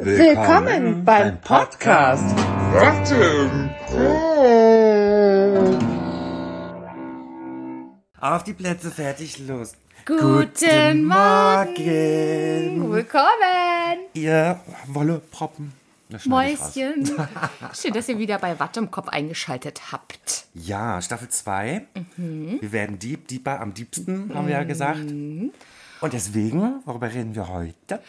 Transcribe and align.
Willkommen 0.00 1.04
beim 1.04 1.40
Podcast. 1.40 2.38
Auf 8.20 8.44
die 8.44 8.52
Plätze, 8.52 8.92
fertig, 8.92 9.40
los. 9.40 9.72
Guten 10.06 11.04
Morgen. 11.04 12.92
Willkommen. 12.92 13.98
Ihr 14.14 14.60
Wolle 14.86 15.20
Proppen. 15.32 15.72
Das. 16.10 16.26
Mäuschen. 16.26 17.10
Schön, 17.74 17.92
dass 17.92 18.08
ihr 18.08 18.18
wieder 18.20 18.38
bei 18.38 18.60
Watt 18.60 18.76
im 18.76 18.92
Kopf 18.92 19.08
eingeschaltet 19.08 19.90
habt. 19.90 20.46
Ja, 20.54 21.02
Staffel 21.02 21.28
2. 21.28 21.86
Mhm. 22.16 22.58
Wir 22.60 22.70
werden 22.70 23.00
Dieb, 23.00 23.26
Dieper 23.26 23.60
am 23.60 23.74
diebsten, 23.74 24.32
haben 24.32 24.46
wir 24.46 24.54
ja 24.54 24.62
gesagt. 24.62 25.00
Und 25.00 26.12
deswegen, 26.12 26.82
worüber 26.84 27.12
reden 27.12 27.34
wir 27.34 27.48
heute? 27.48 28.00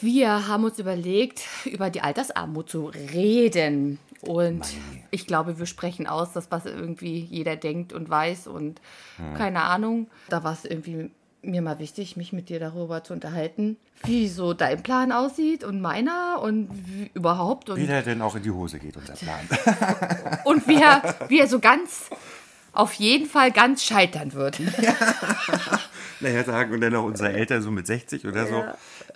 Wir 0.00 0.48
haben 0.48 0.64
uns 0.64 0.78
überlegt, 0.78 1.42
über 1.64 1.90
die 1.90 2.00
Altersarmut 2.00 2.70
zu 2.70 2.86
reden. 2.86 3.98
Und 4.22 4.66
ich 5.10 5.26
glaube, 5.26 5.58
wir 5.58 5.66
sprechen 5.66 6.06
aus, 6.06 6.32
das, 6.32 6.50
was 6.50 6.66
irgendwie 6.66 7.20
jeder 7.20 7.56
denkt 7.56 7.92
und 7.92 8.08
weiß 8.08 8.46
und 8.46 8.80
keine 9.36 9.62
Ahnung. 9.62 10.08
Da 10.28 10.44
war 10.44 10.52
es 10.52 10.64
irgendwie 10.64 11.10
mir 11.42 11.62
mal 11.62 11.78
wichtig, 11.78 12.16
mich 12.16 12.32
mit 12.32 12.48
dir 12.48 12.60
darüber 12.60 13.02
zu 13.02 13.12
unterhalten, 13.12 13.76
wie 14.04 14.28
so 14.28 14.52
dein 14.52 14.82
Plan 14.82 15.12
aussieht 15.12 15.64
und 15.64 15.80
meiner 15.80 16.40
und 16.42 16.68
wie, 16.70 17.10
überhaupt. 17.14 17.70
Und 17.70 17.78
Wie 17.78 17.86
der 17.86 18.02
denn 18.02 18.22
auch 18.22 18.36
in 18.36 18.42
die 18.42 18.50
Hose 18.50 18.78
geht, 18.78 18.96
unser 18.96 19.14
Plan. 19.14 19.48
und 20.44 20.66
wie 20.68 20.80
er, 20.80 21.16
wie 21.28 21.40
er 21.40 21.48
so 21.48 21.58
ganz, 21.58 22.10
auf 22.72 22.94
jeden 22.94 23.26
Fall 23.26 23.52
ganz 23.52 23.82
scheitern 23.82 24.32
wird. 24.32 24.60
naja, 26.20 26.44
sagen 26.44 26.72
und 26.72 26.80
dann 26.80 26.94
auch 26.94 27.04
unsere 27.04 27.32
Eltern 27.32 27.62
so 27.62 27.70
mit 27.70 27.86
60 27.86 28.26
oder 28.26 28.46
so. 28.46 28.64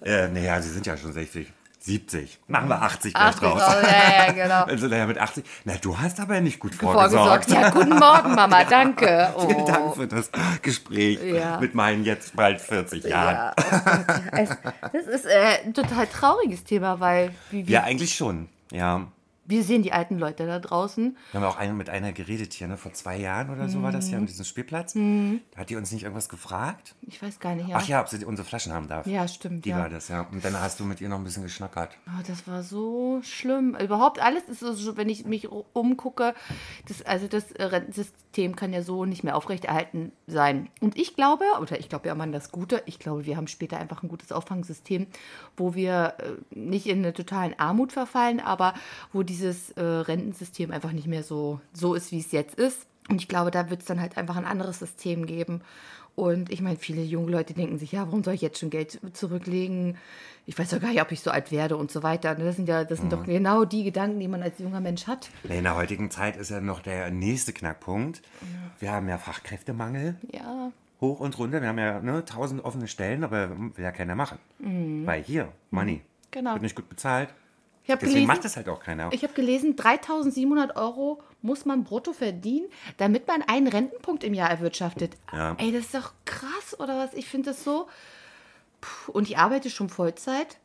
Äh, 0.02 0.28
naja, 0.28 0.60
sie 0.62 0.70
sind 0.70 0.86
ja 0.86 0.96
schon 0.96 1.12
60. 1.12 1.52
70. 1.80 2.38
Machen 2.46 2.68
wir 2.70 2.80
80 2.80 3.12
gleich 3.12 3.26
80 3.26 3.40
draus. 3.40 3.60
draus, 3.62 3.74
ja, 3.82 4.26
ja, 4.26 4.32
genau. 4.32 4.64
Also 4.66 4.86
naja, 4.88 5.06
mit 5.06 5.18
80. 5.18 5.44
Na, 5.64 5.74
du 5.76 5.98
hast 5.98 6.18
aber 6.18 6.40
nicht 6.40 6.58
gut 6.58 6.74
vorgesorgt. 6.74 7.44
Vorgesorgt. 7.44 7.50
Ja, 7.50 7.68
guten 7.68 7.98
Morgen, 7.98 8.34
Mama, 8.34 8.64
danke. 8.64 9.32
Oh. 9.36 9.46
Vielen 9.46 9.66
Dank 9.66 9.94
für 9.94 10.06
das 10.06 10.30
Gespräch 10.62 11.22
Ja. 11.22 11.60
mit 11.60 11.74
meinen 11.74 12.04
jetzt 12.04 12.34
bald 12.34 12.60
40 12.62 13.04
Jahren. 13.04 13.34
Ja, 13.34 13.54
oh 13.58 13.70
ja. 13.70 14.20
Es, 14.32 14.48
das 14.94 15.06
ist 15.06 15.26
äh, 15.26 15.58
ein 15.66 15.74
total 15.74 16.06
trauriges 16.06 16.64
Thema, 16.64 17.00
weil 17.00 17.32
wie, 17.50 17.68
wie, 17.68 17.72
Ja, 17.72 17.82
eigentlich 17.82 18.14
schon. 18.14 18.48
Ja. 18.72 19.06
Wir 19.46 19.62
sehen 19.64 19.82
die 19.82 19.92
alten 19.92 20.18
Leute 20.18 20.46
da 20.46 20.58
draußen. 20.58 21.16
Wir 21.32 21.40
haben 21.40 21.46
auch 21.48 21.56
eine, 21.56 21.72
mit 21.74 21.90
einer 21.90 22.12
geredet 22.12 22.52
hier, 22.54 22.66
ne? 22.68 22.76
vor 22.76 22.92
zwei 22.92 23.16
Jahren 23.18 23.50
oder 23.50 23.68
so 23.68 23.82
war 23.82 23.92
das 23.92 24.06
Mhm. 24.06 24.12
ja, 24.12 24.18
an 24.18 24.26
diesem 24.26 24.44
Spielplatz. 24.44 24.94
Da 24.94 25.60
hat 25.60 25.70
die 25.70 25.76
uns 25.76 25.92
nicht 25.92 26.02
irgendwas 26.04 26.28
gefragt. 26.28 26.94
Ich 27.02 27.22
weiß 27.22 27.40
gar 27.40 27.54
nicht. 27.54 27.68
Ja. 27.68 27.76
Ach 27.78 27.86
ja, 27.88 28.00
ob 28.00 28.08
sie 28.08 28.24
unsere 28.24 28.46
Flaschen 28.46 28.72
haben 28.72 28.88
darf. 28.88 29.06
Ja, 29.06 29.26
stimmt, 29.28 29.64
Die 29.64 29.70
ja. 29.70 29.78
war 29.78 29.88
das, 29.88 30.08
ja. 30.08 30.22
Und 30.30 30.44
dann 30.44 30.58
hast 30.60 30.80
du 30.80 30.84
mit 30.84 31.00
ihr 31.00 31.08
noch 31.08 31.18
ein 31.18 31.24
bisschen 31.24 31.42
geschnackert. 31.42 31.96
Oh, 32.06 32.22
das 32.26 32.46
war 32.46 32.62
so 32.62 33.20
schlimm. 33.22 33.76
Überhaupt 33.76 34.20
alles 34.20 34.42
ist 34.44 34.60
so, 34.60 34.96
wenn 34.96 35.08
ich 35.08 35.24
mich 35.24 35.48
umgucke, 35.50 36.34
das, 36.88 37.02
also 37.02 37.26
das 37.28 37.44
Rentensystem 37.58 38.56
kann 38.56 38.72
ja 38.72 38.82
so 38.82 39.04
nicht 39.04 39.24
mehr 39.24 39.36
aufrechterhalten 39.36 40.12
sein. 40.26 40.68
Und 40.80 40.96
ich 40.98 41.14
glaube, 41.16 41.44
oder 41.60 41.78
ich 41.78 41.88
glaube 41.88 42.06
ja 42.08 42.14
immer 42.14 42.24
an 42.24 42.32
das 42.32 42.50
Gute, 42.50 42.82
ich 42.86 42.98
glaube, 42.98 43.26
wir 43.26 43.36
haben 43.36 43.46
später 43.46 43.78
einfach 43.78 44.02
ein 44.02 44.08
gutes 44.08 44.32
Auffangsystem, 44.32 45.06
wo 45.56 45.74
wir 45.74 46.14
äh, 46.18 46.58
nicht 46.58 46.86
in 46.86 46.98
eine 46.98 47.12
totalen 47.12 47.58
Armut 47.58 47.92
verfallen, 47.92 48.40
aber 48.40 48.74
wo 49.12 49.22
dieses 49.34 49.70
äh, 49.72 49.82
Rentensystem 49.82 50.70
einfach 50.70 50.92
nicht 50.92 51.06
mehr 51.08 51.22
so, 51.22 51.60
so 51.72 51.94
ist, 51.94 52.12
wie 52.12 52.20
es 52.20 52.32
jetzt 52.32 52.54
ist. 52.54 52.86
Und 53.08 53.20
ich 53.20 53.28
glaube, 53.28 53.50
da 53.50 53.68
wird 53.68 53.80
es 53.80 53.86
dann 53.86 54.00
halt 54.00 54.16
einfach 54.16 54.36
ein 54.36 54.44
anderes 54.44 54.78
System 54.78 55.26
geben. 55.26 55.60
Und 56.14 56.50
ich 56.52 56.60
meine, 56.60 56.76
viele 56.76 57.02
junge 57.02 57.32
Leute 57.32 57.54
denken 57.54 57.76
sich, 57.78 57.90
ja, 57.90 58.06
warum 58.06 58.22
soll 58.22 58.34
ich 58.34 58.40
jetzt 58.40 58.60
schon 58.60 58.70
Geld 58.70 59.00
zurücklegen? 59.14 59.98
Ich 60.46 60.56
weiß 60.56 60.70
doch 60.70 60.80
gar 60.80 60.90
nicht, 60.90 61.02
ob 61.02 61.10
ich 61.10 61.20
so 61.20 61.32
alt 61.32 61.50
werde 61.50 61.76
und 61.76 61.90
so 61.90 62.04
weiter. 62.04 62.36
Das 62.36 62.54
sind 62.54 62.68
ja, 62.68 62.84
das 62.84 63.00
sind 63.00 63.12
doch 63.12 63.24
genau 63.24 63.64
die 63.64 63.82
Gedanken, 63.82 64.20
die 64.20 64.28
man 64.28 64.42
als 64.42 64.60
junger 64.60 64.80
Mensch 64.80 65.08
hat. 65.08 65.30
In 65.42 65.64
der 65.64 65.74
heutigen 65.74 66.12
Zeit 66.12 66.36
ist 66.36 66.50
ja 66.50 66.60
noch 66.60 66.80
der 66.80 67.10
nächste 67.10 67.52
Knackpunkt. 67.52 68.22
Wir 68.78 68.92
haben 68.92 69.08
ja 69.08 69.18
Fachkräftemangel. 69.18 70.14
Ja, 70.32 70.70
Hoch 71.00 71.18
und 71.18 71.36
runter. 71.38 71.60
Wir 71.60 71.68
haben 71.68 71.78
ja 71.78 72.00
ne, 72.00 72.24
tausend 72.24 72.64
offene 72.64 72.86
Stellen, 72.86 73.24
aber 73.24 73.50
will 73.50 73.84
ja 73.84 73.90
keiner 73.90 74.14
machen. 74.14 74.38
Weil 75.04 75.22
hier, 75.22 75.48
Money. 75.70 75.96
Mhm. 75.96 76.00
Genau. 76.30 76.52
Wird 76.52 76.62
nicht 76.62 76.76
gut 76.76 76.88
bezahlt. 76.88 77.28
Ich 77.84 77.90
habe 77.90 78.00
Deswegen 78.00 78.14
gelesen, 78.14 78.26
macht 78.28 78.44
das 78.44 78.56
halt 78.56 78.68
auch 78.68 78.80
keiner. 78.80 79.12
ich 79.12 79.22
hab 79.24 79.34
gelesen, 79.34 79.76
3700 79.76 80.76
Euro 80.76 81.22
muss 81.42 81.64
man 81.66 81.84
brutto 81.84 82.12
verdienen, 82.12 82.66
damit 82.96 83.28
man 83.28 83.42
einen 83.42 83.68
Rentenpunkt 83.68 84.24
im 84.24 84.32
Jahr 84.34 84.50
erwirtschaftet. 84.50 85.16
Ja. 85.32 85.54
Ey, 85.58 85.70
das 85.72 85.86
ist 85.86 85.94
doch 85.94 86.12
krass, 86.24 86.78
oder 86.78 86.98
was? 86.98 87.12
Ich 87.14 87.28
finde 87.28 87.50
das 87.50 87.62
so. 87.62 87.88
Puh, 88.80 89.12
Und 89.12 89.28
ich 89.28 89.38
arbeite 89.38 89.70
schon 89.70 89.88
Vollzeit. 89.88 90.58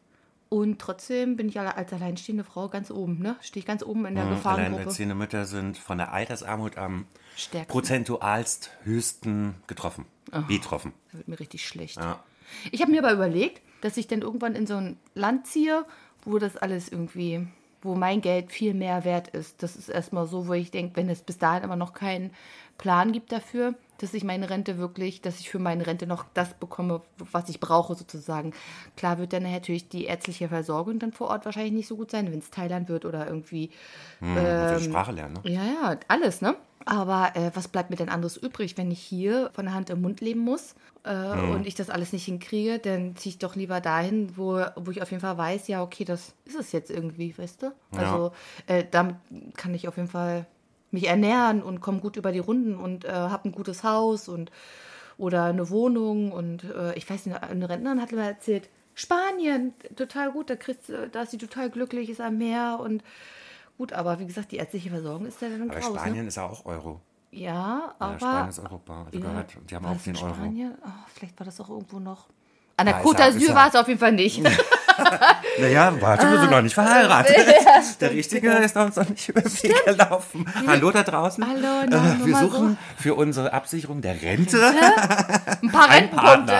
Und 0.51 0.79
trotzdem 0.79 1.35
bin 1.35 1.47
ich 1.47 1.59
als 1.59 1.93
alleinstehende 1.93 2.43
Frau 2.43 2.69
ganz 2.69 2.89
oben, 2.89 3.19
ne? 3.19 3.35
Stehe 3.41 3.61
ich 3.61 3.67
ganz 3.67 3.83
oben 3.83 4.07
in 4.07 4.15
der 4.15 4.25
Gefahrengruppe. 4.25 4.77
Alleinerziehende 4.77 5.13
Mütter 5.13 5.45
sind 5.45 5.77
von 5.77 5.99
der 5.99 6.11
Altersarmut 6.11 6.75
am 6.75 7.05
Stärksten. 7.35 7.71
prozentualst 7.71 8.71
höchsten 8.83 9.55
getroffen. 9.67 10.05
Betroffen. 10.47 10.93
Da 11.11 11.19
wird 11.19 11.27
mir 11.27 11.39
richtig 11.39 11.67
schlecht. 11.67 11.97
Ja. 11.97 12.23
Ich 12.71 12.81
habe 12.81 12.89
mir 12.91 13.03
aber 13.03 13.13
überlegt, 13.13 13.61
dass 13.81 13.95
ich 13.97 14.07
dann 14.07 14.21
irgendwann 14.21 14.55
in 14.55 14.65
so 14.65 14.75
ein 14.77 14.97
Land 15.13 15.45
ziehe, 15.45 15.85
wo 16.25 16.37
das 16.39 16.57
alles 16.57 16.89
irgendwie, 16.89 17.47
wo 17.81 17.95
mein 17.95 18.21
Geld 18.21 18.51
viel 18.51 18.73
mehr 18.73 19.05
wert 19.05 19.29
ist. 19.29 19.63
Das 19.63 19.75
ist 19.75 19.89
erstmal 19.89 20.27
so, 20.27 20.47
wo 20.47 20.53
ich 20.53 20.71
denke, 20.71 20.97
wenn 20.97 21.09
es 21.09 21.21
bis 21.21 21.37
dahin 21.37 21.63
aber 21.63 21.75
noch 21.75 21.93
keinen 21.93 22.31
Plan 22.79 23.11
gibt 23.11 23.31
dafür, 23.31 23.75
dass 23.99 24.13
ich 24.13 24.23
meine 24.23 24.49
Rente 24.49 24.77
wirklich, 24.79 25.21
dass 25.21 25.39
ich 25.39 25.49
für 25.49 25.59
meine 25.59 25.85
Rente 25.85 26.07
noch 26.07 26.25
das 26.33 26.53
bekomme, 26.55 27.01
was 27.31 27.49
ich 27.49 27.59
brauche 27.59 27.93
sozusagen. 27.95 28.53
Klar 28.95 29.19
wird 29.19 29.33
dann 29.33 29.43
natürlich 29.43 29.89
die 29.89 30.05
ärztliche 30.05 30.47
Versorgung 30.47 30.97
dann 30.97 31.11
vor 31.11 31.27
Ort 31.27 31.45
wahrscheinlich 31.45 31.73
nicht 31.73 31.87
so 31.87 31.97
gut 31.97 32.09
sein, 32.09 32.31
wenn 32.31 32.39
es 32.39 32.49
Thailand 32.49 32.89
wird 32.89 33.05
oder 33.05 33.27
irgendwie 33.27 33.69
Hm, 34.19 34.37
ähm, 34.37 34.79
Sprache 34.79 35.11
lernen, 35.11 35.33
ne? 35.43 35.51
ja, 35.51 35.63
ja, 35.65 35.99
alles, 36.07 36.41
ne? 36.41 36.55
Aber 36.85 37.35
äh, 37.35 37.51
was 37.53 37.67
bleibt 37.67 37.89
mir 37.89 37.97
denn 37.97 38.09
anderes 38.09 38.37
übrig, 38.37 38.77
wenn 38.77 38.89
ich 38.89 39.01
hier 39.01 39.51
von 39.53 39.65
der 39.65 39.73
Hand 39.73 39.89
im 39.89 40.01
Mund 40.01 40.21
leben 40.21 40.39
muss 40.39 40.75
äh, 41.03 41.11
und 41.53 41.67
ich 41.67 41.75
das 41.75 41.89
alles 41.89 42.13
nicht 42.13 42.25
hinkriege, 42.25 42.79
dann 42.79 43.15
ziehe 43.17 43.31
ich 43.33 43.37
doch 43.37 43.55
lieber 43.55 43.81
dahin, 43.81 44.37
wo, 44.37 44.63
wo 44.77 44.89
ich 44.89 45.01
auf 45.01 45.11
jeden 45.11 45.21
Fall 45.21 45.37
weiß, 45.37 45.67
ja, 45.67 45.83
okay, 45.83 46.05
das 46.05 46.33
ist 46.45 46.55
es 46.55 46.71
jetzt 46.71 46.89
irgendwie, 46.89 47.37
weißt 47.37 47.63
du? 47.63 47.73
Also 47.91 48.31
äh, 48.67 48.85
damit 48.89 49.17
kann 49.57 49.73
ich 49.75 49.87
auf 49.89 49.97
jeden 49.97 50.09
Fall 50.09 50.47
mich 50.91 51.07
ernähren 51.07 51.61
und 51.61 51.81
komme 51.81 51.99
gut 51.99 52.17
über 52.17 52.31
die 52.31 52.39
Runden 52.39 52.75
und 52.75 53.05
äh, 53.05 53.11
habe 53.11 53.49
ein 53.49 53.51
gutes 53.51 53.83
Haus 53.83 54.27
und 54.27 54.51
oder 55.17 55.45
eine 55.45 55.69
Wohnung 55.69 56.31
und 56.31 56.63
äh, 56.63 56.93
ich 56.97 57.09
weiß 57.09 57.25
nicht, 57.25 57.41
eine 57.43 57.69
Rentnerin 57.69 58.01
hat 58.01 58.11
mir 58.11 58.21
erzählt, 58.23 58.69
Spanien, 58.95 59.73
total 59.95 60.31
gut, 60.31 60.49
da, 60.49 60.55
kriegst, 60.55 60.89
du- 60.89 61.09
da 61.09 61.23
ist 61.23 61.31
sie 61.31 61.37
total 61.37 61.69
glücklich, 61.69 62.09
ist 62.09 62.21
am 62.21 62.37
Meer 62.37 62.79
und 62.81 63.03
gut, 63.77 63.93
aber 63.93 64.19
wie 64.19 64.25
gesagt, 64.25 64.51
die 64.51 64.57
ärztliche 64.57 64.89
Versorgung 64.89 65.25
ist 65.25 65.41
ja 65.41 65.49
dann 65.49 65.69
Aber 65.69 65.79
graus, 65.79 65.93
ne? 65.93 65.99
Spanien 65.99 66.27
ist 66.27 66.35
ja 66.37 66.45
auch 66.45 66.65
Euro. 66.65 67.01
Ja, 67.31 67.93
aber. 67.99 68.13
Ja, 68.13 68.19
Spanien 68.19 68.49
ist 68.49 68.59
Europa, 68.59 69.05
hat 69.05 69.13
Ja, 69.13 69.19
gehört. 69.21 69.57
Die 69.69 69.75
haben 69.75 69.85
auch 69.85 69.91
in 69.91 69.99
10 69.99 70.15
Euro. 70.17 70.33
Spanien? 70.33 70.73
Oh, 70.85 70.89
vielleicht 71.13 71.39
war 71.39 71.45
das 71.45 71.59
auch 71.61 71.69
irgendwo 71.69 71.99
noch. 71.99 72.27
An 72.77 72.85
der 72.87 72.95
Ja, 72.95 73.01
Côte 73.03 73.17
d'Azur 73.17 73.53
war 73.55 73.67
es 73.67 73.75
auf 73.75 73.87
jeden 73.87 73.99
Fall 73.99 74.13
nicht. 74.13 74.41
Naja, 75.59 75.93
warte, 75.99 76.29
wir 76.31 76.39
sind 76.39 76.51
noch 76.51 76.61
nicht 76.61 76.73
verheiratet. 76.73 77.35
Der 78.01 78.11
Richtige 78.11 78.49
ist 78.51 78.75
uns 78.77 78.95
noch 78.95 79.09
nicht 79.09 79.27
über 79.27 79.41
den 79.41 79.51
Weg 79.63 79.85
gelaufen. 79.85 80.45
Hallo 80.67 80.91
da 80.91 81.03
draußen. 81.03 81.45
Hallo, 81.45 81.85
Äh, 81.85 82.25
wir 82.25 82.35
suchen 82.37 82.77
für 82.97 83.15
unsere 83.15 83.51
Absicherung 83.51 84.01
der 84.01 84.21
Rente 84.21 84.57
Ein 85.61 85.71
paar 85.71 85.89
Rentenpunkte. 85.89 86.53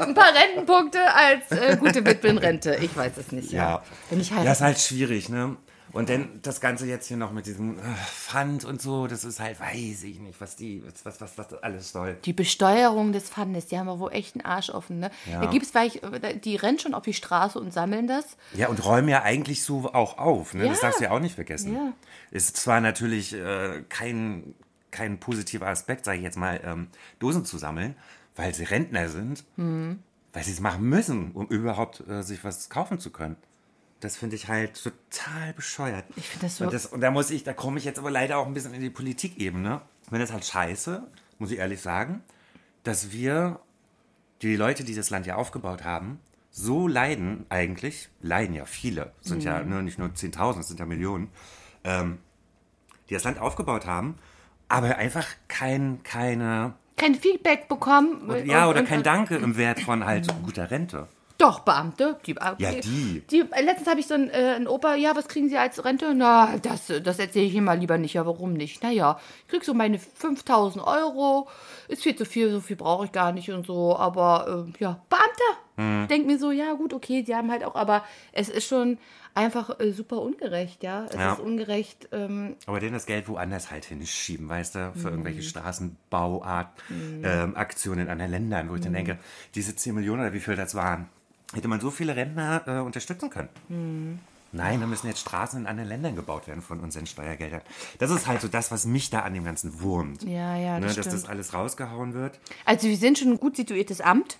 Ein 0.00 0.14
paar 0.14 0.30
Rentenpunkte 0.34 1.00
als 1.14 1.50
äh, 1.50 1.76
gute 1.76 2.04
Witwenrente. 2.06 2.76
Ich 2.80 2.96
weiß 2.96 3.12
es 3.18 3.32
nicht. 3.32 3.52
Ja. 3.52 3.58
Ja. 3.68 3.82
Wenn 4.10 4.20
ich 4.20 4.30
Ja, 4.30 4.36
ist 4.36 4.44
heirate. 4.44 4.64
halt 4.64 4.78
schwierig, 4.80 5.28
ne? 5.28 5.56
Und 5.92 6.08
dann 6.10 6.40
das 6.42 6.60
Ganze 6.60 6.86
jetzt 6.86 7.06
hier 7.06 7.16
noch 7.16 7.32
mit 7.32 7.46
diesem 7.46 7.78
äh, 7.78 7.82
Pfand 8.12 8.64
und 8.64 8.80
so, 8.82 9.06
das 9.06 9.24
ist 9.24 9.40
halt, 9.40 9.58
weiß 9.58 10.04
ich 10.04 10.18
nicht, 10.20 10.40
was 10.40 10.54
die, 10.56 10.82
was, 11.04 11.20
was, 11.20 11.38
was 11.38 11.48
das 11.48 11.62
alles 11.62 11.92
soll. 11.92 12.16
Die 12.24 12.32
Besteuerung 12.32 13.12
des 13.12 13.30
Pfandes, 13.30 13.66
die 13.66 13.78
haben 13.78 13.86
wir 13.86 13.98
wohl 13.98 14.12
echt 14.12 14.34
einen 14.34 14.44
Arsch 14.44 14.70
offen. 14.70 14.98
Ne? 15.00 15.10
Ja. 15.30 15.40
Da 15.40 15.50
gibt's 15.50 15.70
vielleicht, 15.70 16.00
die 16.44 16.56
rennen 16.56 16.78
schon 16.78 16.94
auf 16.94 17.04
die 17.04 17.14
Straße 17.14 17.58
und 17.58 17.72
sammeln 17.72 18.06
das. 18.06 18.36
Ja, 18.54 18.68
und 18.68 18.84
räumen 18.84 19.08
ja 19.08 19.22
eigentlich 19.22 19.62
so 19.64 19.92
auch 19.92 20.18
auf, 20.18 20.54
ne? 20.54 20.68
Das 20.68 20.78
Ja. 20.80 20.88
darfst 20.88 21.00
du 21.00 21.04
ja 21.04 21.10
auch 21.10 21.20
nicht 21.20 21.34
vergessen. 21.34 21.74
Ja. 21.74 21.92
Ist 22.30 22.56
zwar 22.56 22.80
natürlich 22.80 23.32
äh, 23.34 23.82
kein, 23.88 24.54
kein 24.90 25.18
positiver 25.18 25.68
Aspekt, 25.68 26.04
sage 26.04 26.18
ich 26.18 26.24
jetzt 26.24 26.36
mal, 26.36 26.60
ähm, 26.64 26.88
Dosen 27.18 27.44
zu 27.44 27.56
sammeln, 27.58 27.96
weil 28.36 28.54
sie 28.54 28.64
Rentner 28.64 29.08
sind, 29.08 29.44
Mhm. 29.56 30.00
weil 30.32 30.44
sie 30.44 30.52
es 30.52 30.60
machen 30.60 30.82
müssen, 30.82 31.32
um 31.32 31.46
überhaupt 31.46 32.02
äh, 32.08 32.22
sich 32.22 32.44
was 32.44 32.68
kaufen 32.68 32.98
zu 32.98 33.10
können. 33.10 33.36
Das 34.00 34.16
finde 34.16 34.36
ich 34.36 34.46
halt 34.48 34.80
total 34.82 35.52
bescheuert. 35.54 36.04
Ich 36.16 36.28
finde 36.28 36.46
das 36.46 36.56
so- 36.58 36.64
Und, 36.64 36.72
das, 36.72 36.86
und 36.86 37.00
da 37.00 37.10
muss 37.10 37.30
ich, 37.30 37.42
da 37.44 37.52
komme 37.52 37.78
ich 37.78 37.84
jetzt 37.84 37.98
aber 37.98 38.10
leider 38.10 38.38
auch 38.38 38.46
ein 38.46 38.54
bisschen 38.54 38.72
in 38.74 38.80
die 38.80 38.90
Politikebene. 38.90 39.80
Ich 40.02 40.08
finde 40.08 40.20
das 40.24 40.32
halt 40.32 40.44
scheiße, 40.44 41.02
muss 41.38 41.50
ich 41.50 41.58
ehrlich 41.58 41.80
sagen, 41.80 42.22
dass 42.84 43.10
wir, 43.12 43.60
die 44.42 44.54
Leute, 44.56 44.84
die 44.84 44.94
das 44.94 45.10
Land 45.10 45.26
ja 45.26 45.34
aufgebaut 45.34 45.82
haben, 45.84 46.20
so 46.50 46.86
leiden 46.86 47.44
eigentlich, 47.48 48.08
leiden 48.22 48.54
ja 48.54 48.64
viele, 48.66 49.12
sind 49.20 49.42
ja 49.44 49.60
Mhm. 49.62 49.68
ne, 49.70 49.82
nicht 49.82 49.98
nur 49.98 50.08
10.000, 50.14 50.60
es 50.60 50.68
sind 50.68 50.78
ja 50.80 50.86
Millionen, 50.86 51.28
ähm, 51.84 52.18
die 53.10 53.14
das 53.14 53.24
Land 53.24 53.38
aufgebaut 53.40 53.84
haben, 53.86 54.14
aber 54.68 54.96
einfach 54.96 55.26
kein, 55.48 56.02
keine, 56.04 56.74
Kein 56.96 57.14
Feedback 57.16 57.68
bekommen. 57.68 58.30
ja, 58.46 58.64
und- 58.64 58.70
oder 58.70 58.80
und- 58.80 58.86
kein 58.88 59.02
Danke 59.02 59.36
im 59.36 59.56
Wert 59.56 59.80
von 59.80 60.04
halt 60.06 60.32
guter 60.44 60.70
Rente. 60.70 61.08
Doch, 61.38 61.60
Beamte. 61.60 62.18
Die, 62.26 62.34
Ja, 62.58 62.72
die. 62.72 63.22
die 63.30 63.40
äh, 63.52 63.62
letztens 63.62 63.86
habe 63.88 64.00
ich 64.00 64.08
so 64.08 64.14
einen, 64.14 64.28
äh, 64.30 64.54
einen 64.56 64.66
Opa, 64.66 64.96
ja, 64.96 65.14
was 65.14 65.28
kriegen 65.28 65.48
Sie 65.48 65.56
als 65.56 65.84
Rente? 65.84 66.12
Na, 66.14 66.56
das, 66.60 66.90
äh, 66.90 67.00
das 67.00 67.20
erzähle 67.20 67.46
ich 67.46 67.54
Ihnen 67.54 67.64
mal 67.64 67.78
lieber 67.78 67.96
nicht. 67.96 68.14
Ja, 68.14 68.26
warum 68.26 68.54
nicht? 68.54 68.82
Naja, 68.82 69.20
ich 69.42 69.48
krieg 69.48 69.64
so 69.64 69.72
meine 69.72 70.00
5000 70.00 70.84
Euro. 70.84 71.48
Ist 71.86 72.02
viel 72.02 72.16
zu 72.16 72.24
viel, 72.24 72.50
so 72.50 72.60
viel 72.60 72.74
brauche 72.74 73.04
ich 73.04 73.12
gar 73.12 73.30
nicht 73.30 73.50
und 73.50 73.64
so. 73.66 73.96
Aber 73.96 74.66
äh, 74.68 74.82
ja, 74.82 75.00
Beamter. 75.08 76.08
Denk 76.10 76.26
mir 76.26 76.40
so, 76.40 76.50
ja, 76.50 76.72
gut, 76.72 76.92
okay, 76.92 77.22
die 77.22 77.36
haben 77.36 77.52
halt 77.52 77.62
auch, 77.62 77.76
aber 77.76 78.02
es 78.32 78.48
ist 78.48 78.66
schon 78.66 78.98
einfach 79.32 79.78
äh, 79.78 79.92
super 79.92 80.20
ungerecht, 80.20 80.82
ja. 80.82 81.06
Es 81.08 81.14
Ja. 81.14 81.34
ist 81.34 81.38
ungerecht. 81.38 82.08
Ähm, 82.10 82.56
Aber 82.66 82.80
denen 82.80 82.94
das 82.94 83.06
Geld 83.06 83.28
woanders 83.28 83.70
halt 83.70 83.84
hinschieben, 83.84 84.48
weißt 84.48 84.74
du, 84.74 84.92
für 84.94 85.06
Mhm. 85.06 85.06
irgendwelche 85.18 85.42
Straßenbauaktionen 85.42 87.22
ähm, 87.22 87.56
Aktionen 87.56 88.00
in 88.00 88.08
anderen 88.08 88.32
Ländern, 88.32 88.68
wo 88.70 88.74
ich 88.74 88.80
dann 88.80 88.90
Mhm. 88.90 88.96
denke, 88.96 89.18
diese 89.54 89.76
10 89.76 89.94
Millionen 89.94 90.22
oder 90.22 90.32
wie 90.32 90.40
viel 90.40 90.56
das 90.56 90.74
waren, 90.74 91.08
hätte 91.54 91.68
man 91.68 91.80
so 91.80 91.90
viele 91.90 92.16
Rentner 92.16 92.62
äh, 92.66 92.78
unterstützen 92.80 93.30
können. 93.30 93.48
Mhm. 93.68 94.18
Nein, 94.50 94.80
da 94.80 94.86
müssen 94.86 95.08
jetzt 95.08 95.20
Straßen 95.20 95.60
in 95.60 95.66
anderen 95.66 95.90
Ländern 95.90 96.16
gebaut 96.16 96.46
werden 96.48 96.62
von 96.62 96.80
unseren 96.80 97.06
Steuergeldern. 97.06 97.60
Das 97.98 98.10
ist 98.10 98.26
halt 98.26 98.40
so 98.40 98.48
das, 98.48 98.70
was 98.70 98.86
mich 98.86 99.10
da 99.10 99.20
an 99.20 99.34
dem 99.34 99.44
Ganzen 99.44 99.80
wurmt. 99.82 100.22
Ja, 100.22 100.56
ja, 100.56 100.80
das 100.80 100.96
ne, 100.96 101.02
dass 101.02 101.12
das 101.12 101.26
alles 101.26 101.52
rausgehauen 101.52 102.14
wird. 102.14 102.38
Also 102.64 102.88
wir 102.88 102.96
sind 102.96 103.18
schon 103.18 103.32
ein 103.32 103.40
gut 103.40 103.56
situiertes 103.56 104.00
Amt. 104.00 104.38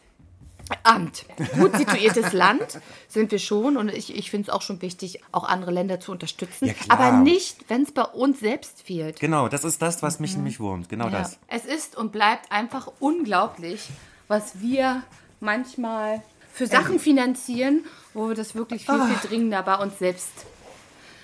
Amt. 0.82 1.25
Gut 1.58 1.76
situiertes 1.76 2.32
Land 2.32 2.81
sind 3.08 3.31
wir 3.32 3.38
schon. 3.38 3.76
Und 3.76 3.90
ich, 3.90 4.14
ich 4.14 4.31
finde 4.31 4.49
es 4.50 4.54
auch 4.54 4.62
schon 4.62 4.81
wichtig, 4.82 5.20
auch 5.32 5.44
andere 5.44 5.70
Länder 5.70 6.00
zu 6.00 6.12
unterstützen. 6.12 6.66
Ja, 6.66 6.75
klar. 6.75 6.99
Aber 7.00 7.19
nicht, 7.19 7.69
wenn 7.69 7.82
es 7.82 7.93
bei 7.93 8.02
uns 8.02 8.40
selbst 8.40 8.82
fehlt. 8.82 9.20
Genau, 9.20 9.49
das 9.49 9.64
ist 9.64 9.81
das, 9.82 10.02
was 10.02 10.20
mich 10.20 10.37
nämlich 10.37 10.58
wurmt. 10.61 10.88
Genau 10.88 11.06
Mhm. 11.06 11.12
Ja. 11.12 11.19
das. 11.20 11.38
Es 11.49 11.64
ist 11.64 11.96
und 11.96 12.12
bleibt 12.12 12.50
einfach 12.52 12.90
unglaublich, 13.00 13.88
was 14.26 14.61
wir 14.61 15.02
manchmal 15.40 16.22
für 16.58 16.66
Sachen 16.66 16.99
finanzieren, 16.99 17.84
wo 18.14 18.28
wir 18.28 18.34
das 18.34 18.56
wirklich 18.56 18.84
viel, 18.84 18.96
Ah. 18.96 19.06
viel 19.06 19.28
dringender 19.31 19.62
bei 19.62 19.76
uns 19.76 19.99
selbst, 20.00 20.32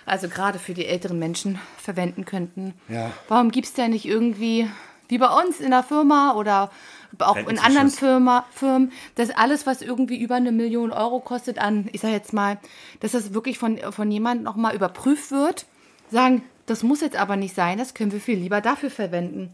also 0.06 0.28
gerade 0.28 0.60
für 0.60 0.74
die 0.74 0.86
älteren 0.86 1.18
Menschen, 1.18 1.58
verwenden 1.76 2.24
könnten. 2.24 2.74
Ja. 2.88 3.10
Warum 3.28 3.50
gibt 3.50 3.66
es 3.66 3.74
da 3.74 3.88
nicht 3.88 4.04
irgendwie, 4.06 4.70
wie 5.08 5.18
bei 5.18 5.26
uns 5.26 5.58
in 5.58 5.70
der 5.72 5.82
Firma 5.82 6.34
oder 6.34 6.70
auch 7.18 7.36
in 7.36 7.58
anderen 7.58 7.90
Firma, 7.90 8.46
Firmen, 8.52 8.92
dass 9.16 9.30
alles, 9.30 9.66
was 9.66 9.82
irgendwie 9.82 10.20
über 10.20 10.36
eine 10.36 10.52
Million 10.52 10.92
Euro 10.92 11.18
kostet, 11.18 11.58
an, 11.58 11.88
ich 11.92 12.00
sage 12.00 12.14
jetzt 12.14 12.32
mal, 12.32 12.58
dass 13.00 13.12
das 13.12 13.34
wirklich 13.34 13.58
von, 13.58 13.78
von 13.92 14.10
jemandem 14.10 14.44
nochmal 14.44 14.74
überprüft 14.74 15.32
wird, 15.32 15.66
sagen, 16.10 16.42
das 16.66 16.82
muss 16.84 17.00
jetzt 17.00 17.16
aber 17.16 17.34
nicht 17.36 17.54
sein, 17.56 17.76
das 17.78 17.94
können 17.94 18.12
wir 18.12 18.20
viel 18.20 18.38
lieber 18.38 18.60
dafür 18.60 18.90
verwenden. 18.90 19.50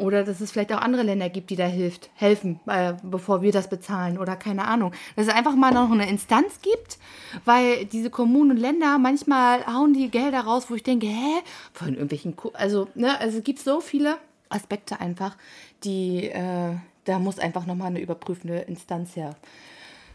Oder 0.00 0.24
dass 0.24 0.40
es 0.40 0.50
vielleicht 0.50 0.72
auch 0.72 0.80
andere 0.80 1.02
Länder 1.02 1.28
gibt, 1.28 1.50
die 1.50 1.56
da 1.56 1.66
hilft, 1.66 2.10
helfen, 2.14 2.58
äh, 2.66 2.94
bevor 3.02 3.42
wir 3.42 3.52
das 3.52 3.68
bezahlen 3.68 4.18
oder 4.18 4.36
keine 4.36 4.66
Ahnung. 4.66 4.92
Dass 5.16 5.26
es 5.26 5.32
einfach 5.32 5.54
mal 5.54 5.72
noch 5.72 5.90
eine 5.90 6.08
Instanz 6.08 6.60
gibt, 6.62 6.98
weil 7.44 7.84
diese 7.84 8.10
Kommunen 8.10 8.52
und 8.52 8.56
Länder 8.56 8.98
manchmal 8.98 9.66
hauen 9.66 9.92
die 9.92 10.10
Gelder 10.10 10.40
raus, 10.40 10.66
wo 10.68 10.74
ich 10.74 10.82
denke, 10.82 11.06
hä, 11.06 11.40
von 11.72 11.88
irgendwelchen, 11.90 12.36
Ko 12.36 12.50
also, 12.54 12.88
ne, 12.94 13.18
also 13.20 13.38
es 13.38 13.44
gibt 13.44 13.58
so 13.58 13.80
viele 13.80 14.16
Aspekte 14.48 15.00
einfach, 15.00 15.36
die, 15.84 16.28
äh, 16.28 16.74
da 17.04 17.18
muss 17.18 17.38
einfach 17.38 17.66
nochmal 17.66 17.88
eine 17.88 18.00
überprüfende 18.00 18.58
Instanz 18.60 19.16
her. 19.16 19.36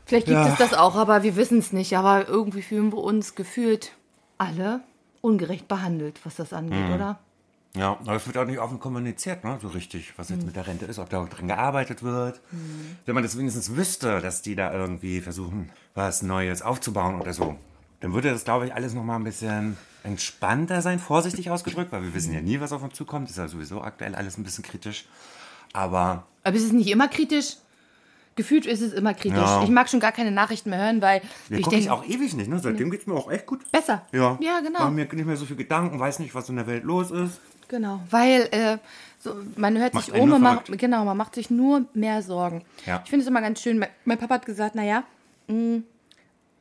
Vielleicht 0.06 0.28
gibt 0.28 0.38
Ja. 0.38 0.48
es 0.48 0.58
das 0.58 0.74
auch, 0.74 0.96
aber 0.96 1.24
wir 1.24 1.36
wissen 1.36 1.58
es 1.60 1.74
nicht. 1.74 1.98
Aber 1.98 2.28
irgendwie 2.28 2.62
fühlen 2.62 2.92
wir 2.92 3.00
uns 3.00 3.36
gefühlt 3.36 3.92
alle 4.38 4.82
ungerecht 5.22 5.68
behandelt, 5.68 6.20
was 6.24 6.36
das 6.36 6.54
angeht, 6.54 6.90
oder? 6.94 7.20
Ja, 7.76 7.92
aber 8.06 8.16
es 8.16 8.26
wird 8.26 8.38
auch 8.38 8.46
nicht 8.46 8.60
offen 8.60 8.80
kommuniziert, 8.80 9.44
ne, 9.44 9.58
so 9.62 9.68
richtig, 9.68 10.14
was 10.18 10.30
Hm. 10.30 10.36
jetzt 10.38 10.46
mit 10.46 10.56
der 10.56 10.66
Rente 10.68 10.86
ist, 10.86 10.98
ob 11.00 11.10
da 11.10 11.20
auch 11.22 11.30
dran 11.30 11.48
gearbeitet 11.48 12.04
wird. 12.04 12.40
Wenn 13.06 13.14
man 13.16 13.24
das 13.24 13.38
wenigstens 13.38 13.76
wüsste, 13.76 14.22
dass 14.22 14.42
die 14.42 14.56
da 14.56 14.74
irgendwie 14.74 15.22
versuchen, 15.22 15.70
was 15.94 16.22
Neues 16.22 16.62
aufzubauen 16.62 17.20
oder 17.20 17.34
so, 17.34 17.56
dann 18.00 18.14
würde 18.14 18.32
das, 18.32 18.44
glaube 18.46 18.68
ich, 18.68 18.74
alles 18.74 18.94
nochmal 18.94 19.18
ein 19.20 19.24
bisschen 19.24 19.78
entspannter 20.04 20.82
sein, 20.82 21.00
vorsichtig 21.00 21.50
ausgedrückt, 21.50 21.92
weil 21.92 22.04
wir 22.04 22.14
wissen 22.14 22.34
ja 22.34 22.42
nie, 22.42 22.60
was 22.60 22.72
auf 22.72 22.84
uns 22.84 22.94
zukommt. 22.94 23.30
Ist 23.30 23.38
ja 23.38 23.48
sowieso 23.48 23.82
aktuell 23.82 24.16
alles 24.16 24.38
ein 24.38 24.44
bisschen 24.44 24.64
kritisch. 24.64 25.06
Aber 25.74 26.26
Aber 26.44 26.56
es 26.56 26.64
ist 26.64 26.74
nicht 26.74 26.90
immer 26.90 27.08
kritisch. 27.08 27.58
Gefühlt 28.38 28.66
ist 28.66 28.82
es 28.82 28.92
immer 28.92 29.14
kritisch. 29.14 29.38
Ja. 29.38 29.64
Ich 29.64 29.70
mag 29.70 29.90
schon 29.90 30.02
gar 30.02 30.12
keine 30.12 30.30
Nachrichten 30.30 30.70
mehr 30.70 30.80
hören, 30.80 31.02
weil 31.02 31.22
wir 31.48 31.60
ich 31.60 31.68
denke, 31.68 31.92
auch 31.92 32.06
ewig 32.06 32.34
nicht, 32.36 32.50
ne? 32.50 32.60
Seitdem 32.60 32.92
geht 32.92 33.02
es 33.02 33.08
mir 33.08 33.14
auch 33.16 33.32
echt 33.32 33.46
gut. 33.46 33.70
besser. 33.72 34.06
Ja, 34.12 34.38
Ja, 34.42 34.60
genau. 34.60 34.80
Mache 34.80 34.92
mir 34.92 35.06
nicht 35.06 35.26
mehr 35.26 35.38
so 35.38 35.46
viel 35.46 35.56
Gedanken, 35.56 36.00
weiß 36.00 36.20
nicht, 36.20 36.36
was 36.36 36.50
in 36.50 36.58
der 36.58 36.68
Welt 36.68 36.84
los 36.84 37.12
ist. 37.12 37.40
Genau, 37.68 38.00
weil 38.10 38.48
äh, 38.52 38.78
so, 39.20 39.36
man 39.56 39.78
hört 39.78 39.94
Macht 39.96 40.06
sich 40.06 40.14
um 40.14 40.30
verrückt. 40.42 40.72
genau, 40.78 41.04
man 41.06 41.18
macht 41.18 41.36
sich 41.36 41.50
nur 41.50 41.86
mehr 41.94 42.22
Sorgen. 42.22 42.64
Ja. 42.86 43.02
Ich 43.04 43.10
finde 43.10 43.24
es 43.24 43.28
immer 43.30 43.42
ganz 43.42 43.62
schön. 43.62 43.80
Mein, 43.80 43.90
mein 44.06 44.18
Papa 44.18 44.36
hat 44.36 44.46
gesagt, 44.46 44.76
naja, 44.76 45.04
mh, 45.48 45.82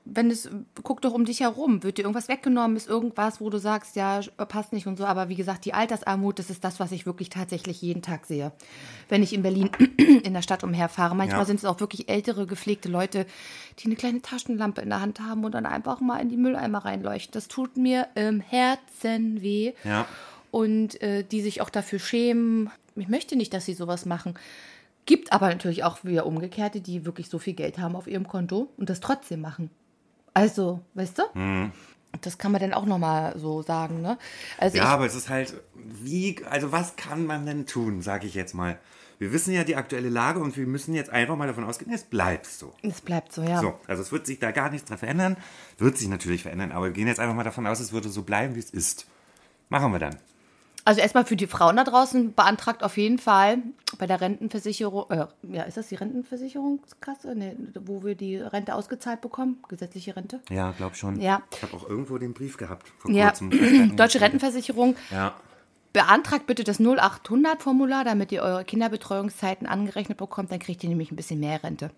wenn 0.07 0.31
es, 0.31 0.51
guck 0.83 1.01
doch 1.01 1.15
um 1.15 1.25
dich 1.25 1.41
herum, 1.41 1.83
wird 1.83 1.97
dir 1.97 2.03
irgendwas 2.03 2.29
weggenommen, 2.29 2.77
ist 2.77 2.89
irgendwas, 2.91 3.41
wo 3.41 3.49
du 3.49 3.57
sagst, 3.59 3.97
ja, 3.97 4.21
passt 4.49 4.75
nicht 4.75 4.87
und 4.87 4.99
so. 4.99 5.07
Aber 5.07 5.31
wie 5.31 5.35
gesagt, 5.35 5.65
die 5.65 5.73
Altersarmut, 5.73 6.39
das 6.39 6.51
ist 6.51 6.63
das, 6.63 6.79
was 6.79 6.93
ich 6.93 7.07
wirklich 7.07 7.31
tatsächlich 7.31 7.81
jeden 7.81 8.03
Tag 8.03 8.27
sehe. 8.27 8.53
Wenn 9.09 9.23
ich 9.23 9.33
in 9.33 9.41
Berlin 9.43 9.71
in 10.23 10.35
der 10.35 10.43
Stadt 10.43 10.63
umherfahre, 10.63 11.15
manchmal 11.15 11.41
Ja. 11.41 11.45
sind 11.47 11.57
es 11.57 11.65
auch 11.65 11.81
wirklich 11.81 12.11
ältere, 12.11 12.47
gepflegte 12.47 12.91
Leute, 12.91 13.25
die 13.79 13.87
eine 13.87 13.97
kleine 13.97 14.21
Taschenlampe 14.21 14.83
in 14.83 14.91
der 14.91 15.01
Hand 15.01 15.21
haben 15.21 15.43
und 15.43 15.53
dann 15.53 15.65
einfach 15.65 16.01
mal 16.03 16.19
in 16.19 16.29
die 16.29 16.37
Mülleimer 16.37 16.85
reinleuchten. 16.85 17.33
Das 17.33 17.49
tut 17.49 17.79
mir 17.79 18.09
im 18.15 18.41
Herzen 18.41 19.41
weh 19.41 19.73
Ja. 19.85 20.05
Und 20.55 21.03
äh, 21.03 21.25
die 21.25 21.43
sich 21.43 21.63
auch 21.63 21.69
dafür 21.69 21.99
schämen. 21.99 22.71
Ich 22.95 23.09
möchte 23.09 23.35
nicht, 23.35 23.53
dass 23.53 23.65
sie 23.65 23.75
sowas 23.75 24.07
machen. 24.07 24.35
Gibt 25.05 25.33
aber 25.33 25.49
natürlich 25.49 25.83
auch 25.83 26.05
wieder 26.05 26.27
Umgekehrte, 26.27 26.81
die 26.81 27.05
wirklich 27.05 27.29
so 27.29 27.41
viel 27.41 27.55
Geld 27.55 27.79
haben 27.79 27.97
auf 27.97 28.07
ihrem 28.07 28.29
Konto 28.29 28.69
und 28.77 28.89
das 28.89 29.01
trotzdem 29.01 29.41
machen. 29.41 29.69
Also, 30.33 30.81
weißt 30.95 31.19
du? 31.19 31.23
Mhm. 31.37 31.73
Das 32.21 32.39
kann 32.39 32.53
man 32.53 32.61
dann 32.61 32.73
auch 32.73 32.87
nochmal 32.87 33.37
so 33.37 33.63
sagen, 33.63 34.01
ne? 34.01 34.17
Also 34.57 34.77
Ja, 34.77 34.85
aber 34.85 35.07
es 35.07 35.17
ist 35.17 35.29
halt, 35.29 35.55
wie, 35.75 36.37
also 36.49 36.71
was 36.71 36.95
kann 36.95 37.27
man 37.27 37.45
denn 37.47 37.67
tun, 37.67 38.01
sage 38.01 38.29
ich 38.29 38.35
jetzt 38.35 38.55
mal. 38.55 38.79
Wir 39.19 39.33
wissen 39.33 39.53
ja 39.53 39.65
die 39.65 39.75
aktuelle 39.75 40.09
Lage 40.09 40.39
und 40.39 40.57
wir 40.57 40.69
müssen 40.69 40.95
jetzt 40.95 41.11
einfach 41.11 41.37
mal 41.37 41.49
davon 41.49 41.65
ausgehen, 41.65 41.93
es 41.93 42.05
bleibt 42.05 42.47
so. 42.47 42.73
ich, 42.81 42.93
es 42.93 43.01
bleibt 43.01 43.33
so, 43.33 43.43
ja. 43.43 43.61
So, 43.61 43.75
also 43.89 44.03
es 44.03 44.13
wird 44.13 44.25
sich 44.25 44.39
da 44.39 44.53
gar 44.53 44.71
nichts 44.71 44.87
dran 44.87 44.99
verändern. 44.99 45.37
Wird 45.79 45.99
sich 45.99 46.07
natürlich 46.07 46.43
verändern, 46.43 46.71
aber 46.71 46.87
wir 46.87 46.93
gehen 46.93 47.09
jetzt 47.09 47.19
einfach 47.19 47.35
mal 47.35 47.43
davon 47.43 47.67
aus, 47.67 47.81
es 47.81 47.93
würde 47.93 48.09
so 48.09 48.23
bleiben, 48.23 48.55
wie 48.55 48.61
es 48.61 48.71
ist. 48.71 49.07
Machen 49.69 49.91
wir 49.91 49.99
dann. 49.99 50.17
Also 50.87 51.01
erstmal 51.01 51.25
für 51.25 51.37
die 51.37 51.47
Frauen 51.47 51.77
da 51.77 51.85
draußen 51.85 52.35
beantragt 52.35 52.83
auf 52.83 52.99
jeden 52.99 53.19
Fall 53.19 53.59
bei 53.99 54.07
der 54.07 54.21
Rentenversicherung, 54.21 55.11
äh, 55.11 55.27
ja, 55.51 55.63
ist 55.63 55.77
das 55.79 55.89
die 55.89 55.95
Rentenversicherungskasse? 55.95 57.35
Nee, 57.35 57.57
wo 57.81 58.05
wir 58.05 58.15
die 58.15 58.37
Rente 58.37 58.75
ausgezahlt 58.75 59.23
bekommen, 59.23 59.63
gesetzliche 59.69 60.15
Rente? 60.15 60.41
Ja, 60.51 60.73
glaub 60.73 60.95
schon. 60.95 61.21
Ja. 61.21 61.43
Ich 61.55 61.63
habe 61.63 61.75
auch 61.75 61.89
irgendwo 61.89 62.19
den 62.19 62.35
Brief 62.35 62.59
gehabt 62.59 62.93
vor 62.99 63.11
Ja, 63.11 63.29
kurzem. 63.29 63.49
Nicht, 63.49 63.99
Deutsche 63.99 64.21
Rentenversicherung 64.21 64.97
Ja. 65.11 65.35
Beantragt 65.95 66.47
bitte 66.47 66.65
das 66.65 66.81
0800-Formular, 66.81 68.05
damit 68.05 68.33
ihr 68.33 68.43
eure 68.43 68.65
Kinderbetreuungszeiten 68.65 69.67
angerechnet 69.69 70.19
bekommt. 70.19 70.51
Dann 70.51 70.59
kriegt 70.59 70.83
ihr 70.83 70.89
nämlich 70.89 71.13
ein 71.13 71.17
bisschen 71.17 71.39
mehr 71.39 71.63
Rente. 71.63 71.91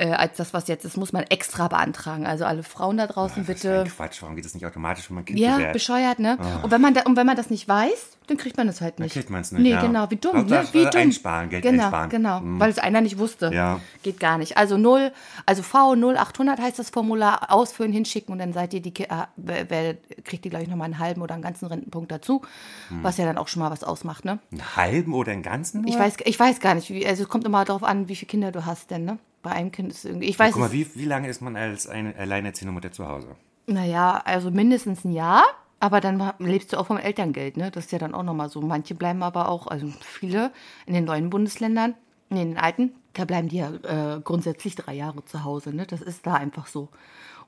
Äh, 0.00 0.12
als 0.12 0.38
das, 0.38 0.54
was 0.54 0.66
jetzt 0.68 0.84
ist, 0.86 0.96
muss 0.96 1.12
man 1.12 1.24
extra 1.24 1.68
beantragen. 1.68 2.26
Also 2.26 2.46
alle 2.46 2.62
Frauen 2.62 2.96
da 2.96 3.06
draußen 3.06 3.42
ein 3.42 3.46
bitte. 3.46 3.84
Quatsch, 3.94 4.22
warum 4.22 4.34
geht 4.34 4.46
das 4.46 4.54
nicht 4.54 4.64
automatisch, 4.64 5.10
wenn 5.10 5.16
man 5.16 5.24
Kind 5.26 5.38
Ja, 5.38 5.56
gewährt? 5.56 5.72
bescheuert, 5.74 6.18
ne? 6.18 6.38
Und, 6.62 6.70
wenn 6.70 6.80
man 6.80 6.94
da, 6.94 7.02
und 7.02 7.16
wenn 7.16 7.26
man 7.26 7.36
das 7.36 7.50
nicht 7.50 7.68
weiß, 7.68 8.16
dann 8.26 8.36
kriegt 8.38 8.56
man 8.56 8.66
das 8.68 8.80
halt 8.80 8.98
nicht. 9.00 9.12
kriegt 9.12 9.28
man's 9.28 9.52
nicht, 9.52 9.60
Nee, 9.62 9.70
ja. 9.72 9.82
genau, 9.82 10.10
wie 10.10 10.16
dumm, 10.16 10.46
ne? 10.46 10.64
Wie 10.72 10.78
äh, 10.84 10.90
dumm. 10.90 11.00
einsparen, 11.00 11.50
Geld 11.50 11.62
genau, 11.62 11.82
einsparen. 11.84 12.08
Genau, 12.10 12.40
Mhm. 12.40 12.60
weil 12.60 12.70
es 12.70 12.78
einer 12.78 13.00
nicht 13.02 13.18
wusste. 13.18 13.50
Ja. 13.52 13.80
Geht 14.02 14.20
gar 14.20 14.38
nicht. 14.38 14.56
Also 14.56 14.78
0, 14.78 15.12
also 15.46 15.62
V 15.62 15.94
0800 15.96 16.58
heißt 16.60 16.78
das 16.78 16.88
Formular, 16.90 17.52
ausfüllen, 17.52 17.92
hinschicken 17.92 18.32
und 18.32 18.38
dann 18.38 18.52
seid 18.54 18.72
ihr 18.72 18.80
die, 18.80 18.94
äh, 19.04 19.08
wer, 19.36 19.68
wer 19.68 19.94
kriegt 20.24 20.44
ihr, 20.46 20.50
glaube 20.50 20.62
ich, 20.62 20.70
nochmal 20.70 20.86
einen 20.86 20.98
halben 20.98 21.20
oder 21.20 21.34
einen 21.34 21.42
ganzen 21.42 21.66
Rentenpunkt 21.66 22.10
dazu, 22.10 22.40
Hm. 22.88 23.02
was 23.02 23.18
ja 23.18 23.26
dann 23.26 23.36
auch 23.36 23.48
schon 23.48 23.60
mal 23.60 23.70
was 23.70 23.84
ausmacht, 23.84 24.24
ne? 24.24 24.38
Einen 24.52 24.76
halben 24.76 25.12
oder 25.12 25.32
einen 25.32 25.42
ganzen? 25.42 25.86
Ich 25.86 25.98
weiß, 25.98 26.14
ich 26.24 26.38
weiß 26.40 26.60
gar 26.60 26.74
nicht, 26.74 26.88
wie, 26.90 27.06
also 27.06 27.24
es 27.24 27.28
kommt 27.28 27.44
immer 27.44 27.64
darauf 27.66 27.82
an, 27.84 28.08
wie 28.08 28.16
viele 28.16 28.28
Kinder 28.28 28.50
du 28.52 28.64
hast 28.64 28.90
denn, 28.90 29.04
ne? 29.04 29.18
Bei 29.42 29.50
einem 29.52 29.72
Kind 29.72 29.92
ist 29.92 30.04
irgendwie, 30.04 30.28
ich 30.28 30.38
weiß 30.38 30.52
Guck 30.52 30.60
mal, 30.60 30.72
wie, 30.72 30.86
wie 30.94 31.04
lange 31.06 31.28
ist 31.28 31.40
man 31.40 31.56
als 31.56 31.86
eine 31.86 32.14
alleinerziehende 32.16 32.72
Mutter 32.72 32.92
zu 32.92 33.08
Hause? 33.08 33.36
naja, 33.66 34.20
also 34.24 34.50
mindestens 34.50 35.04
ein 35.04 35.12
Jahr, 35.12 35.44
aber 35.78 36.00
dann 36.00 36.32
lebst 36.38 36.72
du 36.72 36.76
auch 36.76 36.86
vom 36.86 36.98
Elterngeld, 36.98 37.56
ne? 37.56 37.70
Das 37.70 37.86
ist 37.86 37.92
ja 37.92 37.98
dann 37.98 38.14
auch 38.14 38.22
nochmal 38.22 38.50
so. 38.50 38.60
Manche 38.60 38.94
bleiben 38.94 39.22
aber 39.22 39.48
auch, 39.48 39.66
also 39.66 39.86
viele 40.00 40.52
in 40.86 40.94
den 40.94 41.04
neuen 41.04 41.30
Bundesländern, 41.30 41.94
nee, 42.28 42.42
in 42.42 42.50
den 42.50 42.58
alten, 42.58 42.92
da 43.14 43.24
bleiben 43.24 43.48
die 43.48 43.58
ja 43.58 43.70
äh, 44.16 44.20
grundsätzlich 44.20 44.74
drei 44.74 44.94
Jahre 44.94 45.24
zu 45.24 45.44
Hause, 45.44 45.74
ne? 45.74 45.86
Das 45.86 46.02
ist 46.02 46.26
da 46.26 46.34
einfach 46.34 46.66
so. 46.66 46.88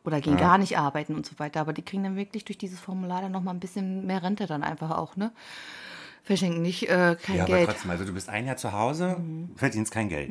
Oder 0.04 0.20
gehen 0.20 0.36
gar 0.36 0.58
nicht 0.58 0.78
arbeiten 0.78 1.14
und 1.14 1.26
so 1.26 1.38
weiter. 1.38 1.60
Aber 1.60 1.72
die 1.72 1.82
kriegen 1.82 2.02
dann 2.02 2.16
wirklich 2.16 2.44
durch 2.44 2.58
dieses 2.58 2.80
Formular 2.80 3.22
dann 3.22 3.30
nochmal 3.30 3.54
ein 3.54 3.60
bisschen 3.60 4.04
mehr 4.04 4.22
Rente 4.22 4.46
dann 4.46 4.64
einfach 4.64 4.90
auch, 4.90 5.14
ne? 5.16 5.30
Verschenken 6.24 6.62
nicht 6.62 6.84
äh, 6.84 7.16
kein 7.20 7.36
Ja, 7.36 7.42
aber 7.44 7.56
Geld. 7.56 7.68
trotzdem, 7.68 7.90
also 7.90 8.04
du 8.04 8.12
bist 8.12 8.28
ein 8.28 8.46
Jahr 8.46 8.56
zu 8.56 8.72
Hause, 8.72 9.16
verdienst 9.56 9.90
kein 9.92 10.08
Geld. 10.08 10.30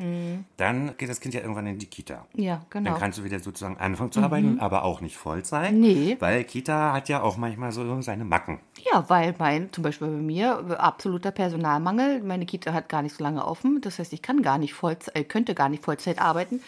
Dann 0.56 0.96
geht 0.96 1.10
das 1.10 1.20
Kind 1.20 1.34
ja 1.34 1.40
irgendwann 1.42 1.66
in 1.66 1.78
die 1.78 1.86
Kita. 1.86 2.26
Ja, 2.34 2.62
genau. 2.70 2.90
Dann 2.90 2.98
kannst 2.98 3.18
du 3.18 3.24
wieder 3.24 3.38
sozusagen 3.40 3.76
anfangen 3.76 4.10
zu 4.10 4.20
arbeiten, 4.20 4.58
aber 4.58 4.84
auch 4.84 5.02
nicht 5.02 5.16
Vollzeit. 5.18 5.74
Nee. 5.74 6.16
Weil 6.18 6.44
Kita 6.44 6.94
hat 6.94 7.10
ja 7.10 7.20
auch 7.22 7.36
manchmal 7.36 7.72
so 7.72 8.00
seine 8.00 8.24
Macken. 8.24 8.60
Ja, 8.90 9.04
weil 9.08 9.34
mein, 9.38 9.70
zum 9.72 9.84
Beispiel 9.84 10.08
bei 10.08 10.14
mir, 10.14 10.80
absoluter 10.80 11.30
Personalmangel. 11.30 12.22
Meine 12.22 12.46
Kita 12.46 12.72
hat 12.72 12.88
gar 12.88 13.02
nicht 13.02 13.14
so 13.14 13.22
lange 13.22 13.44
offen. 13.46 13.80
Das 13.82 13.98
heißt, 13.98 14.14
ich 14.14 14.22
kann 14.22 14.40
gar 14.42 14.56
nicht 14.56 14.72
Vollzeit, 14.72 15.14
äh, 15.14 15.24
könnte 15.24 15.54
gar 15.54 15.68
nicht 15.68 15.84
Vollzeit 15.84 16.18
arbeiten, 16.18 16.60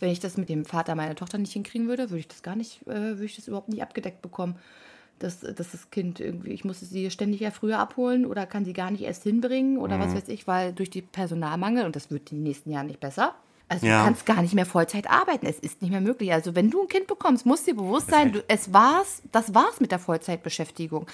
Wenn 0.00 0.10
ich 0.10 0.18
das 0.18 0.36
mit 0.36 0.48
dem 0.48 0.64
Vater 0.64 0.96
meiner 0.96 1.14
Tochter 1.14 1.38
nicht 1.38 1.52
hinkriegen 1.52 1.86
würde, 1.86 2.10
würde 2.10 2.18
ich 2.18 2.26
das 2.28 2.42
gar 2.42 2.56
nicht, 2.56 2.82
äh, 2.88 2.94
würde 2.94 3.24
ich 3.24 3.36
das 3.36 3.46
überhaupt 3.46 3.68
nicht 3.68 3.82
abgedeckt 3.82 4.20
bekommen. 4.22 4.56
Dass, 5.22 5.40
dass 5.40 5.70
das 5.70 5.90
Kind 5.90 6.18
irgendwie, 6.20 6.50
ich 6.50 6.64
muss 6.64 6.80
sie 6.80 7.10
ständig 7.10 7.40
ja 7.40 7.50
früher 7.50 7.78
abholen 7.78 8.26
oder 8.26 8.44
kann 8.46 8.64
sie 8.64 8.72
gar 8.72 8.90
nicht 8.90 9.02
erst 9.02 9.22
hinbringen 9.22 9.78
oder 9.78 9.98
was 10.00 10.14
weiß 10.14 10.28
ich, 10.28 10.46
weil 10.46 10.72
durch 10.72 10.90
die 10.90 11.02
Personalmangel, 11.02 11.84
und 11.86 11.94
das 11.96 12.10
wird 12.10 12.32
in 12.32 12.38
den 12.38 12.42
nächsten 12.44 12.70
Jahren 12.70 12.88
nicht 12.88 13.00
besser, 13.00 13.34
also 13.68 13.86
Ja. 13.86 14.00
du 14.00 14.04
kannst 14.06 14.26
gar 14.26 14.42
nicht 14.42 14.52
mehr 14.54 14.66
Vollzeit 14.66 15.08
arbeiten. 15.08 15.46
Es 15.46 15.58
ist 15.58 15.80
nicht 15.80 15.90
mehr 15.90 16.00
möglich. 16.00 16.32
Also 16.32 16.54
wenn 16.54 16.70
du 16.70 16.82
ein 16.82 16.88
Kind 16.88 17.06
bekommst, 17.06 17.46
musst 17.46 17.66
dir 17.66 17.74
bewusst 17.74 18.10
sein, 18.10 18.32
du, 18.32 18.42
es 18.48 18.72
war's, 18.72 19.22
das 19.32 19.54
war's 19.54 19.80
mit 19.80 19.92
der 19.92 19.98
Vollzeitbeschäftigung. 19.98 21.06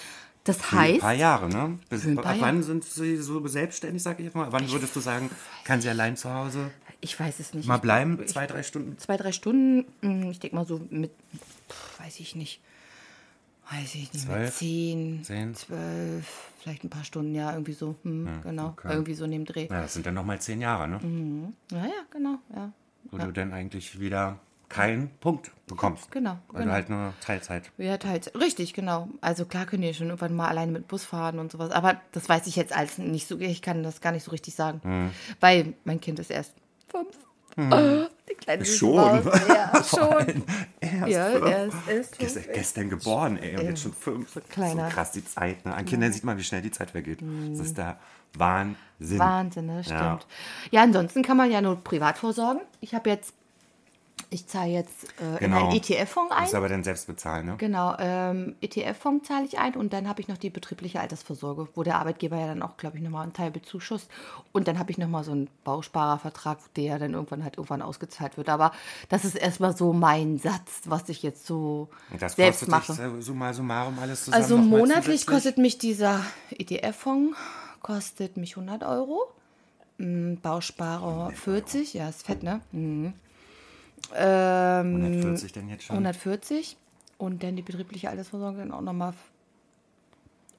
Das 0.45 0.57
Für 0.57 0.77
ein 0.77 0.83
heißt, 0.95 1.01
paar 1.01 1.13
Jahre, 1.15 1.49
ne? 1.51 1.79
Bis, 1.91 2.05
ein 2.07 2.19
ab 2.19 2.25
Jahre. 2.25 2.41
wann 2.41 2.63
sind 2.63 2.83
sie 2.85 3.17
so 3.19 3.47
selbstständig, 3.47 4.03
sag 4.03 4.19
ich 4.19 4.25
jetzt 4.25 4.35
mal? 4.35 4.51
Wann 4.51 4.71
würdest 4.73 4.97
du 4.97 5.01
sagen, 5.01 5.31
kann 5.65 5.81
sie 5.83 5.89
allein 5.91 6.17
zu 6.17 6.33
Hause 6.33 6.71
ich 7.01 7.21
weiß 7.21 7.39
es 7.39 7.55
nicht. 7.55 7.69
mal 7.69 7.77
Ich- 7.77 7.83
bleiben? 7.83 8.19
Ich, 8.25 8.29
Zwei, 8.33 8.47
drei 8.47 8.63
Stunden? 8.65 8.97
zwei, 8.99 9.17
drei 9.17 9.31
Stunden, 9.33 9.85
mh, 10.01 10.31
ich 10.31 10.41
denke 10.41 10.57
mal 10.57 10.65
so 10.67 10.81
mit, 10.91 11.11
weiß 12.03 12.19
ich 12.21 12.35
nicht, 12.35 12.61
weiß 13.71 13.95
ich 13.95 14.13
nicht, 14.13 14.25
Zwölf? 14.27 14.57
zehn, 14.57 15.23
Zehn? 15.25 15.55
zwölf, 15.55 16.51
vielleicht 16.61 16.85
ein 16.85 16.91
paar 16.91 17.05
Stunden, 17.05 17.35
ja, 17.35 17.53
irgendwie 17.53 17.73
so, 17.73 17.97
hm, 18.03 18.41
genau, 18.43 18.69
okay. 18.69 18.89
irgendwie 18.91 19.15
so 19.15 19.25
in 19.25 19.33
dem 19.33 19.45
Dreh. 19.45 19.67
Na, 19.71 19.83
das 19.83 19.95
sind 19.95 20.07
dann 20.07 20.15
nochmal 20.15 20.41
zehn 20.41 20.61
Jahre, 20.61 20.89
ne? 20.89 21.53
Ja, 21.71 21.85
ja, 21.87 22.03
genau, 22.11 22.39
ja. 22.55 22.73
Wo 23.11 23.19
du 23.19 23.33
dann 23.33 23.53
eigentlich 23.53 24.01
wieder 24.01 24.39
keinen 24.69 25.09
Punkt 25.21 25.51
bekommst. 25.67 26.11
Genau, 26.11 26.39
Weil 26.49 26.63
genau. 26.63 26.65
du 26.67 26.73
halt 26.73 26.91
nur 26.91 27.15
Teilzeit. 27.21 27.71
Ja, 27.79 27.97
teils. 27.97 28.35
Richtig, 28.35 28.75
genau. 28.75 29.09
Also 29.21 29.47
klar 29.47 29.67
können 29.67 29.83
die 29.83 29.95
schon 29.95 30.09
irgendwann 30.09 30.37
mal 30.37 30.49
alleine 30.49 30.73
mit 30.73 30.89
Bus 30.89 31.05
fahren 31.05 31.39
und 31.39 31.51
sowas. 31.51 31.71
Aber 31.71 32.01
das 32.13 32.29
weiß 32.29 32.47
ich 32.47 32.57
jetzt 32.57 32.77
alles 32.77 32.99
nicht 32.99 33.27
so. 33.27 33.39
Ich 33.39 33.63
kann 33.63 33.83
das 33.83 34.01
gar 34.01 34.13
nicht 34.13 34.25
so 34.25 34.31
richtig 34.31 34.55
sagen. 34.55 34.81
Mhm. 34.85 35.11
Weil 35.41 35.75
mein 35.85 36.01
Kind 36.01 36.19
ist 36.19 36.31
erst 36.31 36.53
fünf. 36.89 37.17
Oh, 37.59 38.07
die 38.31 38.35
kleine 38.35 38.65
Schon? 38.65 39.25
Maus. 39.25 39.41
Ja, 39.49 39.83
schon. 39.89 40.45
Erst 40.81 41.09
ja, 41.09 41.31
fünf. 41.31 41.45
er 41.47 41.65
ist, 41.67 41.75
er 41.89 41.97
ist 42.01 42.17
Gest- 42.21 42.53
gestern 42.55 42.89
geboren, 42.91 43.37
ey, 43.39 43.57
und 43.59 43.65
jetzt 43.65 43.83
schon 43.83 43.93
fünf. 43.93 44.31
so 44.33 44.41
kleiner. 44.49 44.89
So 44.89 44.95
krass 44.95 45.13
die 45.13 45.25
Zeit, 45.25 45.65
ne? 45.65 45.75
An 45.75 45.85
Kindern 45.85 46.13
sieht 46.13 46.23
man, 46.25 46.39
wie 46.39 46.45
schnell 46.45 46.63
die 46.63 46.71
Zeit 46.71 46.91
vergeht. 46.93 47.19
Das 47.51 47.67
ist 47.67 47.77
der 47.77 47.99
Wahnsinn. 48.35 49.19
Wahnsinn, 49.19 49.67
ne? 49.67 49.83
Stimmt. 49.83 49.99
Ja. 50.01 50.19
Ja. 50.71 50.83
ansonsten 50.83 51.23
kann 51.23 51.37
man 51.37 51.51
ja 51.51 51.61
nur 51.61 51.83
privat 51.83 52.17
vorsorgen. 52.19 52.61
Ich 52.81 52.95
habe 52.95 53.11
jetzt, 53.11 53.33
ich 54.31 54.47
zahle 54.47 54.71
jetzt 54.71 55.05
äh, 55.21 55.33
in 55.45 55.51
Genau. 55.51 55.69
einen 55.69 55.77
ETF-Fonds 55.77 56.33
ein. 56.33 56.43
Musst 56.43 56.55
aber 56.55 56.69
dann 56.69 56.85
selbst 56.85 57.07
bezahlen, 57.07 57.47
ne? 57.47 57.55
Genau, 57.59 57.97
ähm, 57.99 58.57
ETF-Fonds 58.61 59.27
zahle 59.29 59.45
ich 59.47 59.59
ein 59.59 59.75
und 59.75 59.93
dann 59.93 60.09
habe 60.09 60.21
ich 60.21 60.29
noch 60.29 60.37
die 60.37 60.51
betriebliche 60.51 61.01
Altersvorsorge, 61.01 61.69
wo 61.75 61.83
der 61.83 61.97
Arbeitgeber 61.99 62.37
ja 62.39 62.47
dann 62.47 62.63
auch, 62.63 62.77
glaube 62.77 62.97
ich, 62.99 63.03
nochmal 63.03 63.23
einen 63.23 63.33
Teil 63.33 63.51
bezuschusst. 63.51 64.11
Und 64.53 64.69
dann 64.69 64.79
habe 64.79 64.91
ich 64.91 64.99
nochmal 64.99 65.25
so 65.25 65.33
einen 65.33 65.49
Bausparervertrag, 65.65 66.59
der 66.75 66.85
ja 66.85 66.99
dann 66.99 67.15
irgendwann 67.15 67.43
halt 67.45 67.57
irgendwann 67.57 67.83
ausgezahlt 67.83 68.37
wird. 68.37 68.49
Aber 68.49 68.73
das 69.09 69.25
ist 69.25 69.35
erstmal 69.37 69.77
so 69.77 69.93
mein 69.93 70.39
Satz, 70.39 70.83
was 70.85 71.09
ich 71.09 71.23
jetzt 71.23 71.47
so 71.47 71.89
Und 72.11 72.21
das 72.21 72.37
selbst 72.37 72.69
kostet 72.69 72.69
mache. 72.99 73.11
dich 73.17 73.25
summa 73.25 73.53
summarum 73.53 73.99
alles 73.99 74.25
zusammen 74.25 74.43
Also 74.43 74.57
monatlich 74.59 75.27
kostet 75.27 75.59
mich 75.59 75.79
dieser 75.79 76.21
ETF-Fonds 76.51 77.37
kostet 77.81 78.37
mich 78.37 78.57
100 78.57 78.83
Euro. 78.85 79.21
Mm, 79.99 80.35
Bausparer 80.37 81.31
40, 81.33 81.95
ja, 81.95 82.09
ist 82.09 82.25
fett, 82.27 82.43
ne? 82.43 82.61
Mhm. 82.73 83.15
Ähm, 84.15 84.97
140 84.97 85.53
denn 85.53 85.69
jetzt 85.69 85.85
schon? 85.85 85.95
140 85.95 86.77
und 87.19 87.43
dann 87.43 87.57
die 87.57 87.63
betriebliche 87.63 88.11
Altersvorsorge 88.11 88.59
dann 88.59 88.73
auch 88.73 88.81
nochmal 88.81 89.15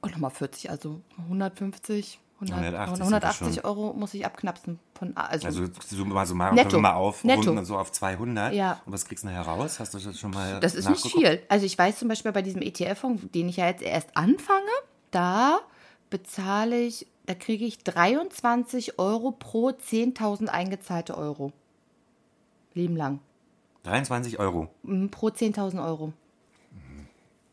auch 0.02 0.10
nochmal 0.10 0.32
40, 0.32 0.70
also 0.70 1.02
150, 1.24 2.20
100, 2.42 2.58
180 2.58 3.02
180, 3.02 3.38
sind 3.38 3.48
wir 3.48 3.54
schon. 3.62 3.66
Euro 3.66 3.94
muss 3.94 4.14
ich 4.14 4.26
abknapsen. 4.26 4.80
Von, 4.94 5.16
also, 5.18 5.46
Also 5.46 5.66
summa 5.90 6.26
summarum 6.26 6.56
Netto. 6.56 6.70
können 6.70 6.84
wir 6.84 6.90
mal 6.90 6.96
auf, 6.96 7.24
Netto. 7.24 7.64
so 7.66 7.78
auf 7.78 7.92
200. 7.92 8.54
Ja. 8.54 8.82
Und 8.86 8.94
was 8.94 9.06
kriegst 9.06 9.24
du 9.24 9.28
nachher 9.28 9.42
raus? 9.42 9.80
Hast 9.80 9.94
du 9.94 10.00
das 10.00 10.18
schon 10.18 10.32
mal 10.32 10.60
das 10.60 10.76
ist 10.76 10.90
nicht 10.90 11.06
viel. 11.06 11.42
Also 11.50 11.66
ich 11.66 11.78
weiß 11.78 12.00
zum 12.00 12.08
Beispiel 12.08 12.32
bei 12.32 12.42
diesem 12.42 12.62
ETF-Fonds, 12.62 13.24
den 13.34 13.50
ich 13.50 13.58
ja 13.58 13.68
jetzt 13.68 13.82
erst 13.82 14.16
anfange, 14.16 14.70
da 15.12 15.60
bezahle 16.10 16.80
ich, 16.80 17.08
da 17.26 17.36
kriege 17.36 17.66
ich 17.66 17.80
23 17.84 19.00
Euro 19.00 19.32
pro 19.32 19.70
10.000 19.70 20.48
eingezahlte 20.48 21.18
Euro. 21.18 21.52
Leben 22.74 22.96
lang. 22.96 23.20
23 23.84 24.40
Euro. 24.40 24.70
Mm, 24.84 25.08
Pro 25.08 25.28
10.000 25.28 25.84
Euro. 25.86 26.14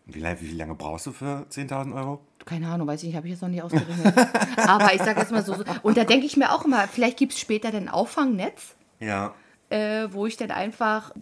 Wie, 0.06 0.22
wie 0.22 0.52
lange 0.52 0.74
brauchst 0.74 1.06
du 1.06 1.12
für 1.12 1.46
10.000 1.50 1.94
Euro? 1.96 2.20
Keine 2.44 2.68
Ahnung, 2.68 2.86
weiß 2.86 3.02
ich 3.02 3.08
nicht, 3.08 3.16
habe 3.16 3.26
ich 3.26 3.32
jetzt 3.32 3.42
noch 3.42 3.48
nie 3.48 3.60
ausgerechnet. 3.60 4.14
Aber 4.68 4.94
ich 4.94 5.02
sage 5.02 5.18
jetzt 5.20 5.32
mal 5.32 5.42
so, 5.44 5.54
so. 5.54 5.64
Und 5.82 5.96
da 5.96 6.04
denke 6.04 6.26
ich 6.26 6.36
mir 6.36 6.52
auch 6.52 6.64
immer, 6.64 6.86
vielleicht 6.86 7.16
gibt 7.18 7.32
es 7.32 7.40
später 7.40 7.68
ein 7.68 7.88
Auffangnetz, 7.88 8.76
Ja. 9.00 9.34
äh, 9.68 10.06
wo 10.12 10.26
ich 10.26 10.36
dann 10.36 10.52
einfach, 10.52 11.12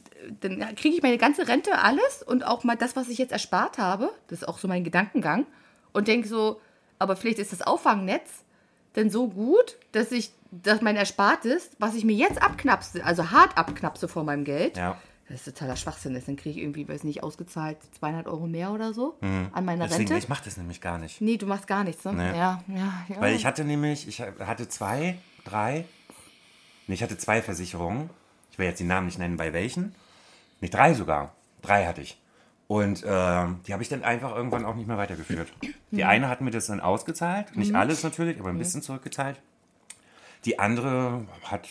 dann 0.40 0.58
kriege 0.76 0.94
ich 0.96 1.02
meine 1.02 1.16
ganze 1.16 1.48
Rente, 1.48 1.78
alles 1.78 2.22
und 2.22 2.46
auch 2.46 2.62
mal 2.64 2.76
das, 2.76 2.94
was 2.94 3.08
ich 3.08 3.16
jetzt 3.16 3.32
erspart 3.32 3.78
habe. 3.78 4.10
Das 4.28 4.42
ist 4.42 4.48
auch 4.48 4.58
so 4.58 4.68
mein 4.68 4.84
Gedankengang. 4.84 5.46
Und 5.94 6.06
denke 6.08 6.28
so, 6.28 6.60
aber 6.98 7.16
vielleicht 7.16 7.38
ist 7.38 7.52
das 7.52 7.62
Auffangnetz 7.62 8.44
denn 8.96 9.08
so 9.10 9.28
gut, 9.28 9.76
dass 9.92 10.12
ich, 10.12 10.30
dass 10.62 10.80
mein 10.82 10.96
Erspartes, 10.96 11.70
was 11.78 11.94
ich 11.94 12.04
mir 12.04 12.14
jetzt 12.14 12.42
abknapse, 12.42 13.04
also 13.04 13.30
hart 13.30 13.56
abknapse 13.56 14.08
von 14.08 14.24
meinem 14.26 14.44
Geld, 14.44 14.76
Ja. 14.76 14.96
das 15.28 15.46
ist 15.46 15.54
totaler 15.56 15.76
Schwachsinn 15.76 16.14
ist. 16.14 16.28
Dann 16.28 16.36
kriege 16.36 16.50
ich 16.58 16.62
irgendwie, 16.62 16.88
weiß 16.88 17.04
nicht, 17.04 17.22
ausgezahlt 17.22 17.78
200 17.98 18.26
Euro 18.26 18.46
mehr 18.46 18.70
oder 18.70 18.92
so 18.92 19.16
an 19.20 19.64
meiner 19.64 19.84
Mhm. 19.86 19.88
Deswegen, 19.88 20.08
Rente. 20.10 20.16
ich 20.24 20.28
mache 20.28 20.44
das 20.44 20.56
nämlich 20.56 20.80
gar 20.80 20.98
nicht. 20.98 21.20
Nee, 21.20 21.36
du 21.36 21.46
machst 21.46 21.66
gar 21.66 21.84
nichts, 21.84 22.04
ne? 22.04 22.12
Nee. 22.12 22.28
Ja, 22.38 22.62
ja, 22.68 23.04
ja. 23.08 23.20
Weil 23.20 23.34
ich 23.34 23.46
hatte 23.46 23.64
nämlich, 23.64 24.06
ich 24.08 24.20
hatte 24.20 24.68
zwei, 24.68 25.16
drei, 25.44 25.84
nee, 26.86 26.94
ich 26.94 27.02
hatte 27.02 27.16
zwei 27.18 27.42
Versicherungen. 27.42 28.10
Ich 28.50 28.58
will 28.58 28.66
jetzt 28.66 28.78
die 28.80 28.84
Namen 28.84 29.06
nicht 29.06 29.18
nennen, 29.18 29.36
bei 29.36 29.52
welchen. 29.52 29.94
Nee, 30.60 30.68
drei 30.68 30.94
sogar. 30.94 31.32
Drei 31.62 31.86
hatte 31.86 32.00
ich. 32.02 32.20
Und 32.66 33.04
ähm, 33.06 33.60
die 33.66 33.72
habe 33.72 33.82
ich 33.82 33.88
dann 33.88 34.04
einfach 34.04 34.34
irgendwann 34.34 34.64
auch 34.64 34.74
nicht 34.74 34.86
mehr 34.86 34.96
weitergeführt. 34.96 35.52
Die 35.90 36.04
eine 36.04 36.28
hat 36.28 36.40
mir 36.40 36.50
das 36.50 36.66
dann 36.66 36.80
ausgezahlt, 36.80 37.56
nicht 37.56 37.74
alles 37.74 38.02
natürlich, 38.02 38.38
aber 38.40 38.48
ein 38.50 38.58
bisschen 38.58 38.80
zurückgezahlt. 38.80 39.40
Die 40.44 40.58
andere 40.58 41.26
hat 41.44 41.68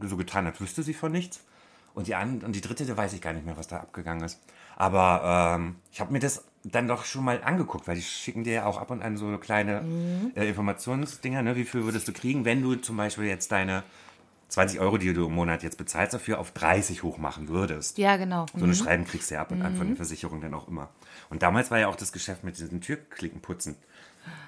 so 0.00 0.16
getan, 0.16 0.46
als 0.46 0.60
wüsste 0.60 0.82
sie 0.82 0.94
von 0.94 1.12
nichts. 1.12 1.44
Und 1.94 2.06
die, 2.06 2.14
an, 2.14 2.42
und 2.42 2.54
die 2.54 2.60
dritte, 2.60 2.86
da 2.86 2.96
weiß 2.96 3.12
ich 3.14 3.20
gar 3.20 3.32
nicht 3.32 3.44
mehr, 3.44 3.56
was 3.56 3.66
da 3.66 3.78
abgegangen 3.78 4.24
ist. 4.24 4.38
Aber 4.76 5.56
ähm, 5.58 5.76
ich 5.92 6.00
habe 6.00 6.12
mir 6.12 6.20
das 6.20 6.44
dann 6.62 6.86
doch 6.86 7.04
schon 7.04 7.24
mal 7.24 7.42
angeguckt, 7.42 7.88
weil 7.88 7.96
die 7.96 8.02
schicken 8.02 8.44
dir 8.44 8.52
ja 8.52 8.66
auch 8.66 8.78
ab 8.78 8.90
und 8.90 9.02
an 9.02 9.16
so 9.16 9.36
kleine 9.38 9.82
äh, 10.34 10.48
Informationsdinger. 10.48 11.42
Ne? 11.42 11.56
Wie 11.56 11.64
viel 11.64 11.84
würdest 11.84 12.06
du 12.08 12.12
kriegen, 12.12 12.44
wenn 12.44 12.62
du 12.62 12.76
zum 12.76 12.96
Beispiel 12.96 13.24
jetzt 13.24 13.50
deine 13.50 13.82
20 14.48 14.80
Euro, 14.80 14.98
die 14.98 15.12
du 15.12 15.26
im 15.26 15.34
Monat 15.34 15.62
jetzt 15.62 15.78
bezahlst, 15.78 16.12
dafür 16.12 16.38
auf 16.38 16.50
30 16.52 17.02
hochmachen 17.02 17.48
würdest? 17.48 17.98
ja, 17.98 18.16
genau. 18.16 18.46
So 18.56 18.64
eine 18.64 18.74
Schreiben 18.74 19.04
kriegst 19.04 19.30
du 19.30 19.36
ja 19.36 19.42
ab 19.42 19.52
und 19.52 19.62
an 19.62 19.76
von 19.76 19.86
der 19.86 19.96
Versicherung 19.96 20.40
dann 20.40 20.54
auch 20.54 20.68
immer. 20.68 20.90
Und 21.30 21.42
damals 21.42 21.70
war 21.70 21.78
ja 21.78 21.88
auch 21.88 21.96
das 21.96 22.12
Geschäft 22.12 22.44
mit 22.44 22.58
diesen 22.58 22.80
Türklinkenputzen. 22.80 23.76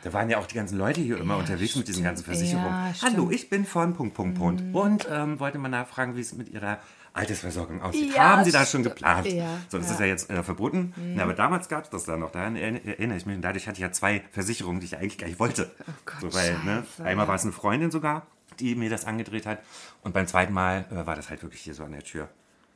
Da 0.03 0.13
waren 0.13 0.29
ja 0.31 0.39
auch 0.39 0.47
die 0.47 0.57
ganzen 0.57 0.79
Leute 0.79 1.01
hier 1.01 1.19
immer 1.19 1.37
unterwegs 1.37 1.77
mit 1.77 1.87
diesen 1.89 2.03
ganzen 2.03 2.25
Versicherungen. 2.25 2.69
Ja, 2.71 2.93
stimmt. 2.95 3.13
Mhm. 3.13 3.17
Hallo, 3.17 3.31
ich 3.31 3.49
bin 3.49 3.65
von 3.65 3.95
Punkt, 3.95 4.15
Punkt, 4.15 4.37
Punkt. 4.39 4.63
Und 4.75 5.07
ähm, 5.11 5.39
wollte 5.39 5.59
mal 5.59 5.69
nachfragen, 5.69 6.17
wie 6.17 6.21
es 6.21 6.33
mit 6.35 6.49
Ihrer 6.49 6.79
Altersversorgung 7.15 7.83
aussieht. 7.83 8.15
Ja, 8.15 8.31
Haben 8.31 8.45
Sie 8.45 8.51
das 8.53 8.71
schon 8.71 8.81
stimmt. 8.81 8.97
geplant? 8.97 9.27
Ja, 9.27 9.47
so, 9.69 9.79
das 9.79 9.87
ja. 9.87 9.93
Mhm. 9.93 9.95
ist 9.95 10.01
ja 10.01 10.07
jetzt 10.07 10.31
äh, 10.31 10.43
verboten. 10.43 10.93
Na, 11.15 11.23
aber 11.23 11.35
damals 11.35 11.69
gab 11.69 11.85
es 11.85 11.91
das 11.91 12.05
da 12.05 12.17
noch. 12.17 12.33
Daran 12.33 12.57
erinner- 12.57 12.85
erinnere 12.85 13.19
ich 13.19 13.27
mich. 13.27 13.37
Und 13.37 13.43
dadurch 13.43 13.67
hatte 13.69 13.77
ich 13.77 13.83
ja 13.83 13.93
zwei 13.93 14.23
Versicherungen, 14.33 14.81
die 14.81 14.87
ich 14.87 14.97
eigentlich 14.97 15.19
gar 15.19 15.27
nicht 15.29 15.39
wollte. 15.39 15.71
Oh 15.81 15.93
Gott, 16.07 16.33
so, 16.33 16.35
weil, 16.35 16.53
ne, 16.65 16.85
einmal 16.99 17.27
ja. 17.27 17.29
war 17.29 17.35
es 17.37 17.43
eine 17.45 17.53
Freundin 17.53 17.91
sogar, 17.91 18.27
die 18.59 18.75
mir 18.75 18.91
das 18.91 19.05
angedreht 19.05 19.47
hat. 19.47 19.61
Und 20.03 20.15
beim 20.15 20.27
zweiten 20.27 20.53
Mal 20.53 20.87
äh, 20.91 21.07
war 21.07 21.15
das 21.17 21.31
halt 21.31 21.43
wirklich 21.43 21.61
hier 21.63 21.75
so 21.75 21.85
an 21.85 21.93
der 21.93 22.03
Tür. 22.03 22.29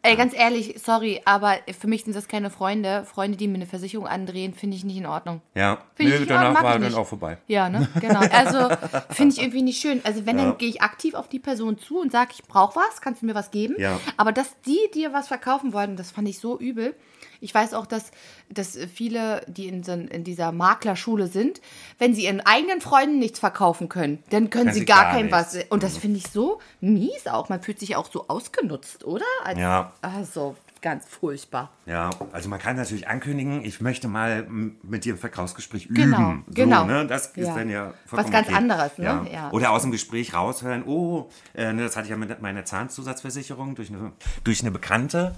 Ey, 0.07 0.17
ganz 0.17 0.35
ehrlich, 0.35 0.81
sorry, 0.83 1.21
aber 1.25 1.57
für 1.79 1.89
mich 1.89 2.05
sind 2.05 2.15
das 2.15 2.29
keine 2.29 2.51
Freunde. 2.51 3.05
Freunde, 3.05 3.37
die 3.37 3.49
mir 3.49 3.57
eine 3.57 3.67
Versicherung 3.67 4.07
andrehen, 4.07 4.55
finde 4.55 4.77
ich 4.77 4.85
nicht 4.85 4.97
in 4.97 5.07
Ordnung. 5.07 5.41
Ja, 5.55 5.79
Finde 5.95 6.13
nee, 6.13 6.23
ich, 6.23 6.29
danach 6.29 6.53
mag 6.55 6.63
war 6.63 6.79
dann 6.79 6.95
auch 6.95 7.07
vorbei. 7.07 7.39
Ja, 7.49 7.69
ne? 7.69 7.89
Genau. 8.01 8.21
Also 8.31 8.69
finde 9.11 9.35
ich 9.35 9.41
irgendwie 9.41 9.63
nicht 9.63 9.81
schön. 9.81 10.01
Also 10.05 10.25
wenn, 10.25 10.39
Ja. 10.39 10.45
dann 10.45 10.59
gehe 10.59 10.69
ich 10.69 10.83
aktiv 10.83 11.15
auf 11.15 11.29
die 11.29 11.39
Person 11.41 11.79
zu 11.79 11.99
und 12.01 12.13
sage, 12.13 12.31
ich 12.35 12.45
brauche 12.45 12.77
was, 12.77 13.01
kannst 13.01 13.23
du 13.23 13.27
mir 13.27 13.35
was 13.35 13.51
geben? 13.51 13.75
Ja. 13.79 13.99
Aber 14.17 14.33
dass 14.33 14.55
die 14.67 14.79
dir 14.95 15.13
was 15.13 15.29
verkaufen 15.29 15.73
wollten, 15.73 15.97
das 15.97 16.11
fand 16.13 16.29
ich 16.29 16.39
so 16.39 16.59
übel. 16.59 16.95
Ich 17.41 17.55
weiß 17.55 17.75
auch, 17.75 17.87
dass, 17.87 18.11
dass 18.49 18.77
viele, 18.93 19.43
die 19.47 19.69
in, 19.69 19.83
so, 19.85 19.93
in 19.93 20.25
dieser 20.25 20.53
Maklerschule 20.53 21.27
sind, 21.27 21.61
wenn 21.99 22.15
sie 22.15 22.25
ihren 22.25 22.41
eigenen 22.41 22.81
Freunden 22.81 23.19
nichts 23.19 23.39
verkaufen 23.39 23.89
können, 23.89 24.23
dann 24.31 24.51
können 24.51 24.67
Können 24.67 24.75
sie 24.75 24.85
gar, 24.85 25.05
gar 25.05 25.13
kein 25.13 25.31
was. 25.31 25.57
Und 25.69 25.83
das 25.83 25.97
finde 25.97 26.19
ich 26.19 26.29
so 26.29 26.61
mies 26.81 27.27
auch. 27.27 27.49
Man 27.49 27.63
fühlt 27.63 27.79
sich 27.79 27.97
auch 27.97 28.11
so 28.11 28.29
ausgenutzt, 28.29 29.05
oder? 29.05 29.25
Als, 29.45 29.59
Ja. 29.59 29.93
Also 30.03 30.57
ganz 30.83 31.05
furchtbar. 31.05 31.71
Ja, 31.87 32.11
also 32.31 32.49
man 32.49 32.61
kann 32.61 32.77
natürlich 32.77 33.09
ankündigen, 33.09 33.65
ich 33.65 33.81
möchte 33.81 34.07
mal 34.07 34.47
mit 34.49 35.05
dir 35.05 35.15
ein 35.15 35.19
Verkaufsgespräch 35.19 35.89
Genau, 35.91 36.31
üben. 36.31 36.45
So, 36.47 36.55
genau. 36.55 36.85
Ne? 36.85 37.07
Das 37.07 37.29
ist 37.29 37.37
Ja. 37.49 37.55
dann 37.57 37.69
ja 37.69 37.95
Was 38.11 38.31
ganz 38.31 38.47
okay. 38.47 38.57
anderes, 38.57 38.97
ne? 38.99 39.05
Ja. 39.05 39.27
Ja. 39.33 39.51
Oder 39.51 39.73
aus 39.73 39.83
dem 39.83 39.91
Gespräch 39.91 40.33
raushören, 40.35 40.85
oh, 40.87 41.29
äh, 41.55 41.73
ne, 41.73 41.83
das 41.85 41.97
hatte 41.97 42.05
ich 42.05 42.11
ja 42.11 42.17
mit 42.17 42.41
meiner 42.41 42.65
Zahnzusatzversicherung 42.65 43.75
durch 43.75 43.91
eine, 43.91 44.13
durch 44.45 44.61
eine 44.61 44.71
Bekannte. 44.71 45.35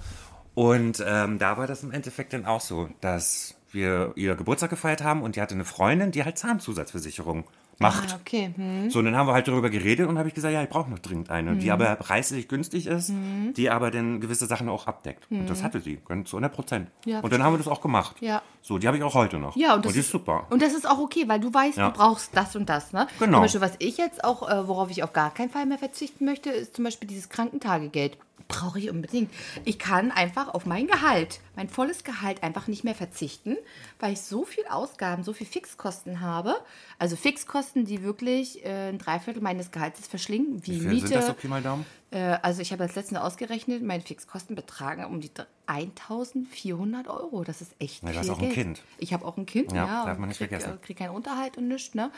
Und 0.59 1.01
ähm, 1.07 1.39
da 1.39 1.57
war 1.57 1.67
das 1.67 1.83
im 1.83 1.91
Endeffekt 1.91 2.33
dann 2.33 2.45
auch 2.45 2.59
so, 2.59 2.89
dass 2.99 3.55
wir 3.71 4.11
ihr 4.15 4.35
Geburtstag 4.35 4.69
gefeiert 4.69 5.01
haben 5.01 5.21
und 5.21 5.37
die 5.37 5.41
hatte 5.41 5.53
eine 5.55 5.63
Freundin, 5.63 6.11
die 6.11 6.25
halt 6.25 6.37
Zahnzusatzversicherung 6.37 7.45
macht. 7.77 8.11
Ah, 8.13 8.19
okay. 8.19 8.51
Hm. 8.53 8.89
So, 8.89 8.99
und 8.99 9.05
dann 9.05 9.15
haben 9.15 9.27
wir 9.27 9.33
halt 9.33 9.47
darüber 9.47 9.69
geredet 9.69 10.09
und 10.09 10.17
habe 10.17 10.27
ich 10.27 10.33
gesagt, 10.35 10.53
ja, 10.53 10.61
ich 10.61 10.67
brauche 10.67 10.89
noch 10.89 10.99
dringend 10.99 11.29
eine, 11.29 11.51
Mhm. 11.51 11.59
die 11.59 11.71
aber 11.71 11.95
preislich 11.95 12.49
günstig 12.49 12.87
ist, 12.87 13.13
die 13.55 13.69
aber 13.69 13.89
dann 13.89 14.19
gewisse 14.19 14.47
Sachen 14.47 14.67
auch 14.67 14.85
abdeckt. 14.87 15.27
Und 15.31 15.49
das 15.49 15.63
hatte 15.63 15.79
sie, 15.79 15.97
ganz 16.05 16.29
zu 16.29 16.35
100 16.35 16.51
Prozent. 16.53 16.89
Ja, 17.05 17.21
und 17.21 17.31
dann 17.31 17.41
haben 17.41 17.53
wir 17.53 17.57
das 17.57 17.69
auch 17.69 17.79
gemacht. 17.79 18.17
Ja. 18.19 18.41
So, 18.61 18.79
die 18.79 18.87
habe 18.87 18.97
ich 18.97 19.03
auch 19.03 19.13
heute 19.13 19.37
noch. 19.37 19.55
Ja, 19.55 19.75
und 19.75 19.85
das 19.85 19.93
die 19.93 19.99
ist 19.99 20.09
super. 20.09 20.45
Und 20.49 20.61
das 20.61 20.73
ist 20.73 20.85
auch 20.89 20.99
okay, 20.99 21.23
weil 21.27 21.39
du 21.39 21.53
weißt, 21.53 21.77
Ja. 21.77 21.89
du 21.89 21.97
brauchst 21.97 22.35
das 22.35 22.57
und 22.57 22.67
das. 22.67 22.91
Ne? 22.91 23.07
Genau. 23.19 23.37
Zum 23.37 23.41
Beispiel, 23.43 23.61
was 23.61 23.75
ich 23.79 23.95
jetzt 23.97 24.25
auch, 24.25 24.49
äh, 24.49 24.67
worauf 24.67 24.91
ich 24.91 25.03
auf 25.03 25.13
gar 25.13 25.33
keinen 25.33 25.49
Fall 25.51 25.65
mehr 25.65 25.77
verzichten 25.77 26.25
möchte, 26.25 26.49
ist 26.49 26.75
zum 26.75 26.83
Beispiel 26.83 27.07
dieses 27.07 27.29
Krankentagegeld. 27.29 28.17
Brauche 28.47 28.79
ich 28.79 28.89
unbedingt. 28.89 29.31
Ich 29.65 29.77
kann 29.77 30.11
einfach 30.11 30.53
auf 30.53 30.65
mein 30.65 30.87
Gehalt, 30.87 31.39
mein 31.55 31.69
volles 31.69 32.03
Gehalt 32.03 32.41
einfach 32.43 32.67
nicht 32.67 32.83
mehr 32.83 32.95
verzichten, 32.95 33.57
weil 33.99 34.13
ich 34.13 34.21
so 34.21 34.45
viel 34.45 34.65
Ausgaben, 34.69 35.23
so 35.23 35.33
viel 35.33 35.47
Fixkosten 35.47 36.21
habe. 36.21 36.55
Also 36.97 37.15
Fixkosten, 37.15 37.85
die 37.85 38.03
wirklich 38.03 38.65
äh, 38.65 38.89
ein 38.89 38.97
Dreiviertel 38.97 39.41
meines 39.41 39.71
Gehaltes 39.71 40.07
verschlingen, 40.07 40.65
wie, 40.65 40.75
Wie 40.75 40.79
viel 40.79 40.89
Miete. 40.89 41.07
sind 41.07 41.15
das 41.15 41.33
Pi 41.35 41.47
mal 41.47 41.61
Daumen? 41.61 41.85
Äh, 42.11 42.37
also 42.41 42.61
ich 42.61 42.71
habe 42.71 42.83
das 42.85 42.95
letzte 42.95 43.21
ausgerechnet, 43.23 43.83
meine 43.83 44.01
Fixkosten 44.01 44.55
betragen 44.55 45.05
um 45.05 45.21
die 45.21 45.31
1400 45.67 47.07
Euro. 47.07 47.43
Das 47.43 47.61
ist 47.61 47.73
echt 47.79 48.01
Ja, 48.01 48.09
du 48.09 48.13
viel 48.13 48.19
hast 48.21 48.29
auch 48.31 48.37
ein 48.39 48.45
Geld. 48.45 48.53
Kind. 48.55 48.83
Ich 48.97 49.13
habe 49.13 49.25
auch 49.25 49.37
ein 49.37 49.45
Kind, 49.45 49.71
Ja, 49.71 49.85
ja. 49.85 50.05
darf 50.05 50.17
man 50.17 50.29
nicht 50.29 50.39
krieg, 50.39 50.49
vergessen. 50.49 50.73
äh, 50.73 50.77
krieg 50.85 50.97
keinen 50.97 51.11
Unterhalt 51.15 51.57
und 51.57 51.67
nichts, 51.67 51.93
ne? 51.93 52.11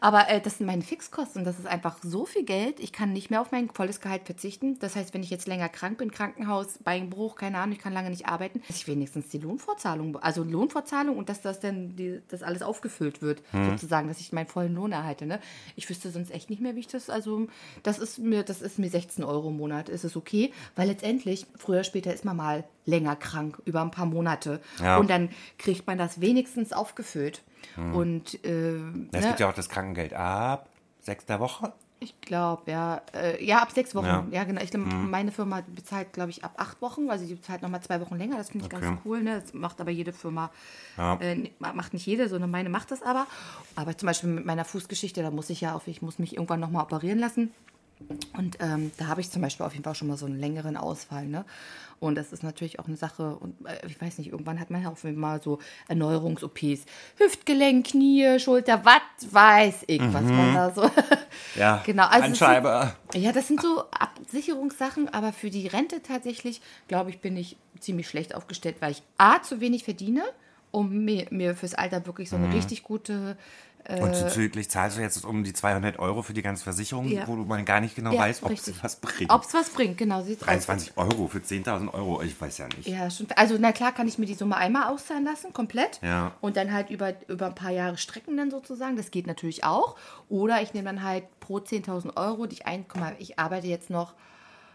Aber 0.00 0.28
äh, 0.28 0.40
das 0.42 0.58
sind 0.58 0.66
meine 0.66 0.82
Fixkosten. 0.82 1.44
Das 1.44 1.58
ist 1.58 1.66
einfach 1.66 1.96
so 2.02 2.26
viel 2.26 2.44
Geld. 2.44 2.80
Ich 2.80 2.92
kann 2.92 3.12
nicht 3.14 3.30
mehr 3.30 3.40
auf 3.40 3.50
mein 3.50 3.70
volles 3.70 4.00
Gehalt 4.02 4.24
verzichten. 4.24 4.78
Das 4.78 4.94
heißt, 4.96 5.14
wenn 5.14 5.22
ich 5.22 5.30
jetzt 5.30 5.46
länger 5.46 5.68
krank 5.70 5.96
bin, 5.98 6.10
Krankenhaus, 6.10 6.78
Beinbruch, 6.84 7.36
keine 7.36 7.58
Ahnung, 7.58 7.72
ich 7.72 7.78
kann 7.82 7.94
lange 7.94 8.10
nicht 8.10 8.26
arbeiten, 8.26 8.60
dass 8.68 8.76
ich 8.76 8.86
wenigstens 8.86 9.28
die 9.28 9.38
Lohnfortzahlung, 9.38 10.16
also 10.18 10.44
Lohnfortzahlung 10.44 11.16
und 11.16 11.30
dass 11.30 11.40
das 11.40 11.60
dann 11.60 11.96
die, 11.96 12.20
das 12.28 12.42
alles 12.42 12.62
aufgefüllt 12.62 13.22
wird, 13.22 13.42
Hm. 13.52 13.70
sozusagen, 13.70 14.08
dass 14.08 14.20
ich 14.20 14.32
meinen 14.32 14.46
vollen 14.48 14.74
Lohn 14.74 14.92
erhalte. 14.92 15.24
Ne? 15.24 15.40
Ich 15.76 15.88
wüsste 15.88 16.10
sonst 16.10 16.30
echt 16.30 16.50
nicht 16.50 16.60
mehr, 16.60 16.74
wie 16.76 16.80
ich 16.80 16.88
das, 16.88 17.08
also 17.08 17.46
das 17.82 17.98
ist 17.98 18.18
mir, 18.18 18.42
das 18.42 18.60
ist 18.60 18.78
mir 18.78 18.90
16 18.90 19.24
Euro 19.24 19.37
im 19.46 19.56
Monat, 19.56 19.88
ist 19.88 20.04
es 20.04 20.16
okay, 20.16 20.52
weil 20.76 20.88
letztendlich, 20.88 21.46
früher 21.56 21.76
oder 21.76 21.84
später 21.84 22.12
ist 22.12 22.24
man 22.24 22.36
mal 22.36 22.64
länger 22.86 23.16
krank, 23.16 23.60
über 23.64 23.82
ein 23.82 23.90
paar 23.90 24.06
Monate. 24.06 24.60
Ja. 24.82 24.96
Und 24.98 25.10
dann 25.10 25.28
kriegt 25.58 25.86
man 25.86 25.98
das 25.98 26.20
wenigstens 26.20 26.72
aufgefüllt. 26.72 27.42
Hm. 27.74 27.94
Und 27.94 28.44
äh, 28.44 28.76
Es 28.76 28.80
ne, 29.22 29.28
gibt 29.28 29.40
ja 29.40 29.48
auch 29.48 29.54
das 29.54 29.68
Krankengeld 29.68 30.14
ab 30.14 30.68
sechster 31.00 31.40
Woche. 31.40 31.72
ich 32.00 32.20
glaube, 32.20 32.70
ja. 32.70 33.00
Äh, 33.12 33.44
ja, 33.44 33.58
ab 33.58 33.72
sechs 33.72 33.94
Wochen. 33.94 34.06
Ja. 34.06 34.26
Ja, 34.30 34.44
genau. 34.44 34.60
Ich 34.62 34.70
glaub, 34.70 34.84
meine 34.86 35.32
Firma 35.32 35.62
bezahlt, 35.74 36.12
glaube 36.12 36.30
ich, 36.30 36.44
ab 36.44 36.52
acht 36.56 36.80
Wochen. 36.80 37.10
Also 37.10 37.26
die 37.26 37.34
bezahlt 37.34 37.62
nochmal 37.62 37.80
zwei 37.82 38.00
Wochen 38.00 38.16
länger. 38.16 38.36
Das 38.36 38.50
finde 38.50 38.66
ich 38.66 38.72
Okay. 38.72 38.84
ganz 38.84 39.00
cool. 39.04 39.22
Ne? 39.22 39.40
Das 39.42 39.52
macht 39.54 39.80
aber 39.80 39.90
jede 39.90 40.12
Firma, 40.12 40.50
Ja. 40.96 41.16
äh, 41.20 41.50
macht 41.58 41.94
nicht 41.94 42.06
jede, 42.06 42.28
sondern 42.28 42.50
meine 42.50 42.68
macht 42.68 42.90
das 42.92 43.02
aber. 43.02 43.26
Aber 43.74 43.96
zum 43.98 44.06
Beispiel 44.06 44.30
mit 44.30 44.44
meiner 44.46 44.64
Fußgeschichte, 44.64 45.22
da 45.22 45.30
muss 45.30 45.50
ich 45.50 45.60
ja 45.60 45.74
auf, 45.74 45.88
ich 45.88 46.00
muss 46.02 46.18
mich 46.18 46.34
irgendwann 46.36 46.60
nochmal 46.60 46.84
operieren 46.84 47.18
lassen. 47.18 47.52
Und 48.36 48.56
ähm, 48.60 48.92
da 48.96 49.06
habe 49.08 49.20
ich 49.20 49.30
zum 49.30 49.42
Beispiel 49.42 49.66
auf 49.66 49.72
jeden 49.72 49.84
Fall 49.84 49.94
schon 49.94 50.08
mal 50.08 50.16
so 50.16 50.26
einen 50.26 50.38
längeren 50.38 50.76
Ausfall. 50.76 51.26
Ne? 51.26 51.44
Und 52.00 52.14
das 52.14 52.32
ist 52.32 52.42
natürlich 52.44 52.78
auch 52.78 52.86
eine 52.86 52.96
Sache. 52.96 53.36
Und 53.36 53.54
äh, 53.66 53.86
ich 53.86 54.00
weiß 54.00 54.18
nicht, 54.18 54.30
irgendwann 54.30 54.60
hat 54.60 54.70
man 54.70 54.82
ja 54.82 54.88
auch 54.90 54.96
mal 55.02 55.42
so 55.42 55.58
Erneuerungs-OPs. 55.88 56.84
Hüftgelenk, 57.16 57.88
Knie, 57.88 58.38
Schulter, 58.38 58.84
was 58.84 59.32
weiß 59.32 59.84
ich, 59.88 60.00
was 60.00 60.22
man 60.22 60.54
da 60.54 60.70
so. 60.72 60.90
Ja, 61.56 61.82
genau. 61.86 62.06
Also. 62.06 62.26
Sind, 63.12 63.22
ja, 63.24 63.32
das 63.32 63.48
sind 63.48 63.60
so 63.60 63.84
Absicherungssachen, 63.90 65.08
aber 65.12 65.32
für 65.32 65.50
die 65.50 65.66
Rente 65.66 66.02
tatsächlich, 66.02 66.60
glaube 66.86 67.10
ich, 67.10 67.20
bin 67.20 67.36
ich 67.36 67.56
ziemlich 67.80 68.08
schlecht 68.08 68.34
aufgestellt, 68.34 68.76
weil 68.80 68.92
ich 68.92 69.02
A, 69.16 69.42
zu 69.42 69.60
wenig 69.60 69.84
verdiene, 69.84 70.22
um 70.70 71.04
mir, 71.04 71.26
mir 71.30 71.54
fürs 71.56 71.74
Alter 71.74 72.06
wirklich 72.06 72.30
so 72.30 72.38
Mhm. 72.38 72.44
eine 72.44 72.54
richtig 72.54 72.82
gute. 72.82 73.36
Und 73.88 74.14
zuzüglich 74.14 74.68
zahlst 74.68 74.98
du 74.98 75.00
jetzt 75.00 75.24
um 75.24 75.44
die 75.44 75.54
200 75.54 75.98
Euro 75.98 76.20
für 76.22 76.34
die 76.34 76.42
ganze 76.42 76.62
Versicherung, 76.62 77.08
Ja. 77.08 77.26
wo 77.26 77.36
man 77.36 77.64
gar 77.64 77.80
nicht 77.80 77.96
genau 77.96 78.12
Ja, 78.12 78.20
weiß, 78.20 78.42
ob 78.42 78.58
sie 78.58 78.74
was 78.82 78.96
bringt. 78.96 79.32
Ob 79.32 79.44
es 79.44 79.54
was 79.54 79.70
bringt, 79.70 79.96
genau. 79.96 80.20
Sieht's 80.22 80.42
aus. 80.42 80.46
23 80.48 80.92
Euro 80.96 81.26
für 81.26 81.38
10.000 81.38 81.94
Euro, 81.94 82.20
ich 82.20 82.38
weiß 82.38 82.58
ja 82.58 82.66
nicht. 82.76 82.86
Ja, 82.86 83.10
schon. 83.10 83.28
Also, 83.34 83.56
na 83.58 83.72
klar, 83.72 83.92
kann 83.92 84.06
ich 84.06 84.18
mir 84.18 84.26
die 84.26 84.34
Summe 84.34 84.56
einmal 84.58 84.92
auszahlen 84.92 85.24
lassen, 85.24 85.54
komplett. 85.54 86.00
Ja. 86.02 86.32
Und 86.42 86.58
dann 86.58 86.70
halt 86.70 86.90
über, 86.90 87.14
über 87.28 87.46
ein 87.46 87.54
paar 87.54 87.70
Jahre 87.70 87.96
strecken 87.96 88.36
dann 88.36 88.50
sozusagen. 88.50 88.96
Das 88.96 89.10
geht 89.10 89.26
natürlich 89.26 89.64
auch. 89.64 89.96
Oder 90.28 90.60
ich 90.60 90.74
nehme 90.74 90.84
dann 90.84 91.02
halt 91.02 91.24
pro 91.40 91.56
10.000 91.56 92.14
Euro, 92.18 92.46
die 92.46 92.56
ich 92.56 92.66
ein, 92.66 92.84
guck 92.86 93.00
mal, 93.00 93.16
ich 93.18 93.38
arbeite 93.38 93.68
jetzt 93.68 93.88
noch, 93.88 94.12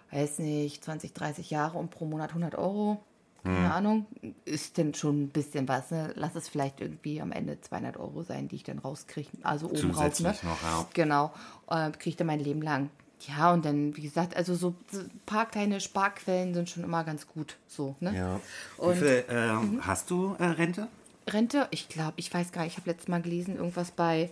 weiß 0.10 0.40
nicht, 0.40 0.84
20, 0.84 1.14
30 1.14 1.52
Jahre 1.52 1.78
und 1.78 1.92
pro 1.92 2.06
Monat 2.06 2.30
100 2.32 2.56
Euro. 2.56 3.04
Keine 3.44 3.58
Hm. 3.66 3.72
Ahnung, 3.72 4.06
ist 4.46 4.78
denn 4.78 4.94
schon 4.94 5.24
ein 5.24 5.28
bisschen 5.30 5.68
was. 5.68 5.92
Ne? 5.92 6.14
Lass 6.16 6.36
es 6.36 6.48
vielleicht 6.48 6.80
irgendwie 6.80 7.22
am 7.22 7.32
Ende 7.34 7.60
200 7.60 7.98
Euro 7.98 8.24
sein, 8.24 8.48
die 8.48 8.56
ich 8.56 8.64
dann 8.64 8.80
rauskriege. 8.80 9.30
Also 9.44 9.68
oben 9.70 9.92
raus. 9.92 10.20
Ne? 10.22 10.34
Noch, 10.44 10.62
ja. 10.64 10.88
Genau, 10.94 11.34
äh, 11.70 11.92
kriege 11.92 12.10
ich 12.12 12.16
dann 12.16 12.28
mein 12.28 12.40
Leben 12.40 12.62
lang. 12.62 12.90
Ja, 13.28 13.54
und 13.54 13.64
dann, 13.66 13.96
wie 13.98 14.02
gesagt, 14.02 14.36
also 14.36 14.54
so 14.56 14.74
ein 14.94 15.10
paar 15.26 15.46
kleine 15.46 15.80
Sparquellen 15.82 16.54
sind 16.54 16.70
schon 16.70 16.84
immer 16.84 17.04
ganz 17.04 17.28
gut. 17.28 17.58
So, 17.68 17.96
ne? 18.00 18.16
Ja. 18.16 18.40
Und- 18.78 18.96
Wie 18.96 19.00
viel 19.00 19.26
ähm, 19.30 19.82
hast 19.86 20.10
du 20.10 20.36
äh, 20.40 20.46
Rente? 20.46 20.88
Rente, 21.30 21.68
ich 21.72 21.88
glaube, 21.88 22.14
ich 22.18 22.34
weiß 22.34 22.52
gar 22.52 22.64
nicht, 22.64 22.74
ich 22.74 22.78
habe 22.80 22.90
letztes 22.90 23.08
Mal 23.08 23.22
gelesen, 23.22 23.56
irgendwas 23.58 23.92
bei. 23.92 24.30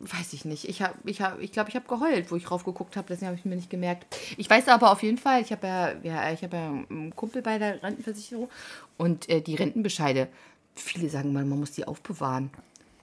Weiß 0.00 0.32
ich 0.32 0.44
nicht. 0.44 0.68
Ich 0.68 0.82
habe, 0.82 0.94
ich 1.04 1.20
habe, 1.20 1.42
ich 1.42 1.52
glaube, 1.52 1.70
ich 1.70 1.76
habe 1.76 1.86
geheult, 1.86 2.30
wo 2.30 2.36
ich 2.36 2.44
drauf 2.44 2.64
geguckt 2.64 2.96
habe. 2.96 3.06
Deswegen 3.08 3.28
habe 3.28 3.38
ich 3.38 3.44
mir 3.44 3.56
nicht 3.56 3.70
gemerkt. 3.70 4.06
Ich 4.36 4.48
weiß 4.48 4.68
aber 4.68 4.90
auf 4.90 5.02
jeden 5.02 5.18
Fall, 5.18 5.42
ich 5.42 5.52
habe 5.52 5.66
ja, 5.66 5.92
ja, 6.02 6.36
habe 6.42 6.56
ja 6.56 6.68
einen 6.68 7.14
Kumpel 7.14 7.42
bei 7.42 7.58
der 7.58 7.82
Rentenversicherung 7.82 8.48
und 8.96 9.28
äh, 9.28 9.40
die 9.40 9.54
Rentenbescheide. 9.54 10.28
Viele 10.74 11.08
sagen 11.08 11.32
mal, 11.32 11.44
man 11.44 11.60
muss 11.60 11.72
die 11.72 11.86
aufbewahren. 11.86 12.50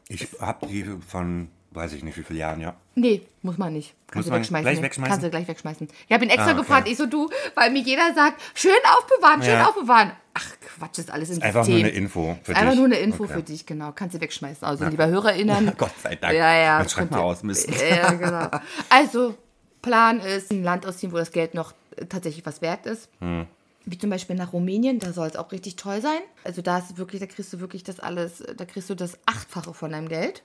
Ich 0.07 0.27
habe 0.39 0.67
die 0.67 0.83
von, 1.07 1.49
weiß 1.75 1.93
ich 1.93 2.03
nicht, 2.03 2.17
wie 2.17 2.23
viele 2.23 2.39
Jahren, 2.39 2.61
ja. 2.61 2.75
Nee, 2.95 3.21
muss 3.41 3.57
man 3.57 3.73
nicht. 3.73 3.93
Kannst 4.07 4.15
Muss 4.15 4.25
du 4.25 4.31
man 4.31 4.39
wegschmeißen. 4.41 4.63
gleich 4.63 4.77
ne? 4.77 4.83
wegschmeißen? 4.83 5.11
Kannst 5.11 5.25
du 5.25 5.29
gleich 5.29 5.47
wegschmeißen. 5.47 5.87
Ich 6.07 6.13
habe 6.13 6.23
ihn 6.23 6.29
extra 6.29 6.47
Ah, 6.47 6.51
okay. 6.51 6.59
gefragt, 6.61 6.87
ich 6.87 6.97
so 6.97 7.05
du, 7.05 7.29
weil 7.55 7.71
mir 7.71 7.81
jeder 7.81 8.13
sagt, 8.13 8.41
schön 8.53 8.71
aufbewahren, 8.97 9.41
schön 9.43 9.53
Ja. 9.53 9.67
aufbewahren. 9.67 10.11
Ach 10.33 10.45
Quatsch, 10.77 10.99
ist 10.99 11.11
alles 11.11 11.29
im 11.29 11.41
Einfach 11.41 11.63
System. 11.63 11.81
nur 11.81 11.87
eine 11.89 11.97
Info 11.97 12.37
für 12.43 12.51
Ist 12.51 12.57
Einfach 12.57 12.71
dich. 12.71 12.77
nur 12.79 12.85
eine 12.85 12.95
Info 12.97 13.23
Okay. 13.23 13.33
für 13.33 13.43
dich, 13.43 13.65
genau. 13.65 13.91
Kannst 13.93 14.15
du 14.15 14.21
wegschmeißen. 14.21 14.67
Also, 14.67 14.85
lieber 14.85 15.07
HörerInnen. 15.07 15.73
Gott 15.77 15.91
sei 16.01 16.15
Dank. 16.15 16.33
Ja, 16.33 16.53
ja. 16.57 16.81
Jetzt 16.81 16.91
schreib 16.91 17.11
mal 17.11 17.19
aus, 17.19 17.43
Mist. 17.43 17.69
Ja, 17.89 18.11
genau. 18.13 18.49
Also, 18.89 19.35
Plan 19.81 20.19
ist, 20.19 20.51
ein 20.51 20.63
Land 20.63 20.85
ausziehen, 20.85 21.11
wo 21.11 21.17
das 21.17 21.31
Geld 21.31 21.53
noch 21.53 21.73
äh, 21.95 22.05
tatsächlich 22.05 22.45
was 22.45 22.61
wert 22.61 22.85
ist. 22.85 23.09
Hm. 23.19 23.45
Wie 23.87 23.97
zum 23.99 24.09
Beispiel 24.09 24.35
nach 24.35 24.51
Rumänien, 24.51 24.97
da 24.99 25.13
soll 25.13 25.27
es 25.27 25.35
auch 25.35 25.51
richtig 25.51 25.75
toll 25.75 26.01
sein. 26.01 26.17
Also 26.43 26.63
da 26.63 26.79
ist 26.79 26.97
wirklich, 26.97 27.21
da 27.21 27.27
kriegst 27.27 27.53
du 27.53 27.59
wirklich 27.59 27.83
das 27.83 27.99
alles, 27.99 28.43
da 28.57 28.65
kriegst 28.65 28.89
du 28.89 28.95
das 28.95 29.17
Achtfache 29.27 29.75
von 29.75 29.91
deinem 29.91 30.09
Geld. 30.09 30.41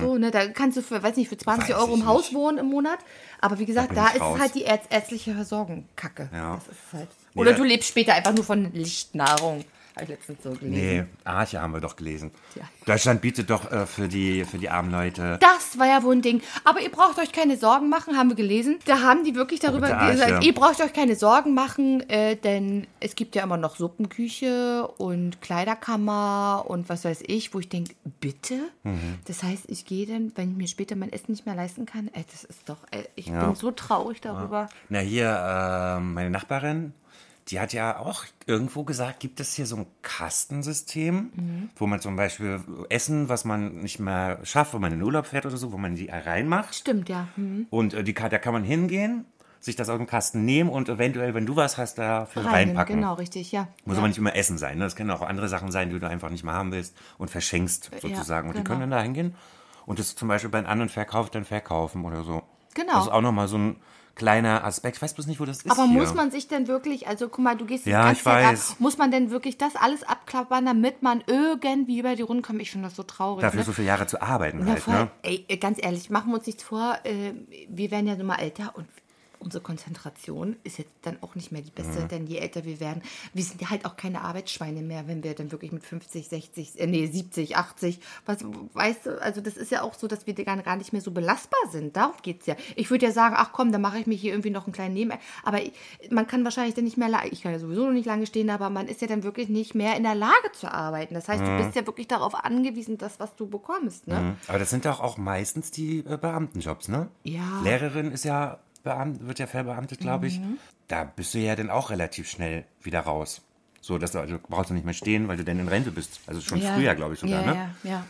So, 0.00 0.18
ne, 0.18 0.30
da 0.32 0.48
kannst 0.48 0.76
du 0.76 0.82
für, 0.82 1.00
weiß 1.02 1.16
nicht, 1.16 1.28
für 1.28 1.36
20 1.36 1.68
Hm. 1.68 1.74
Weiß 1.76 1.82
Euro 1.82 1.94
im 1.94 2.06
Haus 2.06 2.22
nicht. 2.24 2.34
wohnen 2.34 2.58
im 2.58 2.66
Monat. 2.66 2.98
Aber 3.40 3.58
wie 3.60 3.64
gesagt, 3.64 3.96
da 3.96 4.08
ich 4.08 4.14
ist 4.16 4.20
raus. 4.22 4.34
es 4.36 4.42
halt 4.42 4.54
die 4.56 4.64
ärz 4.64 4.84
ärztliche 4.90 5.34
Versorgung 5.34 5.86
Kacke. 5.94 6.28
Ja. 6.32 6.56
Das 6.56 6.66
ist 6.66 6.92
halt. 6.92 7.08
Oder 7.36 7.52
Ja. 7.52 7.56
du 7.56 7.62
lebst 7.64 7.88
später 7.88 8.14
einfach 8.14 8.34
nur 8.34 8.44
von 8.44 8.72
Lichtnahrung. 8.72 9.64
Habe 9.98 10.04
ich 10.04 10.08
letztens 10.18 10.42
so 10.42 10.50
gelesen. 10.50 10.70
Nee, 10.72 11.04
Arche 11.24 11.60
haben 11.60 11.72
wir 11.72 11.80
doch 11.80 11.96
gelesen. 11.96 12.30
Ja. 12.54 12.62
Deutschland 12.86 13.20
bietet 13.20 13.50
doch 13.50 13.70
äh, 13.70 13.86
für, 13.86 14.08
die, 14.08 14.44
für 14.44 14.58
die 14.58 14.70
armen 14.70 14.90
Leute. 14.90 15.38
Das 15.40 15.78
war 15.78 15.86
ja 15.86 16.02
wohl 16.02 16.14
ein 16.16 16.22
Ding. 16.22 16.40
Aber 16.64 16.80
ihr 16.80 16.90
braucht 16.90 17.18
euch 17.18 17.32
keine 17.32 17.56
Sorgen 17.56 17.88
machen, 17.88 18.16
haben 18.16 18.28
wir 18.30 18.36
gelesen. 18.36 18.78
Da 18.84 19.00
haben 19.02 19.24
die 19.24 19.34
wirklich 19.34 19.60
darüber 19.60 19.94
Arsch, 19.94 20.12
gesagt, 20.12 20.30
ja. 20.30 20.40
ihr 20.42 20.54
braucht 20.54 20.80
euch 20.80 20.92
keine 20.92 21.16
Sorgen 21.16 21.54
machen, 21.54 22.08
äh, 22.08 22.36
denn 22.36 22.86
es 23.00 23.14
gibt 23.16 23.34
ja 23.34 23.42
immer 23.42 23.56
noch 23.56 23.76
Suppenküche 23.76 24.86
und 24.98 25.40
Kleiderkammer 25.40 26.64
und 26.66 26.88
was 26.88 27.04
weiß 27.04 27.22
ich, 27.26 27.52
wo 27.54 27.58
ich 27.60 27.68
denke, 27.68 27.94
bitte? 28.20 28.54
Mhm. 28.84 29.18
Das 29.26 29.42
heißt, 29.42 29.64
ich 29.68 29.84
gehe 29.84 30.06
dann, 30.06 30.32
wenn 30.36 30.52
ich 30.52 30.56
mir 30.56 30.68
später 30.68 30.96
mein 30.96 31.12
Essen 31.12 31.32
nicht 31.32 31.46
mehr 31.46 31.54
leisten 31.54 31.86
kann, 31.86 32.08
ey, 32.12 32.24
das 32.30 32.44
ist 32.44 32.68
doch, 32.68 32.78
ey, 32.90 33.04
ich 33.16 33.26
Ja. 33.26 33.44
bin 33.44 33.54
so 33.54 33.70
traurig 33.70 34.20
darüber. 34.20 34.68
Na, 34.88 34.98
hier, 35.00 35.28
ähm, 35.98 36.14
meine 36.14 36.30
Nachbarin, 36.30 36.92
die 37.48 37.60
hat 37.60 37.72
ja 37.72 37.98
auch 37.98 38.24
irgendwo 38.46 38.84
gesagt, 38.84 39.20
gibt 39.20 39.40
es 39.40 39.54
hier 39.54 39.66
so 39.66 39.76
ein 39.76 39.86
Kastensystem, 40.02 41.30
Mhm. 41.34 41.70
wo 41.76 41.86
man 41.86 42.00
zum 42.00 42.16
Beispiel 42.16 42.60
Essen, 42.88 43.28
was 43.28 43.44
man 43.44 43.78
nicht 43.80 43.98
mehr 43.98 44.38
schafft, 44.44 44.74
wo 44.74 44.78
man 44.78 44.92
in 44.92 44.98
den 44.98 45.04
Urlaub 45.04 45.26
fährt 45.26 45.46
oder 45.46 45.56
so, 45.56 45.72
wo 45.72 45.78
man 45.78 45.94
die 45.94 46.08
reinmacht. 46.10 46.74
Stimmt, 46.74 47.08
ja. 47.08 47.28
Hm. 47.36 47.66
Und 47.70 47.94
äh, 47.94 48.04
die, 48.04 48.14
da 48.14 48.38
kann 48.38 48.52
man 48.52 48.64
hingehen, 48.64 49.24
sich 49.60 49.76
das 49.76 49.88
aus 49.88 49.96
dem 49.96 50.06
Kasten 50.06 50.44
nehmen 50.44 50.70
und 50.70 50.88
eventuell, 50.88 51.34
wenn 51.34 51.46
du 51.46 51.56
was 51.56 51.78
hast, 51.78 51.98
dafür 51.98 52.44
Rein, 52.44 52.68
reinpacken. 52.68 52.96
genau, 52.96 53.14
richtig, 53.14 53.50
ja. 53.50 53.66
Muss 53.84 53.96
ja. 53.96 54.00
aber 54.00 54.08
nicht 54.08 54.18
immer 54.18 54.36
Essen 54.36 54.56
sein. 54.56 54.78
Ne? 54.78 54.84
Das 54.84 54.94
können 54.94 55.10
auch 55.10 55.22
andere 55.22 55.48
Sachen 55.48 55.72
sein, 55.72 55.90
die 55.90 55.98
du 55.98 56.08
einfach 56.08 56.30
nicht 56.30 56.44
mehr 56.44 56.54
haben 56.54 56.70
willst 56.70 56.96
und 57.18 57.30
verschenkst 57.30 57.90
sozusagen. 58.00 58.48
und 58.48 58.54
die 58.56 58.62
genau. 58.62 58.68
können 58.78 58.80
dann 58.82 58.90
da 58.98 59.02
hingehen 59.02 59.34
und 59.86 59.98
das 59.98 60.14
zum 60.14 60.28
Beispiel 60.28 60.50
bei 60.50 60.58
einem 60.58 60.68
anderen 60.68 60.88
Verkauf 60.90 61.30
dann 61.30 61.44
verkaufen 61.44 62.04
oder 62.04 62.22
so. 62.22 62.42
Genau. 62.74 62.92
Das 62.92 63.06
ist 63.06 63.10
auch 63.10 63.20
nochmal 63.22 63.48
so 63.48 63.58
ein 63.58 63.76
kleiner 64.18 64.64
Aspekt. 64.64 64.96
Ich 64.96 65.02
weiß 65.02 65.14
bloß 65.14 65.26
nicht, 65.26 65.40
wo 65.40 65.46
das 65.46 65.62
ist. 65.62 65.70
Aber 65.70 65.84
hier. 65.84 65.98
muss 65.98 66.12
man 66.12 66.30
sich 66.30 66.46
denn 66.48 66.68
wirklich, 66.68 67.08
also 67.08 67.28
guck 67.28 67.38
mal, 67.38 67.56
du 67.56 67.64
gehst 67.64 67.86
die 67.86 67.90
Ja, 67.90 68.12
ich 68.12 68.22
Zeit 68.22 68.44
ab, 68.44 68.52
weiß. 68.52 68.76
muss 68.80 68.98
man 68.98 69.10
denn 69.10 69.30
wirklich 69.30 69.56
das 69.56 69.74
alles 69.76 70.02
abklappern, 70.02 70.66
damit 70.66 71.02
man 71.02 71.24
irgendwie 71.26 71.98
über 72.00 72.14
die 72.16 72.22
Runden 72.22 72.42
kommt? 72.42 72.60
Ich 72.60 72.70
finde 72.70 72.88
das 72.88 72.96
so 72.96 73.02
traurig. 73.04 73.40
Dafür 73.40 73.60
ne? 73.60 73.64
so 73.64 73.72
viele 73.72 73.88
Jahre 73.88 74.06
zu 74.06 74.20
arbeiten 74.20 74.60
Ja, 74.60 74.66
halt, 74.66 74.82
voll. 74.82 74.94
ne? 74.94 75.10
Ey, 75.22 75.46
äh, 75.48 75.56
ganz 75.56 75.78
ehrlich, 75.82 76.10
machen 76.10 76.30
wir 76.30 76.36
uns 76.38 76.46
nichts 76.46 76.62
vor, 76.62 76.98
äh, 77.04 77.32
wir 77.68 77.90
werden 77.90 78.06
ja 78.06 78.16
nun 78.16 78.26
mal 78.26 78.36
älter 78.40 78.74
und 78.76 78.86
unsere 79.40 79.62
Konzentration 79.62 80.56
ist 80.64 80.78
jetzt 80.78 80.92
dann 81.02 81.18
auch 81.22 81.34
nicht 81.34 81.52
mehr 81.52 81.62
die 81.62 81.70
beste, 81.70 82.06
denn 82.06 82.26
je 82.26 82.38
älter 82.38 82.64
wir 82.64 82.80
werden, 82.80 83.02
wir 83.34 83.42
sind 83.42 83.60
ja 83.60 83.70
halt 83.70 83.84
auch 83.84 83.96
keine 83.96 84.22
Arbeitsschweine 84.22 84.82
mehr, 84.82 85.06
wenn 85.06 85.22
wir 85.22 85.34
dann 85.34 85.52
wirklich 85.52 85.72
mit 85.72 85.84
50, 85.84 86.28
60, 86.28 86.80
äh, 86.80 86.86
nee, 86.86 87.06
70, 87.06 87.56
80, 87.56 88.00
was, 88.26 88.38
weißt 88.74 89.06
du, 89.06 89.22
also 89.22 89.40
das 89.40 89.56
ist 89.56 89.70
ja 89.70 89.82
auch 89.82 89.94
so, 89.94 90.06
dass 90.06 90.26
wir 90.26 90.34
gar 90.34 90.56
gar 90.62 90.76
nicht 90.76 90.92
mehr 90.92 91.02
so 91.02 91.10
belastbar 91.10 91.60
sind. 91.70 91.96
Darum 91.96 92.14
geht 92.22 92.40
es 92.40 92.46
ja. 92.46 92.56
Ich 92.76 92.90
würde 92.90 93.06
ja 93.06 93.12
sagen, 93.12 93.34
ach 93.38 93.52
komm, 93.52 93.72
dann 93.72 93.80
mache 93.80 93.98
ich 93.98 94.06
mich 94.06 94.20
hier 94.20 94.32
irgendwie 94.32 94.50
noch 94.50 94.66
einen 94.66 94.72
kleinen 94.72 94.94
Neben. 94.94 95.12
Aber 95.44 95.62
ich, 95.62 95.72
man 96.10 96.26
kann 96.26 96.44
wahrscheinlich 96.44 96.74
dann 96.74 96.84
nicht 96.84 96.96
mehr, 96.96 97.08
ich 97.30 97.42
kann 97.42 97.52
ja 97.52 97.58
sowieso 97.58 97.86
noch 97.86 97.92
nicht 97.92 98.06
lange 98.06 98.26
stehen, 98.26 98.50
aber 98.50 98.70
man 98.70 98.88
ist 98.88 99.00
ja 99.00 99.06
dann 99.06 99.22
wirklich 99.22 99.48
nicht 99.48 99.74
mehr 99.74 99.96
in 99.96 100.02
der 100.02 100.14
Lage 100.14 100.52
zu 100.52 100.72
arbeiten. 100.72 101.14
Das 101.14 101.28
heißt, 101.28 101.40
du 101.40 101.56
bist 101.58 101.76
ja 101.76 101.86
wirklich 101.86 102.08
darauf 102.08 102.34
angewiesen, 102.34 102.98
das, 102.98 103.20
was 103.20 103.34
du 103.36 103.46
bekommst. 103.46 104.06
Ne? 104.06 104.36
Aber 104.46 104.58
das 104.58 104.70
sind 104.70 104.84
doch 104.84 105.00
auch 105.00 105.16
meistens 105.16 105.70
die 105.70 106.00
äh, 106.00 106.16
Beamtenjobs, 106.16 106.88
ne? 106.88 107.08
Ja. 107.24 107.60
Lehrerin 107.62 108.12
ist 108.12 108.24
ja 108.24 108.58
Beamt, 108.84 109.26
wird 109.26 109.38
ja 109.38 109.46
verbeamtet, 109.46 110.00
glaube 110.00 110.26
ich. 110.26 110.38
Mhm. 110.40 110.58
Da 110.88 111.04
bist 111.04 111.34
du 111.34 111.38
ja 111.38 111.56
dann 111.56 111.70
auch 111.70 111.90
relativ 111.90 112.30
schnell 112.30 112.64
wieder 112.82 113.00
raus. 113.00 113.42
So, 113.80 113.98
dass 113.98 114.12
du, 114.12 114.18
also 114.20 114.38
brauchst 114.48 114.70
du 114.70 114.74
nicht 114.74 114.84
mehr 114.84 114.94
stehen, 114.94 115.28
weil 115.28 115.36
du 115.36 115.44
dann 115.44 115.58
in 115.58 115.68
Rente 115.68 115.90
bist. 115.90 116.20
Also 116.26 116.40
schon 116.40 116.60
Ja. 116.60 116.74
früher, 116.74 116.94
glaube 116.94 117.14
ich 117.14 117.20
sogar, 117.20 117.42
ja, 117.44 117.46
ne? 117.54 117.70
Ja, 117.84 117.90
ja. 117.90 118.04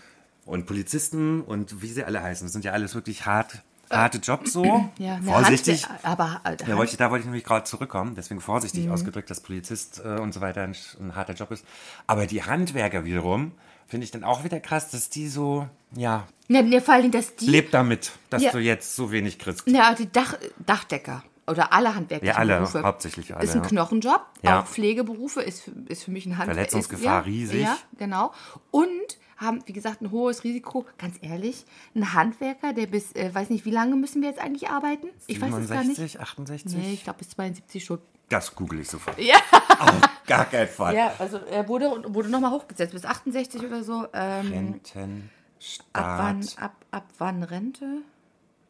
Und 0.45 0.67
Polizisten 0.67 1.43
und 1.43 1.83
wie 1.83 1.89
sie 1.89 2.05
alle 2.05 2.23
heißen, 2.23 2.47
das 2.47 2.53
sind 2.53 2.65
ja 2.65 2.73
alles 2.73 2.95
wirklich 2.95 3.27
hart, 3.27 3.63
harte 3.91 4.19
Jobs 4.19 4.53
so. 4.53 4.65
Äh, 4.99 5.05
Ja, 5.05 5.19
Vorsichtig. 5.23 5.85
Handwer- 5.87 6.05
aber 6.05 6.41
äh, 6.45 6.57
Da 6.57 6.77
wollte, 6.77 6.93
ich, 6.93 6.97
da 6.99 7.11
wollte 7.11 7.21
ich 7.21 7.27
nämlich 7.27 7.45
gerade 7.45 7.65
zurückkommen, 7.65 8.15
deswegen 8.15 8.41
vorsichtig 8.41 8.87
Mhm. 8.87 8.93
ausgedrückt, 8.93 9.31
dass 9.31 9.41
Polizist 9.41 10.01
äh, 10.05 10.19
und 10.21 10.33
so 10.33 10.41
weiter 10.41 10.63
ein, 10.63 10.75
ein 11.01 11.15
harter 11.15 11.35
Job 11.35 11.51
ist. 11.51 11.65
Aber 12.07 12.27
die 12.27 12.43
Handwerker 12.43 13.05
wiederum, 13.05 13.53
finde 13.89 14.05
ich 14.05 14.11
dann 14.13 14.23
auch 14.23 14.45
wieder 14.45 14.61
krass, 14.61 14.91
dass 14.91 15.11
die 15.11 15.29
so, 15.29 15.67
ja, 15.97 16.27
Ja, 16.49 16.63
ne, 16.63 16.81
vor 16.81 16.95
allem, 16.95 17.11
dass 17.11 17.35
die, 17.37 17.47
lebt 17.47 17.75
damit, 17.75 18.13
dass 18.31 18.43
Ja. 18.43 18.53
du 18.53 18.59
jetzt 18.59 18.95
so 18.95 19.11
wenig 19.11 19.39
kriegst. 19.39 19.67
ja, 19.67 19.95
die 19.95 20.11
Dach, 20.13 20.35
Dachdecker 20.65 21.25
oder 21.47 21.73
alle 21.73 21.95
handwerklichen 21.95 22.35
Ja, 22.35 22.39
alle, 22.39 22.59
Berufe. 22.61 22.83
hauptsächlich 22.83 23.35
alle. 23.35 23.45
Ist 23.45 23.57
ein. 23.57 23.63
Knochenjob. 23.63 24.21
Ja. 24.43 24.61
Auch 24.61 24.67
Pflegeberufe 24.67 25.41
ist, 25.41 25.63
für- 25.63 25.73
ist 25.89 26.05
für 26.05 26.11
mich 26.11 26.27
ein 26.27 26.37
Handwerk. 26.37 26.57
Verletzungsgefahr 26.57 27.21
ist, 27.21 27.27
ja, 27.27 27.33
riesig. 27.33 27.63
Ja, 27.63 27.79
genau. 27.99 28.33
Und 28.71 28.91
haben, 29.39 29.63
wie 29.67 29.73
gesagt, 29.73 30.03
ein 30.03 30.11
hohes 30.11 30.43
Risiko. 30.45 30.85
Ganz 30.99 31.17
ehrlich, 31.23 31.65
ein 31.95 32.13
Handwerker, 32.13 32.73
der 32.75 32.87
bis, 32.87 33.13
äh, 33.13 33.33
weiß 33.33 33.51
nicht, 33.51 33.65
wie 33.65 33.71
lange 33.71 33.95
müssen 33.97 34.21
wir 34.21 34.29
jetzt 34.29 34.41
eigentlich 34.41 34.69
arbeiten? 34.69 35.07
Ich 35.29 35.41
weiß 35.41 35.55
es 35.55 35.69
gar 35.71 35.85
nicht. 35.85 35.97
67, 35.97 36.21
68? 36.21 36.77
Nee, 36.77 36.93
ich 36.93 37.05
glaube 37.05 37.21
bis 37.21 37.31
72 37.31 37.85
schon. 37.85 38.01
Das 38.29 38.55
google 38.55 38.81
ich 38.81 38.89
sofort. 38.89 39.19
Ja. 39.19 39.37
Auf 39.79 39.93
gar 40.29 40.45
keinen 40.45 40.69
Fall. 40.69 40.95
Ja, 40.95 41.13
also 41.19 41.39
er 41.39 41.67
wurde, 41.69 41.91
wurde 42.15 42.29
nochmal 42.29 42.53
hochgesetzt, 42.53 42.93
bis 42.93 43.05
68 43.05 43.61
oder 43.65 43.83
so. 43.83 44.07
Ähm, 44.13 44.53
Rentenstaat, 44.53 45.95
ab, 45.95 46.19
wann, 46.19 46.49
ab, 46.59 46.85
ab 46.93 47.05
wann 47.19 47.43
Rente? 47.43 48.03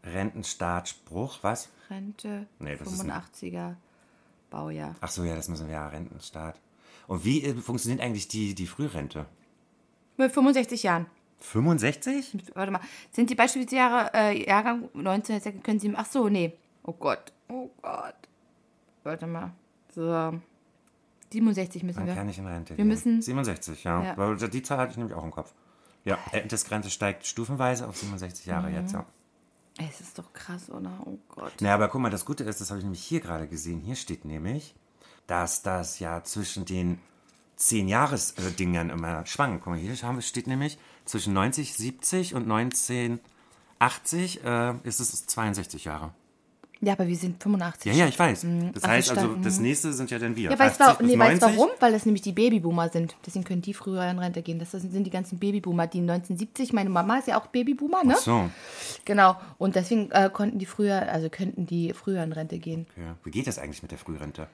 Rentenstartspruch, 0.04 1.38
was? 1.42 1.68
Rente, 1.90 2.46
Nee, 2.58 2.76
das 2.76 2.92
ist 2.92 3.00
ein- 3.00 3.10
85er 3.10 3.74
Baujahr. 4.50 4.94
Ach 5.00 5.08
so, 5.10 5.24
ja, 5.24 5.34
das 5.34 5.48
müssen 5.48 5.66
wir, 5.66 5.74
ja, 5.74 5.88
Rentenstaat. 5.88 6.58
Und 7.06 7.24
wie 7.24 7.42
äh, 7.44 7.54
funktioniert 7.54 8.00
eigentlich 8.02 8.28
die, 8.28 8.54
die 8.54 8.66
Frührente? 8.66 9.26
Mit 10.16 10.32
65 10.32 10.82
Jahren. 10.82 11.06
65? 11.40 12.36
Warte 12.54 12.72
mal, 12.72 12.80
sind 13.12 13.30
die 13.30 13.34
Beispielsjahre 13.34 14.10
äh, 14.14 14.46
Jahrgang 14.46 14.88
19, 14.94 15.62
können 15.62 15.78
Sie, 15.78 15.92
ach 15.94 16.06
so, 16.06 16.28
nee. 16.28 16.52
Oh 16.82 16.92
Gott, 16.92 17.32
oh 17.48 17.70
Gott. 17.82 18.14
Warte 19.04 19.26
mal. 19.26 19.52
So. 19.94 20.40
67 21.32 21.82
müssen 21.82 21.98
Dann 21.98 22.06
wir. 22.06 22.14
kann 22.14 22.28
ich 22.28 22.38
in 22.38 22.46
Rente 22.46 22.70
Wir 22.70 22.76
gehen. 22.76 22.88
müssen- 22.88 23.20
67, 23.22 23.84
ja. 23.84 24.02
Ja. 24.02 24.16
Weil 24.16 24.36
Die 24.36 24.62
Zahl 24.62 24.78
hatte 24.78 24.92
ich 24.92 24.96
nämlich 24.96 25.14
auch 25.16 25.24
im 25.24 25.30
Kopf. 25.30 25.52
Ja, 26.04 26.18
Altersgrenze 26.32 26.90
steigt 26.90 27.26
stufenweise 27.26 27.86
auf 27.88 27.96
67 27.98 28.46
Mhm. 28.46 28.50
Jahre 28.50 28.70
jetzt, 28.70 28.92
ja. 28.92 29.04
Es 29.78 30.00
ist 30.00 30.18
doch 30.18 30.32
krass, 30.32 30.70
oder? 30.70 30.90
Oh 31.04 31.18
Gott. 31.28 31.52
Na, 31.60 31.74
aber 31.74 31.88
guck 31.88 32.00
mal, 32.00 32.10
das 32.10 32.24
Gute 32.24 32.44
ist, 32.44 32.60
das 32.60 32.70
habe 32.70 32.78
ich 32.78 32.84
nämlich 32.84 33.02
hier 33.04 33.20
gerade 33.20 33.46
gesehen. 33.46 33.80
Hier 33.80 33.94
steht 33.94 34.24
nämlich, 34.24 34.74
dass 35.26 35.62
das 35.62 35.98
ja 36.00 36.24
zwischen 36.24 36.64
den 36.64 36.98
10 37.56 37.88
Jahres-Dingern 37.88 38.90
immer 38.90 39.24
schwankt. 39.26 39.62
Guck 39.64 39.72
mal, 39.74 39.78
hier 39.78 39.94
haben 40.02 40.16
wir- 40.16 40.22
steht 40.22 40.46
nämlich 40.46 40.78
zwischen 41.04 41.32
1970 41.34 42.34
und 42.34 42.46
1980 42.48 44.44
äh, 44.44 44.74
ist 44.84 45.00
es 45.00 45.26
62 45.26 45.84
Jahre. 45.84 46.12
Ja, 46.80 46.92
aber 46.92 47.08
wir 47.08 47.16
sind 47.16 47.42
85. 47.42 47.92
Ja, 47.92 47.98
ja, 47.98 48.06
ich 48.08 48.16
weiß. 48.18 48.42
Das 48.42 48.48
Mhm. 48.50 48.72
Ach, 48.82 48.88
heißt 48.88 49.10
also, 49.10 49.34
das 49.42 49.58
nächste 49.58 49.92
sind 49.92 50.10
ja 50.12 50.18
dann 50.18 50.36
wir. 50.36 50.50
Ja, 50.50 50.58
weißt 50.58 50.80
80 50.80 50.98
du, 50.98 51.06
nee, 51.06 51.18
weißt 51.18 51.40
90. 51.42 51.58
warum? 51.58 51.70
Weil 51.80 51.92
das 51.92 52.06
nämlich 52.06 52.22
die 52.22 52.32
Babyboomer 52.32 52.88
sind. 52.88 53.16
Deswegen 53.26 53.44
können 53.44 53.62
die 53.62 53.74
früher 53.74 54.08
in 54.08 54.18
Rente 54.18 54.42
gehen. 54.42 54.60
Das 54.60 54.70
sind 54.70 54.92
die 55.04 55.10
ganzen 55.10 55.38
Babyboomer, 55.38 55.88
die 55.88 55.98
1970, 55.98 56.72
meine 56.72 56.90
Mama 56.90 57.18
ist 57.18 57.26
ja 57.28 57.40
auch 57.40 57.48
Babyboomer, 57.48 58.04
ne? 58.04 58.14
Ach 58.16 58.20
so. 58.22 58.48
Genau. 59.04 59.36
Und 59.58 59.74
deswegen 59.74 60.10
äh, 60.12 60.30
konnten 60.32 60.58
die 60.58 60.66
früher, 60.66 61.10
also 61.10 61.28
könnten 61.30 61.66
die 61.66 61.92
früher 61.94 62.22
in 62.22 62.32
Rente 62.32 62.58
gehen. 62.58 62.86
Ja. 62.96 63.16
Wie 63.24 63.30
geht 63.32 63.48
das 63.48 63.58
eigentlich 63.58 63.82
mit 63.82 63.90
der 63.90 63.98
Frührente? 63.98 64.46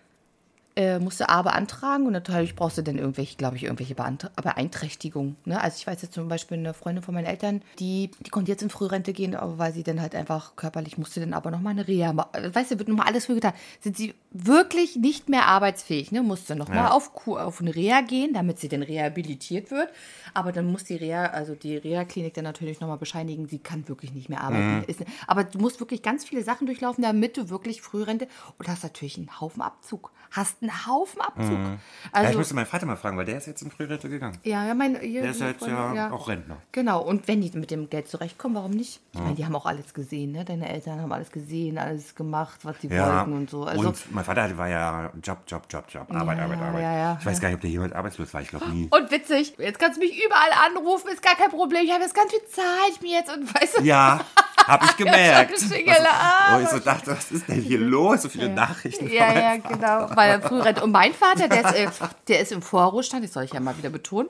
Äh, 0.76 0.98
musst 0.98 1.20
du 1.20 1.28
A 1.28 1.42
beantragen 1.42 2.04
und 2.06 2.12
natürlich 2.12 2.56
brauchst 2.56 2.78
du 2.78 2.82
dann 2.82 2.98
irgendwelche, 2.98 3.36
glaube 3.36 3.54
ich, 3.56 3.62
irgendwelche 3.62 3.94
Beantra 3.94 4.30
Beeinträchtigungen. 4.42 5.36
Ne? 5.44 5.60
Also 5.60 5.76
ich 5.78 5.86
weiß 5.86 6.02
jetzt 6.02 6.14
zum 6.14 6.28
Beispiel 6.28 6.58
eine 6.58 6.74
Freundin 6.74 7.02
von 7.04 7.14
meinen 7.14 7.26
Eltern, 7.26 7.62
die, 7.78 8.10
die 8.20 8.30
konnte 8.30 8.50
jetzt 8.50 8.62
in 8.62 8.70
Frührente 8.70 9.12
gehen, 9.12 9.36
aber 9.36 9.58
weil 9.58 9.72
sie 9.72 9.84
dann 9.84 10.00
halt 10.00 10.16
einfach 10.16 10.56
körperlich 10.56 10.98
musste 10.98 11.20
dann 11.20 11.32
aber 11.32 11.52
nochmal 11.52 11.72
eine 11.72 11.86
Reha 11.86 12.12
machen. 12.12 12.30
Weißt 12.52 12.72
du, 12.72 12.78
wird 12.78 12.88
nochmal 12.88 13.06
alles 13.06 13.26
für 13.26 13.34
getan. 13.34 13.52
Sind 13.80 13.96
sie 13.96 14.14
wirklich 14.32 14.96
nicht 14.96 15.28
mehr 15.28 15.46
arbeitsfähig, 15.46 16.10
ne? 16.10 16.22
Musste 16.22 16.56
nochmal 16.56 16.76
Ja. 16.78 16.90
auf, 16.90 17.12
auf 17.28 17.60
eine 17.60 17.72
Reha 17.72 18.00
gehen, 18.00 18.32
damit 18.34 18.58
sie 18.58 18.68
dann 18.68 18.82
rehabilitiert 18.82 19.70
wird. 19.70 19.90
Aber 20.34 20.50
dann 20.50 20.66
muss 20.66 20.82
die 20.82 20.96
Reha, 20.96 21.26
also 21.26 21.54
die 21.54 21.76
Reha-Klinik 21.76 22.34
dann 22.34 22.42
natürlich 22.44 22.80
nochmal 22.80 22.98
bescheinigen, 22.98 23.46
sie 23.46 23.60
kann 23.60 23.88
wirklich 23.88 24.12
nicht 24.12 24.28
mehr 24.28 24.40
arbeiten. 24.40 24.78
Mhm. 24.78 24.84
Ist, 24.88 25.04
aber 25.28 25.44
du 25.44 25.58
musst 25.60 25.78
wirklich 25.78 26.02
ganz 26.02 26.24
viele 26.24 26.42
Sachen 26.42 26.66
durchlaufen, 26.66 27.04
damit 27.04 27.36
du 27.36 27.48
wirklich 27.48 27.80
Frührente 27.80 28.26
und 28.58 28.66
hast 28.66 28.82
natürlich 28.82 29.16
einen 29.18 29.40
Haufen 29.40 29.62
Abzug. 29.62 30.10
Hast 30.32 30.63
einen 30.68 30.86
Haufen 30.86 31.20
Abzug. 31.20 31.50
ja, 31.52 31.76
ich 32.12 32.14
Also, 32.26 32.38
müsste 32.38 32.54
meinen 32.54 32.66
Vater 32.66 32.86
mal 32.86 32.96
fragen, 32.96 33.16
weil 33.16 33.24
der 33.24 33.38
ist 33.38 33.46
jetzt 33.46 33.62
in 33.62 33.70
Frührente 33.70 34.08
gegangen. 34.08 34.38
ja, 34.42 34.66
ja, 34.66 34.74
mein, 34.74 34.98
hier, 35.00 35.22
Der 35.22 35.30
ist 35.30 35.40
jetzt 35.40 35.58
Freundin, 35.60 35.94
ja, 35.96 36.10
auch 36.10 36.28
Rentner. 36.28 36.56
Genau, 36.72 37.00
und 37.02 37.28
wenn 37.28 37.40
die 37.40 37.50
mit 37.56 37.70
dem 37.70 37.88
Geld 37.90 38.08
zurechtkommen, 38.08 38.54
warum 38.56 38.72
nicht? 38.72 39.00
Ich 39.12 39.20
meine, 39.20 39.34
die 39.34 39.44
haben 39.44 39.54
auch 39.54 39.66
alles 39.66 39.94
gesehen, 39.94 40.32
ne? 40.32 40.44
Deine 40.44 40.68
Eltern 40.68 41.00
haben 41.00 41.12
alles 41.12 41.30
gesehen, 41.30 41.78
alles 41.78 42.14
gemacht, 42.14 42.60
was 42.64 42.76
sie 42.80 42.88
Ja, 42.88 43.18
wollten 43.18 43.32
und 43.32 43.50
so. 43.50 43.64
Also, 43.64 43.88
und 43.88 44.12
mein 44.14 44.24
Vater 44.24 44.56
war 44.58 44.68
ja 44.68 45.10
Job, 45.22 45.38
Job, 45.46 45.62
Job, 45.70 45.84
Job, 45.88 46.06
Arbeit, 46.12 46.38
Ja, 46.38 46.44
Arbeit, 46.44 46.60
Arbeit. 46.60 46.82
ja, 46.82 46.96
ja. 46.96 47.16
ich 47.20 47.26
weiß 47.26 47.40
gar 47.40 47.48
nicht, 47.48 47.56
ob 47.56 47.60
der 47.62 47.70
jemals 47.70 47.92
arbeitslos 47.92 48.32
war, 48.34 48.40
ich 48.42 48.48
glaube 48.48 48.68
nie. 48.70 48.88
und 48.90 49.10
witzig, 49.10 49.54
jetzt 49.58 49.78
kannst 49.78 49.96
du 49.96 50.00
mich 50.00 50.24
überall 50.24 50.50
anrufen, 50.66 51.08
ist 51.12 51.22
gar 51.22 51.34
kein 51.36 51.50
Problem. 51.50 51.82
Ich 51.84 51.92
habe 51.92 52.02
jetzt 52.02 52.14
ganz 52.14 52.30
viel 52.30 52.44
Zeit 52.50 53.02
mir 53.02 53.18
jetzt 53.18 53.30
und 53.36 53.52
weißt 53.54 53.78
du, 53.78 53.82
Ja, 53.84 54.20
habe 54.66 54.86
ich 54.86 54.96
gemerkt. 54.96 55.50
Ja, 55.50 55.68
Schingele, 55.68 56.08
ah, 56.10 56.56
Wo 56.56 56.60
ich 56.62 56.68
so 56.68 56.78
dachte, 56.78 57.10
was 57.12 57.30
ist 57.30 57.48
denn 57.48 57.60
hier 57.60 57.78
los? 57.78 58.22
So 58.22 58.28
viele 58.28 58.48
Nachrichten. 58.48 59.08
Ja, 59.12 59.32
ja, 59.32 59.56
genau. 59.56 60.08
Weil 60.14 60.40
rennt. 60.60 60.82
Und 60.82 60.90
mein 60.92 61.12
Vater, 61.12 61.48
der 61.48 61.64
ist, 61.64 61.74
äh, 61.76 61.88
der 62.28 62.40
ist 62.40 62.52
im 62.52 62.62
Vorruhestand, 62.62 63.24
das 63.24 63.32
soll 63.32 63.44
ich 63.44 63.52
ja 63.52 63.60
mal 63.60 63.76
wieder 63.78 63.90
betonen. 63.90 64.28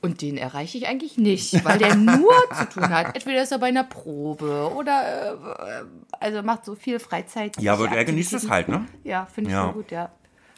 Und 0.00 0.22
den 0.22 0.36
erreiche 0.36 0.78
ich 0.78 0.86
eigentlich 0.86 1.16
nicht, 1.18 1.64
weil 1.64 1.78
der 1.78 1.94
nur 1.96 2.32
zu 2.56 2.68
tun 2.68 2.88
hat. 2.90 3.14
Entweder 3.14 3.42
ist 3.42 3.52
er 3.52 3.58
bei 3.58 3.66
einer 3.68 3.84
Probe 3.84 4.72
oder 4.74 5.32
äh, 5.80 5.84
also 6.20 6.42
macht 6.42 6.64
so 6.64 6.74
viel 6.74 6.98
Freizeit. 6.98 7.60
Ja, 7.60 7.72
aber 7.74 7.88
er 7.90 8.04
genießt 8.04 8.32
es 8.34 8.48
halt, 8.48 8.68
ne? 8.68 8.86
Ja, 9.04 9.26
finde 9.26 9.50
ich 9.50 9.54
Ja. 9.54 9.70
gut, 9.72 9.90
ja. 9.90 10.10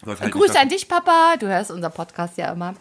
Halt 0.07 0.33
Grüße 0.33 0.59
an 0.59 0.69
dich, 0.71 0.89
Papa. 0.89 1.35
Du 1.39 1.47
hörst 1.47 1.71
unseren 1.71 1.93
Podcast 1.93 2.39
ja 2.39 2.53
immer. 2.53 2.73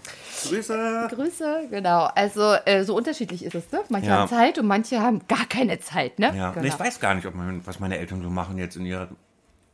Grüße. 0.47 1.09
Grüße, 1.13 1.67
genau. 1.69 2.07
Also 2.15 2.53
äh, 2.65 2.85
so 2.85 2.95
unterschiedlich 2.95 3.43
ist 3.43 3.55
es, 3.55 3.69
ne? 3.73 3.81
Manche 3.89 4.07
Ja. 4.09 4.19
haben 4.19 4.29
Zeit 4.29 4.57
und 4.57 4.67
manche 4.67 5.01
haben 5.01 5.21
gar 5.27 5.45
keine 5.49 5.79
Zeit, 5.81 6.17
ne? 6.17 6.33
Ja, 6.35 6.51
genau. 6.51 6.65
ich 6.65 6.79
weiß 6.79 7.01
gar 7.01 7.15
nicht, 7.15 7.27
ob 7.27 7.35
man, 7.35 7.65
was 7.67 7.81
meine 7.81 7.97
Eltern 7.97 8.21
so 8.21 8.29
machen 8.29 8.57
jetzt 8.57 8.77
in 8.77 8.85
ihrer 8.85 9.09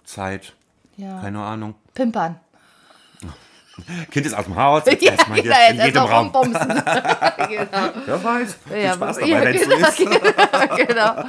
Zeit. 0.05 0.53
Ja. 0.97 1.21
Keine 1.21 1.43
Ahnung. 1.43 1.75
Pimpern. 1.93 2.39
Kind 4.11 4.25
ist 4.25 4.33
aus 4.33 4.45
dem 4.45 4.55
Haus. 4.55 4.83
Jetzt 4.85 5.01
Ja, 5.03 5.11
erstmal 5.11 5.41
genau, 5.41 5.55
in 5.69 5.75
jedem 5.81 6.01
Raum. 6.03 6.31
genau. 6.33 7.89
Wer 8.05 8.23
weiß. 8.23 8.57
Viel 8.67 8.77
Ja, 8.77 8.93
Spaß 8.93 9.15
dabei, 9.17 9.27
ja, 9.29 9.41
wenn 9.41 9.55
es 9.55 9.63
so 9.63 9.69
genau, 9.69 9.87
ist. 9.87 10.87
genau. 10.87 11.23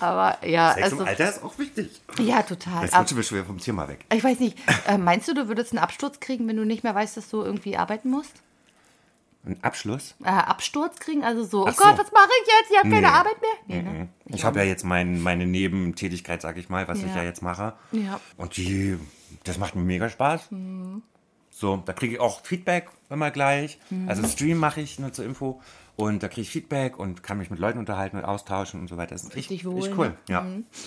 Aber 0.00 0.38
ja, 0.46 0.72
Sex 0.74 0.84
also, 0.84 1.00
im 1.00 1.06
Alter 1.08 1.28
ist 1.28 1.42
auch 1.44 1.58
wichtig. 1.58 2.00
ja, 2.18 2.42
total. 2.42 2.82
Jetzt 2.82 2.98
rutschen 2.98 3.16
wir 3.16 3.24
schwer 3.24 3.44
vom 3.44 3.58
Thema 3.58 3.88
weg. 3.88 4.04
ich 4.12 4.24
weiß 4.24 4.40
nicht, 4.40 4.58
äh, 4.88 4.98
meinst 4.98 5.28
du, 5.28 5.34
du 5.34 5.48
würdest 5.48 5.72
einen 5.72 5.78
Absturz 5.78 6.18
kriegen, 6.20 6.48
wenn 6.48 6.56
du 6.56 6.64
nicht 6.64 6.82
mehr 6.84 6.94
weißt, 6.94 7.16
dass 7.16 7.28
du 7.28 7.42
irgendwie 7.42 7.76
arbeiten 7.76 8.10
musst? 8.10 8.32
Ein 9.46 9.58
Abschluss? 9.62 10.16
Äh, 10.24 10.28
Absturz 10.30 10.98
kriegen? 10.98 11.22
Also 11.22 11.44
so, 11.44 11.62
oh 11.62 11.66
Ach 11.68 11.74
so. 11.74 11.84
Gott, 11.84 11.98
was 11.98 12.10
mache 12.10 12.28
ich 12.42 12.48
jetzt? 12.48 12.70
Ich 12.72 12.78
habe 12.78 12.88
keine 12.90 13.06
Nee. 13.06 13.12
Arbeit 13.12 13.36
mehr? 13.40 13.76
Nee, 13.76 13.82
ne? 13.82 14.08
Ich 14.26 14.44
habe 14.44 14.58
ja 14.58 14.64
jetzt 14.64 14.82
mein, 14.84 15.22
meine 15.22 15.46
Nebentätigkeit, 15.46 16.42
sag 16.42 16.56
ich 16.56 16.68
mal, 16.68 16.88
was 16.88 16.98
ich 16.98 17.06
Ja. 17.06 17.18
ja 17.18 17.22
jetzt 17.22 17.42
mache. 17.42 17.74
Ja. 17.92 18.18
Und 18.36 18.56
die, 18.56 18.98
das 19.44 19.58
macht 19.58 19.76
mir 19.76 19.82
mega 19.82 20.08
Spaß. 20.10 20.48
So, 21.58 21.82
da 21.86 21.94
kriege 21.94 22.16
ich 22.16 22.20
auch 22.20 22.44
Feedback 22.44 22.90
immer 23.08 23.30
gleich. 23.30 23.78
Also 24.06 24.22
Stream 24.28 24.58
mache 24.58 24.82
ich 24.82 24.98
nur 24.98 25.14
zur 25.14 25.24
Info. 25.24 25.62
Und 25.96 26.22
da 26.22 26.28
kriege 26.28 26.42
ich 26.42 26.50
Feedback 26.50 26.98
und 26.98 27.22
kann 27.22 27.38
mich 27.38 27.48
mit 27.48 27.58
Leuten 27.58 27.78
unterhalten 27.78 28.18
und 28.18 28.26
austauschen 28.26 28.78
und 28.78 28.88
so 28.88 28.98
weiter. 28.98 29.14
Das 29.14 29.22
ist 29.22 29.34
Richtig 29.34 29.60
echt, 29.60 29.64
wohl, 29.64 29.78
echt 29.78 29.96
cool. 29.96 30.14
Ja, 30.28 30.46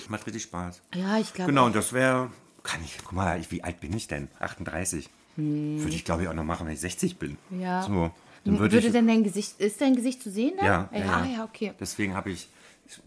macht 0.09 0.27
richtig 0.27 0.43
Spaß. 0.43 0.83
Ja, 0.93 1.17
ich 1.17 1.33
glaube. 1.33 1.49
Genau, 1.49 1.65
und 1.65 1.75
das 1.75 1.91
wäre, 1.91 2.29
kann 2.61 2.81
ich, 2.85 2.99
guck 3.03 3.13
mal, 3.13 3.39
ich, 3.39 3.49
wie 3.49 3.63
alt 3.63 3.79
bin 3.79 3.91
ich 3.97 4.07
denn? 4.07 4.27
38. 4.37 5.09
Würde 5.37 5.95
ich, 5.95 6.05
glaube 6.05 6.21
ich, 6.21 6.27
auch 6.27 6.35
noch 6.35 6.43
machen, 6.43 6.67
wenn 6.67 6.73
ich 6.75 6.81
60 6.81 7.17
bin. 7.17 7.39
Ja. 7.49 7.81
So, 7.81 8.11
dann 8.43 8.59
würde 8.59 8.75
Würde 8.75 8.85
ich, 8.85 8.93
denn 8.93 9.07
dein 9.07 9.23
Gesicht, 9.23 9.59
ist 9.59 9.81
dein 9.81 9.95
Gesicht 9.95 10.21
zu 10.21 10.29
sehen? 10.29 10.53
Da? 10.59 10.65
ja, 10.65 10.89
ja, 10.93 10.99
ja, 10.99 11.25
ja, 11.25 11.43
okay. 11.45 11.73
Deswegen 11.79 12.13
habe 12.13 12.29
ich 12.29 12.47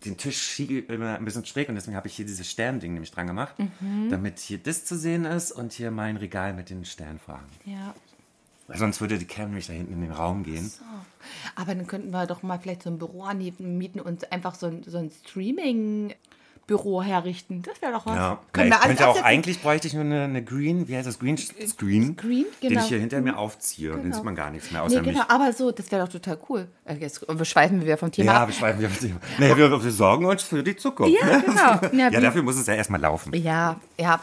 den 0.05 0.17
Tisch 0.17 0.41
schiebe 0.41 0.93
immer 0.93 1.17
ein 1.17 1.25
bisschen 1.25 1.45
schräg 1.45 1.69
und 1.69 1.75
deswegen 1.75 1.97
habe 1.97 2.07
ich 2.09 2.15
hier 2.15 2.25
dieses 2.27 2.49
Sternding 2.51 2.93
nämlich 2.95 3.11
dran 3.11 3.27
gemacht, 3.27 3.55
Mhm. 3.81 4.09
damit 4.11 4.39
hier 4.39 4.59
das 4.59 4.85
zu 4.85 4.97
sehen 4.97 5.25
ist 5.25 5.53
und 5.53 5.73
hier 5.73 5.91
mein 5.91 6.17
Regal 6.17 6.53
mit 6.55 6.71
den 6.71 6.85
Sternfragen. 6.85 7.47
Ja. 7.65 7.95
Weil 8.69 8.79
sonst 8.79 9.01
würde 9.01 9.19
die 9.19 9.25
Cam 9.27 9.49
nämlich 9.49 9.67
da 9.67 9.73
hinten 9.73 9.93
in 9.93 10.01
den 10.03 10.13
Raum 10.13 10.45
gehen. 10.45 10.71
Aber 11.57 11.75
dann 11.75 11.87
könnten 11.87 12.11
wir 12.11 12.27
doch 12.27 12.43
mal 12.45 12.59
vielleicht 12.59 12.85
so 12.85 12.91
ein 12.91 12.99
Büro 12.99 13.25
anmieten 13.25 14.01
und 14.01 14.31
einfach 14.33 14.55
so 14.55 14.67
ein, 14.67 14.83
so 14.85 14.99
ein 14.99 15.11
Streaming-Büro 16.67 17.03
herrichten. 17.03 17.63
Das 17.63 17.81
wäre 17.83 17.93
doch 17.93 18.07
was. 18.07 18.15
Ja, 18.17 18.39
Können 18.53 18.71
Na, 18.71 18.77
wir 18.77 18.89
könnte 18.89 19.09
auch, 19.09 19.23
eigentlich 19.23 19.61
bräuchte 19.63 19.89
ich 19.89 19.95
nur 19.95 20.05
eine, 20.05 20.25
eine 20.25 20.43
Green, 20.45 20.89
wie 20.89 20.97
heißt 20.97 21.07
das, 21.07 21.19
Green 21.19 21.37
Screen, 21.37 21.69
Screen, 22.19 22.47
den 22.63 22.69
genau. 22.69 22.81
ich 22.83 22.87
hier 22.89 22.99
hinter 22.99 23.21
mir 23.21 23.37
aufziehe 23.39 23.91
und 23.91 23.97
dann 23.99 24.03
Genau. 24.05 24.17
sieht 24.17 24.25
man 24.25 24.35
gar 24.35 24.51
nichts 24.51 24.71
mehr 24.71 24.81
Nee, 24.83 24.87
außer 24.87 25.01
genau, 25.03 25.19
mich. 25.21 25.31
aber 25.31 25.53
so, 25.53 25.71
das 25.71 25.91
wäre 25.91 26.05
doch 26.05 26.13
total 26.13 26.39
cool. 26.49 26.69
Äh, 26.85 26.95
Jetzt 26.97 27.27
beschweifen 27.27 27.79
wir 27.81 27.87
wieder 27.87 27.97
vom 27.99 28.13
Thema 28.13 28.33
Ja, 28.33 28.43
ab. 28.45 28.51
wir 28.79 28.89
das. 28.89 29.03
Nee, 29.39 29.57
wir, 29.57 29.83
wir 29.85 29.91
sorgen 29.91 30.25
uns 30.27 30.43
für 30.43 30.63
die 30.63 30.77
Zukunft. 30.77 31.17
Ja, 31.21 31.27
ne? 31.39 31.43
genau. 31.45 31.81
Ja, 32.03 32.11
Ja, 32.11 32.21
dafür 32.21 32.43
muss 32.43 32.57
es 32.57 32.67
ja 32.67 32.75
erstmal 32.75 33.01
laufen. 33.01 33.35
Ja, 33.35 33.81
ja. 33.99 34.21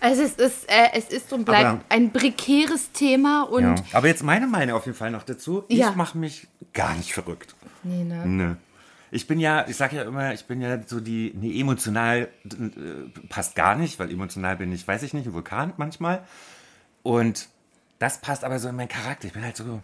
Also 0.00 0.22
es 0.22 0.32
ist, 0.34 0.68
äh, 0.68 0.88
es 0.94 1.06
ist 1.08 1.32
und 1.32 1.44
bleibt 1.44 1.64
Aber- 1.66 1.80
ein 1.88 2.12
prekäres 2.12 2.92
Thema 2.92 3.42
und 3.42 3.62
Ja. 3.62 3.74
Aber 3.92 4.08
jetzt 4.08 4.22
meine 4.22 4.46
Meinung 4.46 4.76
auf 4.76 4.86
jeden 4.86 4.96
Fall 4.98 5.10
noch 5.10 5.22
dazu. 5.22 5.64
Ich 5.68 5.78
Ja. 5.78 5.92
mache 5.92 6.16
mich 6.18 6.46
gar 6.72 6.94
nicht 6.94 7.12
verrückt. 7.12 7.54
nee, 7.82 8.04
ne? 8.04 8.26
Nö. 8.26 8.54
Ich 9.10 9.26
bin 9.26 9.40
ja, 9.40 9.66
ich 9.68 9.76
sage 9.76 9.96
ja 9.96 10.02
immer, 10.02 10.34
ich 10.34 10.44
bin 10.46 10.60
ja 10.60 10.80
so 10.86 11.00
die, 11.00 11.32
nee, 11.34 11.58
emotional 11.60 12.28
äh, 12.44 13.26
passt 13.28 13.54
gar 13.54 13.74
nicht, 13.74 13.98
weil 13.98 14.10
emotional 14.10 14.56
bin 14.56 14.70
ich, 14.72 14.86
weiß 14.86 15.02
ich 15.02 15.14
nicht, 15.14 15.26
ein 15.26 15.34
Vulkan 15.34 15.72
manchmal. 15.76 16.22
Und 17.02 17.48
das 17.98 18.20
passt 18.20 18.44
aber 18.44 18.58
so 18.58 18.68
in 18.68 18.76
meinen 18.76 18.88
Charakter. 18.88 19.26
Ich 19.26 19.32
bin 19.32 19.42
halt 19.44 19.56
so 19.56 19.82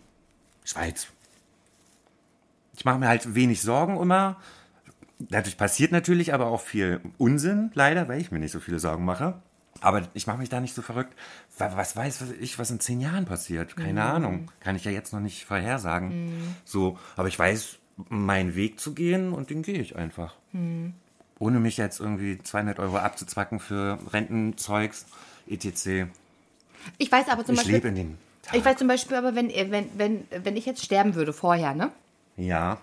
Schweiz. 0.64 1.06
Ich 2.76 2.84
mache 2.84 2.98
mir 2.98 3.08
halt 3.08 3.34
wenig 3.34 3.62
Sorgen 3.62 4.00
immer. 4.00 4.36
Dadurch 5.18 5.56
passiert 5.56 5.92
natürlich 5.92 6.34
aber 6.34 6.46
auch 6.46 6.60
viel 6.60 7.00
Unsinn, 7.18 7.70
leider, 7.74 8.08
weil 8.08 8.20
ich 8.20 8.30
mir 8.30 8.40
nicht 8.40 8.52
so 8.52 8.60
viele 8.60 8.78
Sorgen 8.78 9.04
mache. 9.04 9.40
Aber 9.80 10.02
ich 10.14 10.26
mache 10.26 10.38
mich 10.38 10.48
da 10.48 10.60
nicht 10.60 10.74
so 10.74 10.82
verrückt. 10.82 11.14
Wa- 11.58 11.72
Was 11.76 11.96
weiß 11.96 12.24
ich, 12.40 12.58
was 12.58 12.70
in 12.70 12.80
zehn 12.80 13.00
Jahren 13.00 13.24
passiert? 13.24 13.76
Keine 13.76 14.02
Ahnung. 14.04 14.50
Kann 14.60 14.76
ich 14.76 14.84
ja 14.84 14.90
jetzt 14.90 15.12
noch 15.12 15.20
nicht 15.20 15.44
vorhersagen. 15.44 16.54
So, 16.64 16.98
aber 17.16 17.28
ich 17.28 17.38
weiß, 17.38 17.78
meinen 18.08 18.54
Weg 18.54 18.80
zu 18.80 18.92
gehen 18.94 19.32
und 19.32 19.50
den 19.50 19.62
gehe 19.62 19.78
ich 19.80 19.96
einfach. 19.96 20.34
Ohne 21.38 21.60
mich 21.60 21.76
jetzt 21.76 22.00
irgendwie 22.00 22.38
200 22.42 22.78
Euro 22.78 22.98
abzuzwacken 22.98 23.58
für 23.60 23.98
Rentenzeugs, 24.12 25.06
etc. 25.48 26.06
Ich 26.98 27.10
weiß 27.10 27.28
aber 27.28 27.44
zum 27.44 27.54
Ich 27.54 27.60
Beispiel, 27.60 27.74
lebe 27.76 27.88
in 27.88 27.94
den 27.94 28.18
Tag. 28.42 28.56
ich 28.56 28.64
weiß 28.64 28.76
zum 28.76 28.88
Beispiel 28.88 29.16
aber, 29.16 29.34
wenn, 29.34 29.48
wenn, 29.70 29.88
wenn, 29.96 30.24
wenn 30.30 30.56
ich 30.56 30.66
jetzt 30.66 30.84
sterben 30.84 31.14
würde 31.14 31.32
vorher, 31.32 31.74
ne? 31.74 31.90
Ja, 32.36 32.78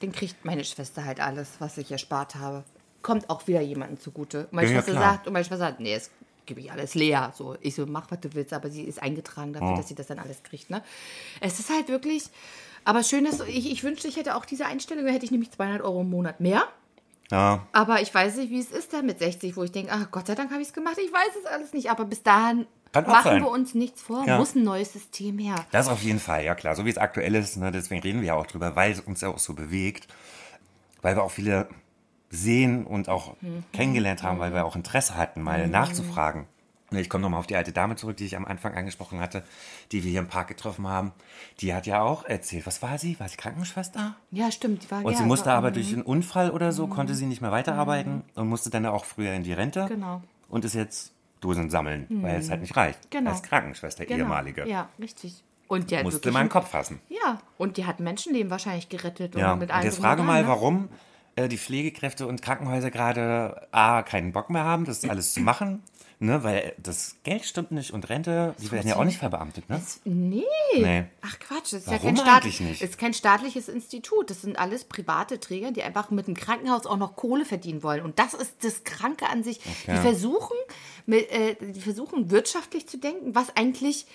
Dann 0.00 0.12
kriegt 0.12 0.44
meine 0.44 0.64
Schwester 0.64 1.04
halt 1.04 1.20
alles, 1.20 1.48
was 1.60 1.78
ich 1.78 1.90
erspart 1.92 2.34
habe. 2.36 2.64
Kommt 3.02 3.30
auch 3.30 3.46
wieder 3.46 3.60
jemandem 3.60 3.98
zugute. 4.00 4.48
Meine 4.50 4.68
Ja, 4.68 4.74
ja, 4.74 4.78
Schwester 4.82 4.98
klar. 4.98 5.12
sagt, 5.14 5.26
und 5.28 5.32
meine 5.32 5.44
Schwester 5.44 5.58
sagt, 5.66 5.80
nee, 5.80 5.94
das 5.94 6.10
gebe 6.46 6.60
ich 6.60 6.72
alles 6.72 6.94
leer. 6.94 7.32
So, 7.36 7.56
ich 7.60 7.74
so, 7.74 7.86
mach, 7.86 8.10
was 8.10 8.20
du 8.20 8.34
willst, 8.34 8.52
aber 8.52 8.70
sie 8.70 8.82
ist 8.82 9.00
eingetragen 9.02 9.52
dafür, 9.52 9.72
Oh. 9.72 9.76
dass 9.76 9.88
sie 9.88 9.94
das 9.94 10.08
dann 10.08 10.18
alles 10.18 10.42
kriegt. 10.42 10.68
Ne? 10.70 10.82
Es 11.40 11.58
ist 11.60 11.70
halt 11.70 11.88
wirklich, 11.88 12.24
aber 12.84 13.02
schön, 13.02 13.24
dass 13.24 13.40
ich, 13.40 13.70
ich 13.70 13.84
wünschte, 13.84 14.08
ich 14.08 14.16
hätte 14.16 14.36
auch 14.36 14.44
diese 14.44 14.66
Einstellung, 14.66 15.04
da 15.04 15.12
hätte 15.12 15.24
ich 15.24 15.30
nämlich 15.30 15.50
200 15.50 15.82
Euro 15.82 16.00
im 16.02 16.10
Monat 16.10 16.40
mehr. 16.40 16.62
ja. 17.30 17.66
Aber 17.72 18.00
ich 18.00 18.14
weiß 18.14 18.36
nicht, 18.36 18.50
wie 18.50 18.60
es 18.60 18.70
ist 18.70 18.92
dann 18.92 19.06
mit 19.06 19.18
60, 19.18 19.56
wo 19.56 19.62
ich 19.62 19.72
denke, 19.72 19.92
ach 19.92 20.10
Gott 20.10 20.26
sei 20.26 20.34
Dank 20.34 20.50
habe 20.50 20.62
ich 20.62 20.68
es 20.68 20.74
gemacht. 20.74 20.96
Ich 20.98 21.12
weiß 21.12 21.36
es 21.40 21.46
alles 21.46 21.72
nicht. 21.72 21.90
Aber 21.90 22.04
bis 22.04 22.22
dahin 22.22 22.66
Kann 22.92 23.06
machen 23.06 23.24
sein. 23.24 23.42
wir 23.42 23.50
uns 23.50 23.74
nichts 23.74 24.02
vor. 24.02 24.24
Ja. 24.26 24.38
Muss 24.38 24.54
ein 24.54 24.64
neues 24.64 24.92
System 24.92 25.38
her. 25.38 25.56
Das 25.70 25.88
auf 25.88 26.02
jeden 26.02 26.20
Fall, 26.20 26.44
ja 26.44 26.54
klar. 26.54 26.74
So 26.74 26.84
wie 26.84 26.90
es 26.90 26.98
aktuell 26.98 27.34
ist, 27.34 27.56
ne, 27.56 27.70
deswegen 27.70 28.00
reden 28.02 28.20
wir 28.20 28.28
ja 28.28 28.34
auch 28.34 28.46
drüber, 28.46 28.76
weil 28.76 28.92
es 28.92 29.00
uns 29.00 29.20
ja 29.20 29.28
auch 29.28 29.38
so 29.38 29.54
bewegt. 29.54 30.08
Weil 31.02 31.16
wir 31.16 31.22
auch 31.22 31.30
viele 31.30 31.68
sehen 32.30 32.84
und 32.86 33.08
auch 33.08 33.34
kennengelernt 33.72 34.22
haben, 34.22 34.38
weil 34.38 34.52
wir 34.52 34.64
auch 34.66 34.76
Interesse 34.76 35.16
hatten, 35.16 35.42
mal 35.42 35.66
nachzufragen. 35.68 36.46
Ich 36.90 37.10
komme 37.10 37.22
nochmal 37.22 37.40
auf 37.40 37.46
die 37.46 37.56
alte 37.56 37.72
Dame 37.72 37.96
zurück, 37.96 38.16
die 38.16 38.24
ich 38.24 38.36
am 38.36 38.46
Anfang 38.46 38.74
angesprochen 38.74 39.20
hatte, 39.20 39.42
die 39.92 40.04
wir 40.04 40.10
hier 40.10 40.20
im 40.20 40.28
Park 40.28 40.48
getroffen 40.48 40.86
haben. 40.88 41.12
Die 41.60 41.74
hat 41.74 41.86
ja 41.86 42.00
auch 42.00 42.24
erzählt, 42.24 42.66
was 42.66 42.80
war 42.80 42.96
sie? 42.98 43.20
War 43.20 43.28
sie 43.28 43.36
Krankenschwester? 43.36 44.16
Ja, 44.30 44.50
stimmt. 44.50 44.84
Die 44.84 44.90
war, 44.90 45.04
Und 45.04 45.12
ja, 45.12 45.18
sie 45.18 45.24
musste 45.24 45.46
war- 45.50 45.56
aber 45.56 45.70
durch 45.70 45.92
einen 45.92 46.02
Unfall 46.02 46.50
oder 46.50 46.72
so, 46.72 46.86
konnte 46.86 47.14
sie 47.14 47.26
nicht 47.26 47.42
mehr 47.42 47.52
weiterarbeiten 47.52 48.22
und 48.34 48.48
musste 48.48 48.70
dann 48.70 48.86
auch 48.86 49.04
früher 49.04 49.34
in 49.34 49.42
die 49.42 49.52
Rente. 49.52 49.84
Genau. 49.88 50.22
Und 50.48 50.64
ist 50.64 50.74
jetzt 50.74 51.12
Dosen 51.40 51.68
sammeln, 51.70 52.06
weil 52.08 52.36
es 52.40 52.48
halt 52.50 52.62
nicht 52.62 52.74
reicht. 52.76 53.10
Genau. 53.10 53.30
Als 53.32 53.42
Krankenschwester, 53.42 54.06
Genau. 54.06 54.24
ehemalige. 54.24 54.66
Ja, 54.66 54.88
richtig. 54.98 55.44
Und 55.68 55.90
die 55.90 56.02
Musste 56.02 56.30
den 56.32 56.48
Kopf 56.48 56.70
fassen. 56.70 57.00
Ja, 57.10 57.38
und 57.58 57.76
die 57.76 57.84
hat 57.84 58.00
Menschenleben 58.00 58.50
wahrscheinlich 58.50 58.88
gerettet. 58.88 59.34
Ja, 59.34 59.48
und 59.48 59.52
und 59.54 59.58
mit 59.60 59.70
allem 59.70 59.84
jetzt 59.84 59.98
frage 60.00 60.22
und 60.22 60.26
mal, 60.26 60.40
ne? 60.42 60.48
warum 60.48 60.88
äh, 61.36 61.46
die 61.48 61.58
Pflegekräfte 61.58 62.26
und 62.26 62.40
Krankenhäuser 62.40 62.90
gerade 62.90 63.68
A, 63.70 64.00
keinen 64.02 64.32
Bock 64.32 64.48
mehr 64.48 64.64
haben, 64.64 64.86
das 64.86 65.04
alles 65.04 65.34
zu 65.34 65.40
machen. 65.40 65.82
Ne, 66.20 66.42
weil 66.42 66.74
das 66.78 67.14
Geld 67.22 67.44
stimmt 67.44 67.70
nicht 67.70 67.92
und 67.92 68.08
Rente, 68.08 68.52
die 68.60 68.72
werden 68.72 68.88
ja 68.88 68.96
auch 68.96 69.04
nicht 69.04 69.18
verbeamtet, 69.18 69.68
ne? 69.70 69.76
Es- 69.76 70.00
Nee. 70.04 70.42
Nee. 70.76 71.04
Ach 71.22 71.38
Quatsch, 71.38 71.72
das 71.72 71.82
ist 71.82 71.86
ja 71.86 71.92
Warum 71.92 72.16
kein, 72.16 72.16
Staat, 72.16 72.44
nicht? 72.44 72.82
ist 72.82 72.98
kein 72.98 73.14
staatliches 73.14 73.68
Institut. 73.68 74.28
Das 74.28 74.42
sind 74.42 74.58
alles 74.58 74.84
private 74.84 75.38
Träger, 75.38 75.70
die 75.70 75.84
einfach 75.84 76.10
mit 76.10 76.26
dem 76.26 76.34
Krankenhaus 76.34 76.86
auch 76.86 76.96
noch 76.96 77.14
Kohle 77.14 77.44
verdienen 77.44 77.84
wollen. 77.84 78.02
Und 78.02 78.18
das 78.18 78.34
ist 78.34 78.64
das 78.64 78.82
Kranke 78.82 79.28
an 79.28 79.44
sich. 79.44 79.60
Die, 79.86 79.96
versuchen, 79.96 80.56
mit, 81.06 81.30
äh, 81.30 81.54
die 81.60 81.80
versuchen 81.80 82.32
wirtschaftlich 82.32 82.88
zu 82.88 82.98
denken, 82.98 83.36
was 83.36 83.54
eigentlich 83.56 84.06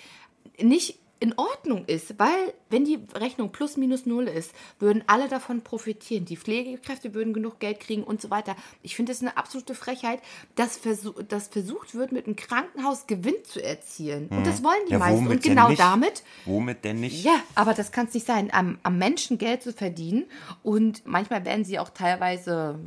nicht 0.60 0.98
in 1.20 1.32
Ordnung 1.38 1.84
ist, 1.86 2.18
weil 2.18 2.52
wenn 2.70 2.84
die 2.84 2.98
Rechnung 3.14 3.50
plus 3.50 3.76
minus 3.76 4.04
null 4.04 4.28
ist, 4.28 4.52
würden 4.78 5.04
alle 5.06 5.28
davon 5.28 5.62
profitieren. 5.62 6.24
Die 6.24 6.36
Pflegekräfte 6.36 7.14
würden 7.14 7.32
genug 7.32 7.60
Geld 7.60 7.80
kriegen 7.80 8.02
und 8.04 8.20
so 8.20 8.30
weiter. 8.30 8.56
Ich 8.82 8.94
finde 8.96 9.12
es 9.12 9.22
eine 9.22 9.36
absolute 9.36 9.74
Frechheit, 9.74 10.20
dass, 10.54 10.76
versuch, 10.76 11.14
dass 11.28 11.48
versucht 11.48 11.94
wird, 11.94 12.12
mit 12.12 12.26
einem 12.26 12.36
Krankenhaus 12.36 13.06
Gewinn 13.06 13.42
zu 13.44 13.62
erzielen. 13.62 14.28
Und 14.28 14.46
das 14.46 14.62
wollen 14.62 14.84
die 14.88 14.92
Ja, 14.92 14.98
meisten. 14.98 15.26
Und 15.28 15.42
genau 15.42 15.72
damit 15.72 16.22
Womit 16.44 16.84
denn 16.84 17.00
nicht? 17.00 17.24
ja, 17.24 17.40
aber 17.54 17.72
das 17.74 17.92
kann 17.92 18.06
es 18.06 18.14
nicht 18.14 18.26
sein, 18.26 18.52
am, 18.52 18.78
am 18.82 18.98
Menschen 18.98 19.38
Geld 19.38 19.62
zu 19.62 19.72
verdienen. 19.72 20.24
Und 20.62 21.06
manchmal 21.06 21.44
werden 21.44 21.64
sie 21.64 21.78
auch 21.78 21.90
teilweise 21.90 22.78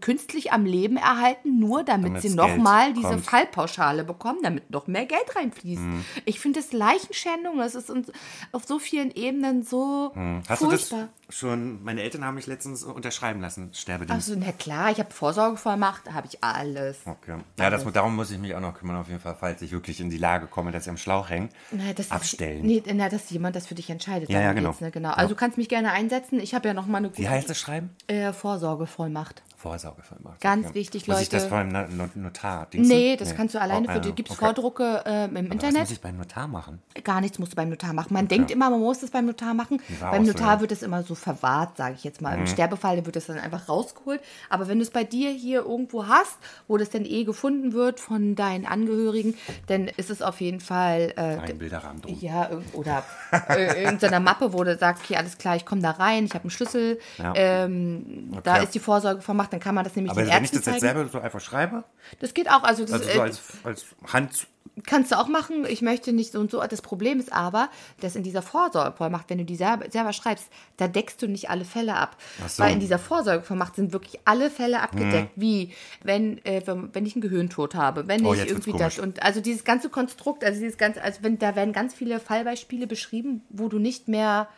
künstlich 0.00 0.52
am 0.52 0.64
Leben 0.66 0.96
erhalten, 0.96 1.58
nur 1.58 1.82
damit 1.82 2.08
Damit's 2.10 2.22
sie 2.22 2.34
nochmal 2.34 2.92
diese 2.92 3.08
kommt. 3.08 3.24
Fallpauschale 3.24 4.04
bekommen, 4.04 4.38
damit 4.42 4.70
noch 4.70 4.86
mehr 4.86 5.04
Geld 5.06 5.34
reinfließt. 5.34 5.82
Mhm. 5.82 6.04
Ich 6.24 6.38
finde 6.38 6.60
das 6.60 6.72
Leichenschändung, 6.72 7.58
das 7.58 7.74
ist 7.74 7.90
uns 7.90 8.12
auf 8.52 8.64
so 8.64 8.78
vielen 8.78 9.10
Ebenen 9.10 9.62
so 9.64 10.12
Mhm. 10.14 10.42
Hast 10.48 10.60
furchtbar. 10.60 10.98
du 11.00 11.08
das 11.26 11.36
schon, 11.36 11.82
meine 11.82 12.02
Eltern 12.02 12.24
haben 12.24 12.34
mich 12.36 12.46
letztens 12.46 12.82
unterschreiben 12.84 13.40
lassen, 13.40 13.70
Sterbedienst. 13.74 14.28
Also, 14.30 14.40
na 14.40 14.52
klar, 14.52 14.90
ich 14.90 14.98
habe 14.98 15.10
Vorsorgevollmacht, 15.12 16.06
da 16.06 16.12
habe 16.14 16.26
ich 16.26 16.42
alles. 16.42 16.98
Okay. 17.04 17.38
Ja, 17.58 17.70
das, 17.70 17.84
darum 17.92 18.16
muss 18.16 18.30
ich 18.30 18.38
mich 18.38 18.54
auch 18.54 18.60
noch 18.60 18.74
kümmern, 18.74 18.96
auf 18.96 19.08
jeden 19.08 19.20
Fall, 19.20 19.36
falls 19.38 19.60
ich 19.62 19.72
wirklich 19.72 20.00
in 20.00 20.10
die 20.10 20.18
Lage 20.18 20.46
komme, 20.46 20.70
dass 20.72 20.84
ich 20.84 20.90
am 20.90 20.96
Schlauch 20.96 21.30
hänge. 21.30 21.48
Na, 21.70 21.92
das 21.94 22.10
Abstellen. 22.10 22.68
Ist, 22.68 22.86
nee, 22.86 22.92
na, 22.94 23.08
dass 23.08 23.30
jemand 23.30 23.56
das 23.56 23.66
für 23.66 23.74
dich 23.74 23.90
entscheidet. 23.90 24.28
Ja, 24.30 24.40
ja, 24.40 24.52
genau. 24.52 24.74
ne? 24.80 24.90
genau. 24.90 25.10
Also 25.10 25.30
du 25.30 25.34
kannst 25.36 25.58
mich 25.58 25.68
gerne 25.68 25.92
einsetzen. 25.92 26.38
Ich 26.40 26.54
habe 26.54 26.68
ja 26.68 26.74
noch 26.74 26.86
mal 26.86 26.98
eine 26.98 27.08
gute 27.08 27.22
Wie 27.22 27.28
heißt 27.28 27.48
das 27.50 27.58
Schreiben? 27.58 27.90
äh, 28.06 28.32
Vorsorgevollmacht. 28.32 29.42
Vorsorgevollmacht. 29.60 30.40
Ganz 30.40 30.72
wichtig, 30.74 31.06
Muss 31.06 31.20
ich 31.20 31.28
das 31.28 31.42
Leute. 31.50 31.54
beim 31.54 31.68
No- 31.68 31.86
No- 32.04 32.08
Notar? 32.14 32.66
Nee, 32.72 33.16
das 33.16 33.34
kannst 33.34 33.54
du 33.54 33.60
alleine 33.60 33.86
Oh, 33.88 33.92
für. 33.92 34.00
Gibt 34.12 34.30
es 34.30 34.36
okay. 34.36 34.46
Vordrucke 34.46 35.02
äh, 35.04 35.24
im 35.26 35.36
Aber 35.36 35.44
Was 35.48 35.52
Internet? 35.52 35.80
muss 35.80 35.90
ich 35.90 36.00
beim 36.00 36.16
Notar 36.16 36.48
machen? 36.48 36.80
Gar 37.04 37.20
nichts 37.20 37.38
musst 37.38 37.52
du 37.52 37.56
beim 37.56 37.68
Notar 37.68 37.92
machen. 37.92 38.14
Man 38.14 38.26
denkt 38.26 38.50
immer, 38.50 38.70
man 38.70 38.80
muss 38.80 39.00
das 39.00 39.10
beim 39.10 39.26
Notar 39.26 39.52
machen. 39.52 39.80
Beim 40.00 40.24
so, 40.24 40.32
Notar. 40.32 40.56
Mhm. 40.56 40.60
wird 40.62 40.72
es 40.72 40.82
immer 40.82 41.02
so 41.02 41.14
verwahrt, 41.14 41.76
sage 41.76 41.94
ich 41.94 42.04
jetzt 42.04 42.22
mal. 42.22 42.38
Im 42.38 42.46
Sterbefall 42.46 43.04
wird 43.04 43.16
es 43.16 43.26
dann 43.26 43.38
einfach 43.38 43.68
rausgeholt. 43.68 44.20
Aber 44.48 44.66
wenn 44.66 44.78
du 44.78 44.82
es 44.82 44.90
bei 44.90 45.04
dir 45.04 45.30
hier 45.30 45.60
irgendwo 45.66 46.06
hast, 46.06 46.38
wo 46.66 46.78
das 46.78 46.88
dann 46.90 47.04
eh 47.04 47.24
gefunden 47.24 47.72
wird 47.74 48.00
von 48.00 48.34
deinen 48.36 48.64
Angehörigen, 48.64 49.34
dann 49.66 49.88
ist 49.88 50.08
es 50.10 50.22
auf 50.22 50.40
jeden 50.40 50.60
Fall 50.60 51.12
äh, 51.16 51.20
Ein 51.50 51.58
Bilderrahmen 51.58 52.00
drum. 52.00 52.16
Ja, 52.20 52.48
oder 52.72 53.04
äh, 53.50 53.84
irgendeiner 53.84 54.20
Mappe, 54.20 54.52
wo 54.54 54.64
du 54.64 54.76
sagst, 54.78 55.04
okay, 55.04 55.16
alles 55.16 55.36
klar, 55.36 55.56
ich 55.56 55.66
komme 55.66 55.82
da 55.82 55.90
rein, 55.92 56.24
ich 56.24 56.32
habe 56.34 56.44
einen 56.44 56.50
Schlüssel, 56.50 56.98
Ja. 57.18 57.32
ähm, 57.36 58.30
da 58.42 58.54
Okay. 58.54 58.64
ist 58.64 58.74
die 58.74 58.78
Vorsorge 58.80 59.20
vermacht, 59.50 59.52
dann 59.52 59.60
kann 59.60 59.74
man 59.74 59.84
das 59.84 59.96
nämlich 59.96 60.10
Aber 60.12 60.22
den 60.22 60.30
wenn 60.30 60.44
ich 60.44 60.50
das 60.50 60.58
jetzt 60.58 60.64
zeigen. 60.64 60.80
selber 60.80 61.08
so 61.08 61.18
einfach 61.20 61.40
schreibe, 61.40 61.84
Das 62.20 62.34
geht 62.34 62.50
auch, 62.50 62.62
also 62.62 62.82
das 62.82 62.92
also 62.92 63.08
äh, 63.08 63.14
so 63.14 63.20
als, 63.22 63.40
als 63.64 63.84
Hand. 64.12 64.46
kannst 64.86 65.12
du 65.12 65.18
auch 65.18 65.28
machen. 65.28 65.66
Ich 65.68 65.82
möchte 65.82 66.12
nicht 66.12 66.32
so 66.32 66.40
und 66.40 66.50
so. 66.50 66.60
Das 66.60 66.82
Problem 66.82 67.18
ist 67.18 67.32
aber, 67.32 67.68
dass 68.00 68.16
in 68.16 68.22
dieser 68.22 68.42
Vorsorgevollmacht, 68.42 69.28
wenn 69.28 69.38
du 69.38 69.44
die 69.44 69.56
selber, 69.56 70.12
schreibst, 70.12 70.48
da 70.76 70.88
deckst 70.88 71.20
du 71.22 71.26
nicht 71.28 71.50
alle 71.50 71.64
Fälle 71.64 71.94
ab. 71.94 72.16
So. 72.46 72.62
Mhm. 72.62 72.66
Weil 72.66 72.72
in 72.74 72.80
dieser 72.80 72.98
Vorsorgevollmacht 72.98 73.76
sind 73.76 73.92
wirklich 73.92 74.20
alle 74.24 74.50
Fälle 74.50 74.80
abgedeckt. 74.80 75.30
Wie, 75.36 75.72
wenn, 76.02 76.44
äh, 76.44 76.62
wenn, 76.66 77.06
ich 77.06 77.14
einen 77.14 77.22
Gehirntod 77.22 77.74
habe, 77.74 78.08
wenn 78.08 78.24
Oh, 78.24 78.34
ich 78.34 78.46
irgendwie 78.46 78.72
das. 78.72 78.98
Und 78.98 79.22
also 79.22 79.40
dieses 79.40 79.64
ganze 79.64 79.88
Konstrukt, 79.90 80.44
also 80.44 80.60
dieses 80.60 80.78
ganze, 80.78 81.02
also 81.02 81.20
wenn, 81.22 81.38
da 81.38 81.56
werden 81.56 81.72
ganz 81.72 81.94
viele 81.94 82.20
Fallbeispiele 82.20 82.86
beschrieben, 82.86 83.42
wo 83.50 83.68
du 83.68 83.78
nicht 83.78 84.08
mehr 84.08 84.48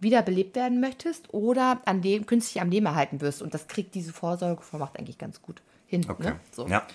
wiederbelebt 0.00 0.56
werden 0.56 0.80
möchtest 0.80 1.32
oder 1.32 1.80
an 1.84 2.02
dem 2.02 2.26
künstlich 2.26 2.60
am 2.60 2.70
Leben 2.70 2.86
erhalten 2.86 3.20
wirst. 3.20 3.42
Und 3.42 3.54
das 3.54 3.66
kriegt 3.66 3.94
diese 3.94 4.12
Vorsorgevollmacht 4.12 4.98
eigentlich 4.98 5.18
ganz 5.18 5.42
gut 5.42 5.62
hin. 5.86 6.04
Okay. 6.08 6.30
Ne? 6.30 6.40
So. 6.52 6.66
Ja. 6.66 6.86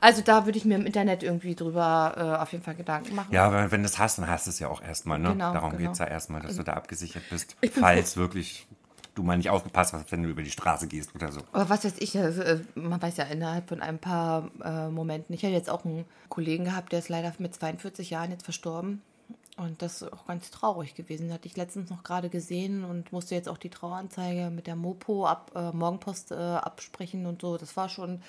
Also 0.00 0.22
da 0.22 0.44
würde 0.44 0.58
ich 0.58 0.64
mir 0.64 0.74
im 0.74 0.86
Internet 0.86 1.22
irgendwie 1.22 1.54
drüber 1.54 2.14
äh, 2.16 2.42
auf 2.42 2.52
jeden 2.52 2.64
Fall 2.64 2.74
Gedanken 2.74 3.14
machen. 3.14 3.32
ja, 3.32 3.46
aber 3.46 3.70
wenn 3.70 3.82
du 3.82 3.86
es 3.86 3.98
hast, 3.98 4.18
dann 4.18 4.28
hast 4.28 4.46
du 4.46 4.50
es 4.50 4.58
ja 4.58 4.68
auch 4.68 4.82
erstmal. 4.82 5.18
Ne? 5.18 5.30
Genau, 5.30 5.52
Darum 5.52 5.70
genau. 5.70 5.82
geht 5.82 5.92
es 5.92 5.98
ja 5.98 6.06
erstmal, 6.06 6.42
dass 6.42 6.56
du 6.56 6.62
da 6.62 6.74
abgesichert 6.74 7.22
bist, 7.30 7.56
falls 7.72 8.16
wirklich 8.16 8.66
du 9.14 9.22
mal 9.22 9.36
nicht 9.36 9.50
aufgepasst 9.50 9.92
hast, 9.92 10.10
wenn 10.12 10.22
du 10.22 10.28
über 10.28 10.42
die 10.42 10.50
Straße 10.50 10.88
gehst 10.88 11.14
oder 11.14 11.30
so. 11.32 11.40
Aber 11.52 11.68
was 11.68 11.84
weiß 11.84 11.94
ich, 11.98 12.18
also, 12.18 12.42
man 12.74 13.00
weiß 13.00 13.16
ja 13.16 13.24
innerhalb 13.24 13.68
von 13.68 13.80
ein 13.80 13.98
paar 13.98 14.50
äh, 14.62 14.88
Momenten. 14.88 15.34
Ich 15.34 15.44
hatte 15.44 15.54
jetzt 15.54 15.70
auch 15.70 15.84
einen 15.84 16.04
Kollegen 16.28 16.64
gehabt, 16.64 16.92
der 16.92 16.98
ist 16.98 17.08
leider 17.08 17.32
mit 17.38 17.54
42 17.54 18.10
Jahren 18.10 18.30
jetzt 18.30 18.44
verstorben. 18.44 19.02
Und 19.56 19.82
das 19.82 20.02
ist 20.02 20.12
auch 20.12 20.26
ganz 20.26 20.50
traurig 20.50 20.96
gewesen. 20.96 21.32
Hatte 21.32 21.46
ich 21.46 21.56
letztens 21.56 21.88
noch 21.88 22.02
gerade 22.02 22.28
gesehen 22.28 22.84
und 22.84 23.12
musste 23.12 23.36
jetzt 23.36 23.48
auch 23.48 23.56
die 23.56 23.70
Traueranzeige 23.70 24.50
mit 24.50 24.66
der 24.66 24.74
Mopo 24.74 25.26
ab 25.26 25.52
äh, 25.54 25.70
Morgenpost 25.70 26.32
äh, 26.32 26.34
absprechen 26.34 27.26
und 27.26 27.40
so. 27.40 27.56
Das 27.56 27.76
war 27.76 27.88
schon 27.88 28.20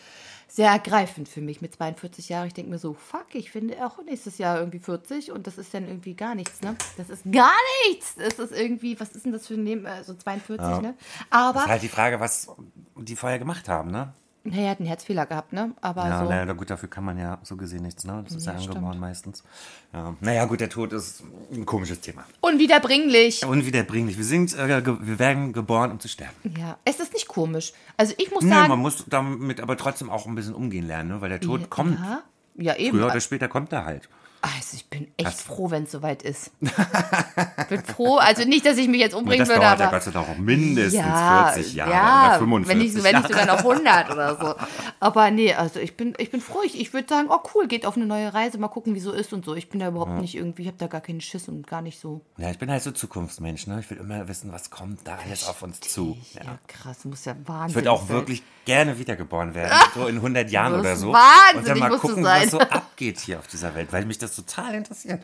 sehr 0.47 0.69
ergreifend 0.69 1.27
für 1.27 1.41
mich 1.41 1.61
mit 1.61 1.73
42 1.75 2.29
Jahren. 2.29 2.45
Ich 2.45 2.53
denke 2.53 2.69
mir 2.69 2.77
so, 2.77 2.93
fuck, 2.93 3.33
ich 3.33 3.49
finde 3.49 3.83
auch 3.85 3.97
nächstes 4.03 4.37
Jahr 4.37 4.59
irgendwie 4.59 4.77
40 4.79 5.31
und 5.31 5.47
das 5.47 5.57
ist 5.57 5.73
dann 5.73 5.87
irgendwie 5.87 6.13
gar 6.13 6.35
nichts, 6.35 6.61
ne? 6.61 6.75
Das 6.97 7.09
ist 7.09 7.23
gar 7.31 7.51
nichts. 7.87 8.13
Das 8.15 8.37
ist 8.37 8.51
irgendwie, 8.51 8.99
was 8.99 9.09
ist 9.09 9.25
denn 9.25 9.31
das 9.31 9.47
für 9.47 9.55
ein 9.55 9.65
Leben? 9.65 9.87
Also 9.87 10.13
42, 10.13 10.59
Ja. 10.63 10.79
ne? 10.81 10.95
Aber, 11.31 11.61
Ist 11.61 11.67
halt 11.67 11.81
die 11.81 11.87
Frage, 11.87 12.19
was 12.19 12.49
die 12.97 13.15
vorher 13.15 13.39
gemacht 13.39 13.67
haben, 13.67 13.89
ne? 13.89 14.13
Naja, 14.45 14.63
er 14.63 14.69
hat 14.71 14.79
einen 14.79 14.87
Herzfehler 14.87 15.25
gehabt, 15.25 15.51
ne? 15.53 15.71
Aber 15.81 16.07
Ja, 16.07 16.23
so. 16.23 16.29
naja, 16.29 16.53
gut, 16.53 16.69
dafür 16.69 16.87
kann 16.89 17.03
man 17.03 17.17
ja 17.17 17.39
so 17.43 17.57
gesehen 17.57 17.81
nichts, 17.83 18.05
ne? 18.05 18.23
Das 18.25 18.35
ist 18.35 18.45
ja, 18.45 18.53
Ja, 18.53 18.59
angeboren 18.59 18.85
stimmt. 18.93 18.99
meistens. 19.01 19.43
Ja. 19.91 20.15
Naja, 20.21 20.45
gut, 20.45 20.59
der 20.61 20.69
Tod 20.69 20.93
ist 20.93 21.23
ein 21.51 21.65
komisches 21.65 21.99
Thema. 22.01 22.23
Unwiederbringlich. 22.41 23.45
Unwiederbringlich. 23.45 24.17
Wir 24.17 24.23
sind, 24.23 24.53
äh, 24.57 24.85
wir 24.85 25.19
werden 25.19 25.51
geboren, 25.53 25.91
um 25.91 25.99
zu 25.99 26.07
sterben. 26.07 26.33
Ja, 26.57 26.77
es 26.85 26.99
ist 26.99 27.13
nicht 27.13 27.27
komisch. 27.27 27.73
Also 27.97 28.13
ich 28.17 28.31
muss 28.31 28.43
Nee, 28.43 28.51
sagen. 28.51 28.69
man 28.69 28.79
muss 28.79 29.03
damit 29.07 29.59
aber 29.61 29.77
trotzdem 29.77 30.09
auch 30.09 30.25
ein 30.25 30.35
bisschen 30.35 30.53
umgehen 30.55 30.87
lernen, 30.87 31.09
ne? 31.09 31.21
Weil 31.21 31.29
der 31.29 31.41
Tod 31.41 31.69
kommt. 31.69 31.99
Ja, 31.99 32.21
ja 32.55 32.75
eben. 32.75 32.97
Früher 32.97 33.07
oder 33.07 33.19
später 33.19 33.47
kommt 33.47 33.71
er 33.73 33.85
halt. 33.85 34.07
Also 34.47 34.75
ich 34.77 34.85
bin 34.89 35.07
echt 35.17 35.27
Das- 35.29 35.41
froh, 35.41 35.71
wenn 35.71 35.83
es 35.83 35.91
soweit 35.91 36.21
ist. 36.21 36.51
bin 37.69 37.83
froh, 37.83 38.17
also 38.17 38.43
nicht, 38.47 38.63
dass 38.65 38.77
ich 38.77 38.87
mich 38.87 38.99
jetzt 38.99 39.15
umbringen 39.15 39.39
das 39.39 39.49
würde, 39.49 39.61
dauert 39.61 39.79
ja 39.79 39.89
Gott 39.89 40.03
sei 40.03 40.11
Dank 40.11 40.29
auch 40.29 40.37
mindestens 40.37 40.93
ja, 40.93 41.51
40 41.53 41.73
Jahre 41.73 41.91
ja, 41.91 42.27
oder 42.29 42.37
45 42.39 42.93
wenn 42.95 43.03
wenn 43.03 43.11
Jahre. 43.13 43.27
nicht 43.27 43.39
sogar 43.39 43.45
noch 43.55 43.63
100 43.63 44.11
oder 44.11 44.35
so. 44.39 44.55
Aber 44.99 45.31
nee, 45.31 45.53
also 45.53 45.79
ich 45.79 45.97
bin, 45.97 46.13
ich 46.19 46.29
bin 46.29 46.41
froh. 46.41 46.61
Ich, 46.63 46.79
ich 46.79 46.93
würde 46.93 47.07
sagen, 47.07 47.27
oh 47.31 47.39
cool, 47.55 47.67
geht 47.67 47.85
auf 47.87 47.95
eine 47.95 48.05
neue 48.05 48.33
Reise, 48.33 48.57
mal 48.59 48.67
gucken, 48.67 48.93
wie 48.95 48.99
so 48.99 49.11
ist 49.11 49.33
und 49.33 49.45
so. 49.45 49.55
Ich 49.55 49.69
bin 49.69 49.79
da 49.79 49.87
überhaupt 49.87 50.21
nicht 50.21 50.35
irgendwie, 50.35 50.61
ich 50.63 50.67
habe 50.67 50.77
da 50.77 50.87
gar 50.87 51.01
keinen 51.01 51.21
Schiss 51.21 51.47
und 51.47 51.65
gar 51.65 51.81
nicht 51.81 51.99
so. 51.99 52.21
Ja, 52.37 52.51
ich 52.51 52.59
bin 52.59 52.69
halt 52.69 52.83
so 52.83 52.91
Zukunftsmensch, 52.91 53.65
ne? 53.67 53.79
Ich 53.79 53.89
will 53.89 53.97
immer 53.97 54.27
wissen, 54.27 54.51
was 54.51 54.69
kommt 54.69 54.99
da 55.07 55.17
alles 55.25 55.47
auf 55.47 55.61
uns 55.63 55.79
zu. 55.79 56.17
Ja, 56.33 56.43
Ja. 56.43 56.59
krass, 56.67 57.03
muss 57.05 57.25
ja 57.25 57.35
Wahnsinn 57.45 57.69
Ich 57.69 57.75
würde 57.75 57.91
auch 57.91 58.01
sein. 58.01 58.09
wirklich 58.09 58.43
gerne 58.65 58.97
wiedergeboren 58.99 59.53
werden, 59.55 59.73
so 59.95 60.07
in 60.07 60.15
100 60.17 60.49
Jahren 60.51 60.73
Das 60.73 60.81
oder 60.81 60.95
so. 60.95 61.13
wahnsinnig, 61.13 61.57
und 61.57 61.67
dann 61.81 61.89
mal 61.91 61.97
gucken, 61.99 62.23
sein. 62.23 62.43
was 62.43 62.51
so 62.51 62.59
abgeht 62.59 63.19
hier 63.19 63.39
auf 63.39 63.47
dieser 63.47 63.73
Welt, 63.75 63.91
weil 63.93 64.05
mich 64.05 64.17
das 64.17 64.34
total 64.35 64.75
interessiert. 64.75 65.23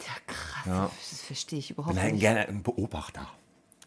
Ja, 0.00 0.12
krass, 0.26 0.90
das 1.10 1.22
verstehe 1.22 1.58
ich 1.58 1.70
überhaupt 1.70 1.98
halt 1.98 2.12
nicht. 2.12 2.20
gerne 2.20 2.46
ein 2.48 2.62
Beobachter. 2.62 3.26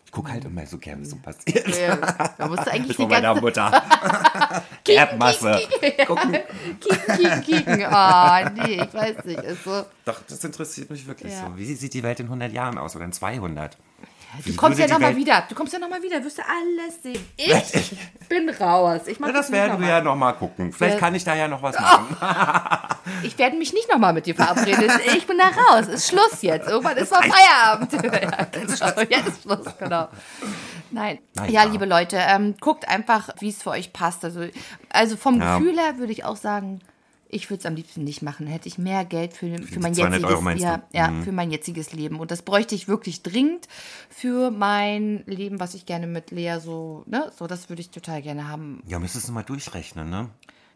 Ich 0.06 0.12
gucke 0.12 0.30
halt 0.30 0.44
immer 0.44 0.66
so 0.66 0.78
gerne, 0.78 1.04
was 1.04 1.12
so 1.12 1.16
passiert. 1.16 1.68
Ja, 1.80 1.96
da 2.38 2.48
musst 2.50 2.66
du 2.66 2.72
eigentlich 2.72 2.98
die 2.98 3.06
meiner 3.06 3.22
ganze 3.30 3.42
Mutter. 3.42 3.72
Erdmasse. 4.88 5.62
Gucken. 6.06 6.38
Kicken, 6.82 7.16
kicken, 7.18 7.42
kicken. 7.44 7.84
Ah, 7.86 8.50
nee, 8.50 8.82
ich 8.84 8.94
weiß 8.94 9.24
nicht. 9.24 9.40
Ist 9.40 9.64
so. 9.64 9.86
Doch, 10.04 10.22
das 10.28 10.44
interessiert 10.44 10.90
mich 10.90 11.08
wirklich 11.08 11.32
Ja. 11.32 11.48
so. 11.48 11.58
Wie 11.58 11.74
sieht 11.76 11.94
die 11.94 12.04
Welt 12.04 12.20
in 12.20 12.26
100 12.26 12.52
Jahren 12.52 12.78
aus 12.78 12.94
oder 12.98 13.06
in 13.06 13.14
200? 13.14 13.78
Du 14.38 14.46
Wie 14.46 14.56
kommst 14.56 14.80
ja 14.80 14.88
nochmal 14.88 15.16
wieder. 15.16 15.44
Du 15.50 15.56
kommst 15.56 15.74
ja 15.74 15.80
nochmal 15.80 16.02
wieder. 16.02 16.24
Wirst 16.24 16.38
du 16.38 16.42
alles 16.44 17.02
sehen. 17.04 17.26
Ich 17.38 18.28
bin 18.30 18.50
raus. 18.50 19.02
Ich, 19.08 19.20
Ja, 19.20 19.30
das 19.34 19.52
werden 19.52 19.74
noch 19.74 19.80
wir 19.80 19.88
mal. 19.88 19.90
ja 19.90 20.02
nochmal 20.02 20.34
gucken. 20.36 20.72
Vielleicht 20.72 20.94
Ja. 20.96 21.00
kann 21.02 21.14
ich 21.16 21.24
da 21.26 21.36
ja 21.36 21.50
noch 21.50 21.62
was 21.62 21.78
machen. 21.78 22.16
ich 23.24 23.38
werde 23.38 23.58
mich 23.58 23.74
nicht 23.74 23.92
nochmal 23.92 24.14
mit 24.14 24.26
dir 24.26 24.36
verabreden. 24.36 24.90
Ich 25.18 25.28
bin 25.28 25.38
da 25.38 25.50
raus. 25.50 25.88
Ist 25.88 26.08
Schluss 26.08 26.42
jetzt. 26.42 26.70
Irgendwann 26.70 26.96
ist 26.96 27.12
mal 27.12 27.22
Feierabend. 27.24 27.92
ja, 27.92 28.00
genau. 28.00 29.02
Jetzt 29.10 29.28
ist 29.28 29.42
Schluss, 29.44 29.66
genau. 29.78 30.08
Nein. 30.92 31.20
Ja. 31.50 31.64
liebe 31.64 31.86
Leute, 31.86 32.18
ähm, 32.18 32.56
guckt 32.62 32.88
einfach, 32.88 33.30
wie 33.40 33.50
es 33.50 33.62
für 33.62 33.72
euch 33.72 33.92
passt. 33.92 34.24
Also, 34.24 34.46
also 34.90 35.18
vom 35.18 35.42
Ja. 35.42 35.58
Gefühl 35.58 35.78
her 35.78 35.98
würde 35.98 36.14
ich 36.14 36.24
auch 36.24 36.38
sagen, 36.38 36.80
ich 37.32 37.50
würde 37.50 37.60
es 37.62 37.66
am 37.66 37.76
liebsten 37.76 38.04
nicht 38.04 38.22
machen. 38.22 38.46
Hätte 38.48 38.68
ich 38.68 38.78
mehr 38.78 39.06
Geld 39.06 39.34
für, 39.34 39.58
für 39.64 39.80
mein 39.80 39.94
200 39.94 40.22
jetziges 40.22 40.62
ja, 40.62 40.84
ja, 40.94 41.08
Mhm. 41.10 41.24
für 41.24 41.32
mein 41.32 41.52
jetziges 41.52 41.94
Leben. 41.94 42.20
Und 42.20 42.32
das 42.32 42.42
bräuchte 42.42 42.76
ich 42.76 42.88
wirklich 42.88 43.24
dringend 43.24 43.68
für 44.10 44.52
mein 44.52 45.24
Leben, 45.26 45.60
was 45.60 45.74
ich 45.74 45.86
gerne 45.86 46.08
mit 46.08 46.32
Lea 46.32 46.60
so, 46.60 47.04
ne, 47.08 47.32
so, 47.38 47.48
das 47.48 47.70
würde 47.70 47.82
ich 47.82 47.90
total 47.90 48.22
gerne 48.22 48.48
haben. 48.48 48.84
Ja, 48.86 49.00
müsstest 49.00 49.30
du 49.30 49.32
mal 49.32 49.44
durchrechnen, 49.44 50.10
ne? 50.10 50.30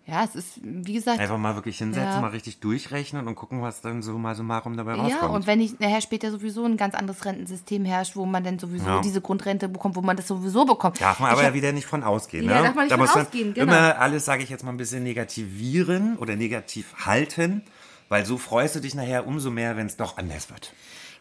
Ja, 0.08 0.24
es 0.24 0.36
ist, 0.36 0.60
wie 0.62 0.94
gesagt, 0.94 1.20
Einfach 1.20 1.40
mal 1.40 1.56
wirklich 1.56 1.80
hinsetzen, 1.80 2.12
Ja. 2.14 2.22
mal 2.22 2.28
richtig 2.30 2.60
durchrechnen 2.60 3.28
und 3.28 3.34
gucken, 3.34 3.64
was 3.64 3.82
dann 3.82 4.04
so 4.04 4.16
mal 4.20 4.36
so 4.36 4.44
marum 4.44 4.78
dabei 4.78 4.96
Ja, 4.96 5.02
rauskommt. 5.04 5.34
und 5.34 5.48
wenn 5.48 5.60
ich 5.60 5.80
nachher 5.80 6.00
später 6.02 6.30
sowieso 6.30 6.64
ein 6.64 6.78
ganz 6.78 6.94
anderes 6.94 7.26
Rentensystem 7.26 7.86
herrscht, 7.86 8.16
wo 8.16 8.28
man 8.28 8.44
dann 8.44 8.60
sowieso 8.60 8.86
Ja. 8.86 9.02
diese 9.02 9.20
Grundrente 9.22 9.68
bekommt, 9.68 9.96
wo 9.96 10.02
man 10.02 10.16
das 10.16 10.28
sowieso 10.28 10.64
bekommt. 10.64 11.02
Darf 11.02 11.20
man 11.20 11.30
Ich 11.30 11.34
aber 11.34 11.42
hab- 11.42 11.48
ja 11.50 11.54
wieder 11.56 11.72
nicht 11.72 11.88
von 11.88 12.04
ausgehen. 12.04 12.46
Ja, 12.46 12.58
ne? 12.58 12.64
darf 12.68 12.76
man 12.76 12.86
nicht 12.86 12.92
da 13.00 13.04
von 13.04 13.22
ausgehen, 13.22 13.54
genau. 13.56 13.64
immer 13.74 13.98
alles, 14.00 14.26
sage 14.26 14.44
ich 14.44 14.50
jetzt 14.50 14.64
mal, 14.64 14.72
ein 14.72 14.78
bisschen 14.78 15.02
negativieren 15.04 16.18
oder 16.18 16.36
negativ 16.36 16.94
halten, 17.06 17.64
weil 18.10 18.26
so 18.28 18.38
freust 18.38 18.76
du 18.76 18.82
dich 18.82 18.94
nachher 18.94 19.26
umso 19.26 19.50
mehr, 19.50 19.76
wenn 19.76 19.88
es 19.88 19.98
doch 19.98 20.18
anders 20.18 20.50
wird. 20.52 20.72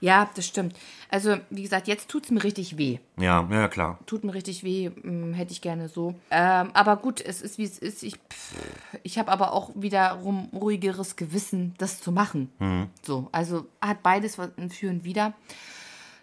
Ja, 0.04 0.28
das 0.34 0.46
stimmt. 0.46 0.76
Also, 1.08 1.38
wie 1.48 1.62
gesagt, 1.62 1.88
jetzt 1.88 2.10
tut 2.10 2.24
es 2.24 2.30
mir 2.30 2.44
richtig 2.44 2.76
weh. 2.76 2.98
Ja, 3.18 3.48
ja, 3.50 3.68
klar. 3.68 3.98
Tut 4.04 4.22
mir 4.22 4.34
richtig 4.34 4.62
weh, 4.62 4.90
hm, 5.00 5.32
hätte 5.32 5.52
ich 5.52 5.62
gerne 5.62 5.88
so. 5.88 6.14
Ähm, 6.30 6.70
aber 6.74 6.96
gut, 6.98 7.22
es 7.22 7.40
ist 7.40 7.56
wie 7.56 7.64
es 7.64 7.78
ist. 7.78 8.02
Ich, 8.02 8.16
pff, 8.16 8.54
ich 9.02 9.18
habe 9.18 9.32
aber 9.32 9.54
auch 9.54 9.70
wiederum 9.74 10.50
ruhigeres 10.52 11.16
Gewissen, 11.16 11.74
das 11.78 12.02
zu 12.02 12.12
machen. 12.12 12.50
Mhm. 12.58 12.88
So, 13.02 13.28
also 13.32 13.66
hat 13.80 14.02
beides 14.02 14.36
was- 14.36 14.50
Für 14.70 14.90
und 14.90 15.04
Wider. 15.04 15.32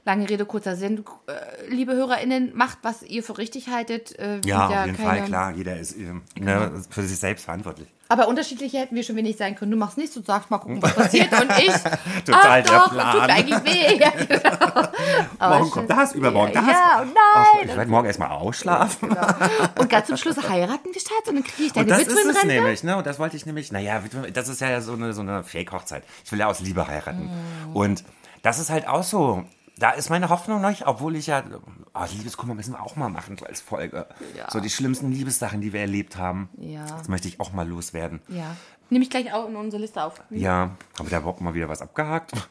Lange 0.04 0.28
Rede, 0.28 0.46
kurzer 0.46 0.76
Sinn. 0.76 1.04
Äh, 1.28 1.34
liebe 1.70 1.94
HörerInnen, 1.94 2.52
macht, 2.56 2.80
was 2.82 3.04
ihr 3.04 3.22
für 3.22 3.38
richtig 3.38 3.68
haltet. 3.70 4.18
Äh, 4.18 4.42
Ja, 4.46 4.66
auf 4.68 4.72
jeden 4.88 4.98
keine- 4.98 5.10
Fall, 5.10 5.24
klar. 5.26 5.52
Jeder 5.56 5.78
ist 5.80 5.96
ähm, 5.96 6.24
Genau. 6.34 6.60
ne, 6.60 6.84
für 6.90 7.04
sich 7.04 7.20
selbst 7.20 7.46
verantwortlich. 7.46 7.88
Aber 8.10 8.28
unterschiedliche 8.28 8.80
hätten 8.80 8.96
wir 8.96 9.04
schon 9.04 9.16
wenig 9.16 9.38
sein 9.38 9.56
können. 9.56 9.72
Du 9.72 9.78
machst 9.78 9.98
nichts 9.98 10.18
und 10.18 10.26
sagst, 10.26 10.50
mal 10.50 10.58
gucken, 10.58 10.82
was 10.82 10.94
passiert. 10.96 11.32
Und 11.42 11.50
ich, 11.60 11.72
Total 12.26 12.42
ach 12.44 12.54
der 12.56 12.64
doch, 12.64 12.92
Plan. 12.92 13.12
tut 13.14 13.22
mir 13.28 13.34
eigentlich 13.34 13.64
weh. 13.64 14.00
Ja, 14.02 14.10
genau. 14.10 14.88
Morgen 15.60 15.72
kommt 15.72 15.90
das, 15.92 16.14
übermorgen 16.14 16.54
das. 16.54 16.66
Ja, 16.68 17.02
und 17.02 17.16
Ach, 17.18 17.46
nein. 17.56 17.70
ich 17.70 17.76
werde 17.78 17.90
morgen 17.92 18.08
erstmal 18.08 18.30
ausschlafen. 18.32 19.16
Und 19.80 19.90
ganz 19.90 20.08
zum 20.08 20.18
Schluss 20.18 20.38
heiraten 20.50 20.90
wir 20.94 21.00
statt 21.00 21.28
und 21.28 21.36
dann 21.36 21.44
kriege 21.44 21.68
ich 21.68 21.74
deine 21.74 21.88
das 21.88 22.02
ist 22.04 22.26
es 22.26 22.44
nämlich, 22.44 22.84
ne? 22.84 22.98
Und 22.98 23.06
das 23.06 23.18
wollte 23.20 23.38
ich 23.38 23.46
nämlich, 23.46 23.72
naja, 23.72 24.02
das 24.34 24.48
ist 24.50 24.62
ja 24.62 24.82
so 24.82 24.94
eine, 24.94 25.14
so 25.14 25.22
eine 25.22 25.44
Fake-Hochzeit. 25.44 26.04
Ich 26.26 26.32
will 26.32 26.40
ja 26.40 26.48
aus 26.48 26.60
Liebe 26.60 26.88
heiraten. 26.88 27.30
Mm. 27.72 27.76
Und 27.76 28.04
das 28.42 28.60
ist 28.60 28.70
halt 28.72 28.88
auch 28.88 29.04
so. 29.04 29.46
Da 29.82 29.90
ist 29.90 30.12
meine 30.12 30.30
Hoffnung 30.30 30.62
noch, 30.62 30.86
obwohl 30.86 31.16
ich 31.16 31.26
ja, 31.26 31.44
oh, 31.96 32.06
Liebeskummer 32.12 32.54
müssen 32.54 32.74
wir 32.74 32.84
auch 32.84 32.96
mal 32.98 33.10
machen, 33.10 33.36
als 33.44 33.62
Folge. 33.62 34.06
Ja. 34.38 34.48
So 34.52 34.60
die 34.60 34.70
schlimmsten 34.70 35.12
Liebessachen, 35.12 35.60
die 35.60 35.74
wir 35.74 35.80
erlebt 35.80 36.18
haben. 36.18 36.50
Ja. 36.60 36.86
Das 36.86 37.08
möchte 37.08 37.28
ich 37.28 37.40
auch 37.40 37.52
mal 37.52 37.68
loswerden. 37.68 38.22
Ja. 38.28 38.56
Nehme 38.92 39.04
ich 39.04 39.10
gleich 39.10 39.34
auch 39.34 39.50
in 39.50 39.56
unsere 39.56 39.82
Liste 39.82 40.04
auf. 40.04 40.22
Ja, 40.30 40.70
aber 41.00 41.10
da 41.10 41.18
überhaupt 41.18 41.42
mal 41.42 41.56
wieder 41.56 41.68
was 41.68 41.82
abgehakt. 41.82 42.32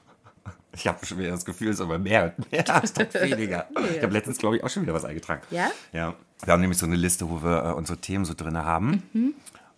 Ich 0.73 0.87
habe 0.87 1.05
schon 1.05 1.19
wieder 1.19 1.31
das 1.31 1.45
Gefühl, 1.45 1.71
es 1.71 1.77
ist 1.77 1.81
aber 1.81 1.99
mehr 1.99 2.33
und 2.39 2.53
mehr 2.53 2.63
statt 2.87 3.13
weniger. 3.15 3.67
Ich 3.93 4.01
habe 4.05 4.13
letztens, 4.13 4.39
glaube 4.39 4.57
ich, 4.57 4.63
auch 4.63 4.69
schon 4.69 4.85
wieder 4.85 4.95
was 4.95 5.05
eingetragen. 5.05 5.43
Ja? 5.51 5.69
Ja. 5.93 6.15
Wir 6.45 6.53
haben 6.53 6.61
nämlich 6.61 6.79
so 6.79 6.87
eine 6.87 6.95
Liste, 6.95 7.29
wo 7.29 7.43
wir 7.43 7.65
äh, 7.65 7.73
unsere 7.73 7.99
Themen 7.99 8.25
so 8.25 8.35
drin 8.35 8.57
haben. 8.57 9.03
Mhm. 9.13 9.35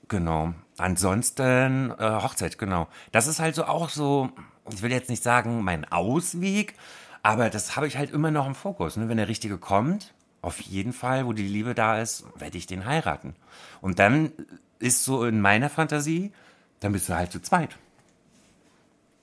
Genau. 0.09 0.53
Ansonsten 0.77 1.93
äh, 1.93 2.21
Hochzeit, 2.23 2.59
genau. 2.59 2.89
Das 3.11 3.27
ist 3.27 3.41
halt 3.41 3.55
so 3.55 3.65
auch 3.65 3.89
so, 3.89 4.29
ich 4.71 4.83
will 4.83 4.93
jetzt 4.93 5.09
nicht 5.09 5.23
sagen, 5.23 5.65
mein 5.65 5.91
Ausweg, 5.91 6.75
aber 7.23 7.51
das 7.51 7.77
habe 7.77 7.87
ich 7.87 7.97
halt 7.97 8.11
immer 8.11 8.31
noch 8.31 8.47
im 8.47 8.55
Fokus. 8.55 8.97
Ne? 8.97 9.09
Wenn 9.09 9.17
der 9.17 9.29
Richtige 9.29 9.59
kommt, 9.59 10.13
auf 10.41 10.61
jeden 10.61 10.93
Fall, 10.93 11.27
wo 11.27 11.33
die 11.33 11.47
Liebe 11.47 11.75
da 11.75 12.01
ist, 12.01 12.25
werde 12.37 12.59
ich 12.59 12.67
den 12.67 12.85
heiraten. 12.85 13.37
Und 13.81 13.99
dann 13.99 14.33
ist 14.81 15.05
so 15.05 15.25
in 15.25 15.41
meiner 15.41 15.71
Fantasie, 15.71 16.33
dann 16.81 16.93
bist 16.93 17.09
du 17.09 17.15
halt 17.15 17.31
zu 17.31 17.41
zweit. 17.41 17.79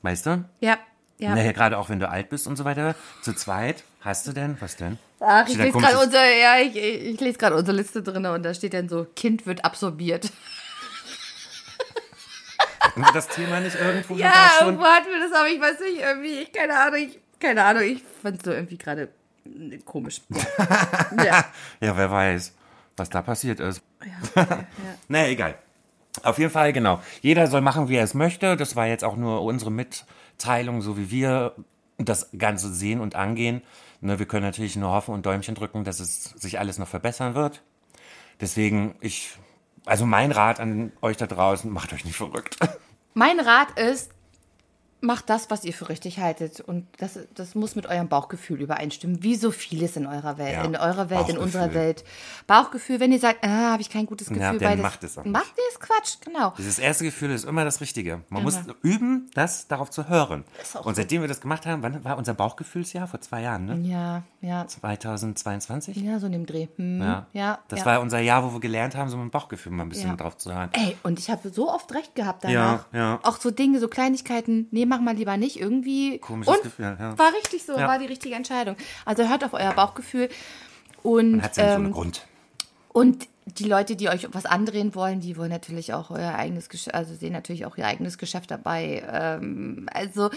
Weißt 0.02 0.26
du? 0.26 0.46
Ja. 0.62 0.78
Ja. 1.18 1.36
Naja, 1.36 1.52
gerade 1.52 1.78
auch 1.78 1.90
wenn 1.90 2.00
du 2.00 2.08
alt 2.08 2.30
bist 2.30 2.48
und 2.48 2.56
so 2.56 2.64
weiter. 2.64 2.96
Zu 3.22 3.34
zweit 3.34 3.84
hast 4.00 4.26
du 4.26 4.32
denn? 4.32 4.56
Was 4.62 4.78
denn? 4.78 4.98
Ach, 5.20 5.46
ich 5.46 5.56
Steht 5.56 5.66
lese 5.66 5.78
gerade 5.78 6.00
unsere, 6.00 6.40
ja, 6.40 6.58
ich, 6.60 6.78
ich 6.78 7.20
lese 7.20 7.38
gerade 7.38 7.58
unsere 7.58 7.76
Liste 7.76 8.02
drin 8.02 8.26
und 8.26 8.44
da 8.44 8.54
steht 8.54 8.74
dann 8.74 8.88
so, 8.88 9.06
Kind 9.18 9.46
wird 9.46 9.66
absorbiert. 9.66 10.32
Hatten 12.80 13.02
wir 13.02 13.12
das 13.12 13.28
Thema 13.28 13.60
nicht 13.60 13.76
irgendwo 13.76 14.16
Ja, 14.16 14.60
irgendwo 14.62 14.86
hatten 14.86 15.10
wir 15.10 15.20
das, 15.20 15.38
aber 15.38 15.50
ich 15.50 15.60
weiß 15.60 15.82
nicht, 15.82 16.00
irgendwie, 16.00 16.40
ich, 16.40 16.54
keine 16.54 16.80
Ahnung, 16.80 17.00
ich, 17.02 17.20
keine 17.40 17.64
Ahnung, 17.64 17.84
ich 17.84 18.04
fand 18.22 18.38
es 18.38 18.46
so 18.46 18.52
irgendwie 18.52 18.78
gerade 18.78 19.10
äh, 19.46 19.78
komisch. 19.80 20.22
Ja. 21.18 21.26
ja. 21.26 21.46
Ja, 21.80 21.98
wer 21.98 22.12
weiß, 22.12 22.54
was 22.98 23.10
da 23.10 23.22
passiert 23.22 23.60
ist. 23.60 23.82
ja. 24.36 24.66
Naja, 25.08 25.28
egal. 25.28 25.56
Auf 26.24 26.38
jeden 26.38 26.52
Fall, 26.52 26.74
genau. 26.74 27.02
Jeder 27.22 27.48
soll 27.48 27.62
machen, 27.62 27.88
wie 27.88 27.96
er 27.96 28.04
es 28.04 28.14
möchte. 28.14 28.58
Das 28.58 28.76
war 28.76 28.88
jetzt 28.88 29.04
auch 29.04 29.16
nur 29.16 29.42
unsere 29.44 29.72
Mitteilung, 29.72 30.82
so 30.82 30.98
wie 30.98 31.12
wir 31.12 31.56
das 31.98 32.30
Ganze 32.38 32.74
sehen 32.74 33.00
und 33.00 33.16
angehen. 33.16 33.62
Ne, 34.02 34.18
wir 34.18 34.26
können 34.26 34.46
natürlich 34.46 34.76
nur 34.76 34.92
hoffen 34.92 35.14
und 35.14 35.26
Däumchen 35.26 35.56
drücken, 35.56 35.84
dass 35.84 36.00
es 36.00 36.24
sich 36.24 36.60
alles 36.60 36.78
noch 36.78 36.88
verbessern 36.88 37.36
wird. 37.36 37.62
Deswegen, 38.40 38.96
ich, 39.02 39.32
also 39.86 40.06
mein 40.06 40.32
Rat 40.32 40.60
an 40.60 40.94
euch 41.02 41.18
da 41.18 41.28
draußen, 41.28 41.70
macht 41.72 41.92
euch 41.94 42.06
nicht 42.06 42.16
verrückt. 42.16 42.58
Mein 43.16 43.40
Rat 43.40 43.78
ist, 43.78 44.12
macht 45.02 45.30
das, 45.30 45.50
was 45.50 45.64
ihr 45.64 45.74
für 45.74 45.90
richtig 45.90 46.20
haltet. 46.20 46.60
Und 46.62 46.86
das, 46.98 47.18
das 47.36 47.56
muss 47.56 47.76
mit 47.76 47.86
eurem 47.88 48.08
Bauchgefühl 48.10 48.62
übereinstimmen. 48.62 49.24
Wie 49.24 49.36
so 49.36 49.52
vieles 49.52 49.96
in 49.96 50.06
eurer 50.06 50.38
Welt, 50.38 50.54
Ja, 50.54 50.64
in 50.66 50.76
eurer 50.76 51.10
Welt, 51.10 51.30
in 51.30 51.38
unserer. 51.38 51.74
Welt. 51.74 52.04
Bauchgefühl, 52.48 53.00
wenn 53.00 53.12
ihr 53.12 53.20
sagt, 53.20 53.44
ah, 53.46 53.72
habe 53.74 53.82
ich 53.82 53.90
kein 53.90 54.06
gutes 54.06 54.28
Gefühl, 54.28 54.42
Ja, 54.42 54.54
weil 54.62 54.76
das 54.78 54.82
macht 54.82 55.04
es 55.04 55.18
auch 55.18 55.24
nicht. 55.24 55.32
macht 55.34 55.54
ihr 55.58 55.64
es 55.72 55.80
Quatsch, 55.80 56.16
genau. 56.26 56.54
Dieses 56.58 56.80
erste 56.80 57.04
Gefühl 57.04 57.32
ist 57.32 57.46
immer 57.46 57.64
das 57.64 57.80
Richtige. 57.82 58.22
Man 58.30 58.44
Genau. 58.44 58.58
muss 58.66 58.76
üben, 58.82 59.30
das 59.34 59.68
darauf 59.68 59.90
zu 59.90 60.10
hören. 60.10 60.44
Und 60.84 60.96
seitdem 60.96 61.22
wir 61.22 61.28
das 61.28 61.42
gemacht 61.42 61.66
haben, 61.66 61.84
wann 61.84 62.04
war 62.04 62.18
unser 62.18 62.34
Bauchgefühlsjahr? 62.34 63.08
Vor 63.08 63.22
zwei 63.22 63.42
Jahren, 63.42 63.66
ne? 63.66 63.78
Ja, 63.88 64.24
ja, 64.42 64.66
2022? 64.68 65.98
ja, 65.98 66.20
so 66.20 66.26
in 66.28 66.32
dem 66.34 66.46
Dreh. 66.46 66.68
Hm, 66.76 67.02
Ja. 67.02 67.28
ja, 67.34 67.60
Das 67.68 67.80
ja. 67.80 67.86
war 67.86 68.02
unser 68.02 68.20
Jahr, 68.20 68.44
wo 68.44 68.54
wir 68.54 68.60
gelernt 68.60 68.96
haben, 68.96 69.10
so 69.10 69.18
mit 69.18 69.26
dem 69.26 69.32
Bauchgefühl 69.32 69.72
mal 69.72 69.84
ein 69.84 69.90
bisschen 69.90 70.16
drauf 70.18 70.38
zu 70.38 70.54
hören. 70.54 70.70
Ey, 70.74 70.98
und 71.04 71.20
ich 71.20 71.30
habe 71.30 71.50
so 71.50 71.70
oft 71.72 71.94
recht 71.94 72.16
gehabt 72.16 72.44
danach. 72.44 72.86
Ja, 72.92 73.00
ja. 73.00 73.20
Auch 73.24 73.38
so 73.40 73.52
Dinge, 73.52 73.80
so 73.80 73.88
Kleinigkeiten, 73.88 74.68
nee, 74.72 74.86
mach 74.90 75.00
mal 75.00 75.16
lieber 75.16 75.38
nicht. 75.38 75.60
Irgendwie. 75.60 76.18
Komisches 76.20 76.54
und 76.56 76.64
Gefühl, 76.64 76.98
ja. 77.00 77.18
War 77.18 77.34
richtig 77.34 77.64
so, 77.64 77.78
Ja. 77.78 77.88
war 77.88 78.00
die 78.00 78.06
richtige 78.08 78.36
Entscheidung. 78.36 78.76
Also 79.06 79.28
hört 79.30 79.44
auf 79.46 79.54
euer 79.54 79.74
Bauchgefühl. 79.74 80.30
Und, 81.04 81.32
Man 81.38 81.42
hat 81.44 81.56
ja 81.56 81.64
nicht 81.64 81.76
ohne 81.78 81.86
ähm, 81.88 81.92
Grund. 81.94 82.28
und 82.90 83.28
die 83.46 83.64
Leute, 83.64 83.96
die 83.96 84.10
euch 84.10 84.28
was 84.32 84.46
andrehen 84.46 84.94
wollen, 84.94 85.22
die 85.22 85.36
wollen 85.38 85.50
natürlich 85.50 85.94
auch 85.94 86.12
euer 86.12 86.36
eigenes 86.36 86.70
Geschäft, 86.70 86.94
also 86.94 87.16
sehen 87.16 87.34
natürlich 87.34 87.66
auch 87.66 87.78
ihr 87.78 87.88
eigenes 87.88 88.18
Geschäft 88.20 88.52
dabei. 88.52 89.04
Ähm, 89.12 89.88
also 89.92 90.30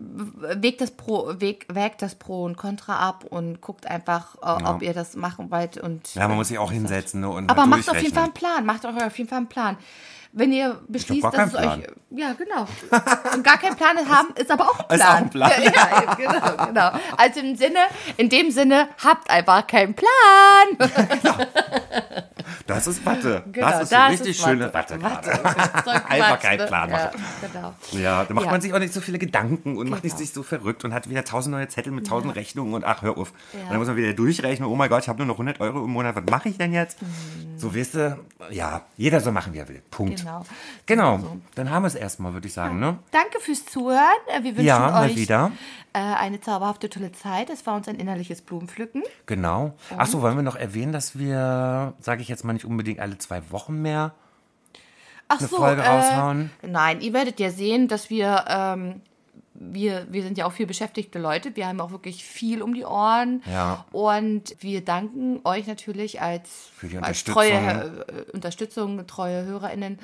wägt 0.00 0.80
das 0.80 0.92
Pro, 0.92 1.34
wägt, 1.38 1.74
wägt 1.74 2.00
das 2.02 2.14
Pro 2.14 2.44
und 2.44 2.56
Contra 2.56 2.98
ab 2.98 3.24
und 3.28 3.60
guckt 3.60 3.86
einfach, 3.86 4.36
äh, 4.36 4.64
ob 4.64 4.82
ihr 4.82 4.94
das 4.94 5.14
machen 5.14 5.50
wollt. 5.50 5.76
Und, 5.76 6.14
Ja, 6.14 6.26
man 6.26 6.36
muss 6.38 6.48
sich 6.48 6.58
auch 6.58 6.72
hinsetzen 6.72 7.20
ne, 7.20 7.28
und 7.28 7.50
aber 7.50 7.66
macht 7.66 7.88
auf 7.90 8.00
jeden 8.00 8.14
Fall 8.14 8.24
einen. 8.24 8.32
Plan. 8.32 8.64
Macht 8.64 8.84
euch 8.86 9.04
auf 9.04 9.18
jeden 9.18 9.28
Fall 9.28 9.38
einen 9.38 9.48
Plan. 9.48 9.76
Wenn 10.32 10.52
ihr 10.52 10.80
beschließt, 10.86 11.24
dass 11.24 11.48
es 11.48 11.52
keinen 11.54 11.82
euch. 11.82 11.88
Ja, 12.10 12.32
genau. 12.34 12.66
Und 13.34 13.42
gar 13.42 13.58
keinen 13.58 13.76
Plan 13.76 13.96
haben, 14.08 14.28
ist 14.36 14.50
aber 14.50 14.64
auch 14.70 14.78
ein 14.78 14.86
Plan. 14.86 15.00
Ist 15.00 15.06
auch 15.06 15.14
ein 15.14 15.30
Plan. 15.30 15.50
Ja, 15.62 15.70
ja, 15.70 16.14
genau, 16.16 16.66
genau. 16.66 16.90
Also 17.16 17.40
im 17.40 17.56
Sinne, 17.56 17.80
in 18.16 18.28
dem 18.28 18.50
Sinne, 18.52 18.88
habt 19.02 19.28
einfach 19.28 19.66
keinen 19.66 19.94
Plan. 19.94 20.90
Das 22.66 22.86
ist 22.86 23.04
Watte. 23.06 23.42
Genau, 23.52 23.68
das 23.70 23.82
ist 23.82 23.90
so 23.90 23.96
richtig 24.08 24.36
schöne 24.38 24.72
Watte, 24.74 24.98
gerade. 24.98 25.30
Einfach 26.08 26.40
keinen 26.40 26.66
Plan 26.66 26.90
Ja, 26.90 26.96
machen. 26.96 27.24
genau. 27.40 27.74
Ja, 27.92 28.24
da 28.24 28.34
macht 28.34 28.46
Ja. 28.46 28.50
man 28.52 28.60
sich 28.60 28.72
auch 28.74 28.78
nicht 28.78 28.92
so 28.92 29.00
viele 29.00 29.18
Gedanken 29.18 29.76
und 29.76 29.88
macht 29.90 30.04
nicht 30.04 30.12
Genau. 30.12 30.18
sich 30.24 30.32
so 30.32 30.42
verrückt 30.42 30.84
und 30.84 30.92
hat 30.94 31.08
wieder 31.08 31.24
tausend 31.24 31.54
neue 31.54 31.68
Zettel 31.68 31.92
mit 31.92 32.06
tausend 32.06 32.34
Rechnungen 32.36 32.74
und 32.74 32.84
ach, 32.84 33.02
hör 33.02 33.16
auf. 33.18 33.32
Ja. 33.52 33.60
Und 33.64 33.70
dann 33.70 33.78
muss 33.78 33.88
man 33.88 33.96
wieder 33.96 34.12
durchrechnen, 34.12 34.68
oh 34.68 34.76
mein 34.76 34.88
Gott, 34.88 35.02
ich 35.02 35.08
habe 35.08 35.18
nur 35.18 35.26
noch 35.26 35.34
100 35.34 35.60
Euro 35.60 35.84
im 35.84 35.90
Monat, 35.90 36.16
was 36.16 36.24
mache 36.30 36.48
ich 36.48 36.58
denn 36.58 36.72
jetzt? 36.72 36.98
So, 37.56 37.74
weißt 37.74 37.94
du, 37.94 38.18
ja, 38.50 38.82
jeder 38.96 39.20
so 39.20 39.32
machen, 39.32 39.52
wie 39.54 39.58
er 39.58 39.68
will. 39.68 39.82
Punkt. 39.90 40.20
Genau. 40.20 40.44
Genau, 40.86 41.36
dann 41.54 41.70
haben 41.70 41.82
wir 41.82 41.88
es 41.88 41.94
erstmal, 41.94 42.32
würde 42.32 42.46
ich 42.46 42.54
sagen, 42.54 42.80
ne? 42.80 42.98
Danke 43.10 43.38
fürs 43.40 43.64
Zuhören. 43.66 44.00
Äh, 44.28 44.42
Wir 44.42 44.50
wünschen 44.52 44.64
Ja, 44.66 45.00
euch 45.02 45.16
wieder. 45.16 45.52
Äh, 45.92 45.98
eine 45.98 46.40
zauberhafte, 46.40 46.88
tolle 46.88 47.10
Zeit. 47.12 47.50
Es 47.50 47.66
war 47.66 47.74
uns 47.74 47.88
ein 47.88 47.96
innerliches 47.96 48.42
Blumenpflücken. 48.42 49.02
Genau. 49.26 49.74
Ach 49.96 50.06
so, 50.06 50.22
wollen 50.22 50.36
wir 50.36 50.42
noch 50.44 50.54
erwähnen, 50.54 50.92
dass 50.92 51.18
wir, 51.18 51.94
sage 52.00 52.22
ich 52.22 52.28
jetzt 52.28 52.39
mal 52.44 52.52
nicht 52.52 52.64
unbedingt 52.64 53.00
alle 53.00 53.18
zwei 53.18 53.50
Wochen 53.50 53.80
mehr, 53.82 54.14
Ach 55.32 55.38
Eine 55.38 55.48
so, 55.48 55.56
Folge 55.58 55.82
äh, 55.82 55.86
raushauen? 55.86 56.50
Nein, 56.62 57.00
ihr 57.00 57.12
werdet 57.12 57.38
ja 57.38 57.50
sehen, 57.50 57.86
dass 57.86 58.10
wir, 58.10 58.44
ähm, 58.48 59.00
wir, 59.54 60.08
wir 60.10 60.24
sind 60.24 60.36
ja 60.36 60.44
auch 60.44 60.52
viel 60.52 60.66
beschäftigte 60.66 61.20
Leute. 61.20 61.54
Wir 61.54 61.68
haben 61.68 61.80
auch 61.80 61.92
wirklich 61.92 62.24
viel 62.24 62.62
um 62.62 62.74
die 62.74 62.84
Ohren. 62.84 63.40
Ja. 63.48 63.84
Und 63.92 64.56
wir 64.58 64.84
danken 64.84 65.38
euch 65.44 65.68
natürlich 65.68 66.20
als, 66.20 66.70
Für 66.74 66.88
die 66.88 66.96
als 66.96 67.06
Unterstützung. 67.06 67.34
treue 67.34 68.04
äh, 68.08 68.30
Unterstützung, 68.32 69.06
treue 69.06 69.44
HörerInnen. 69.44 70.00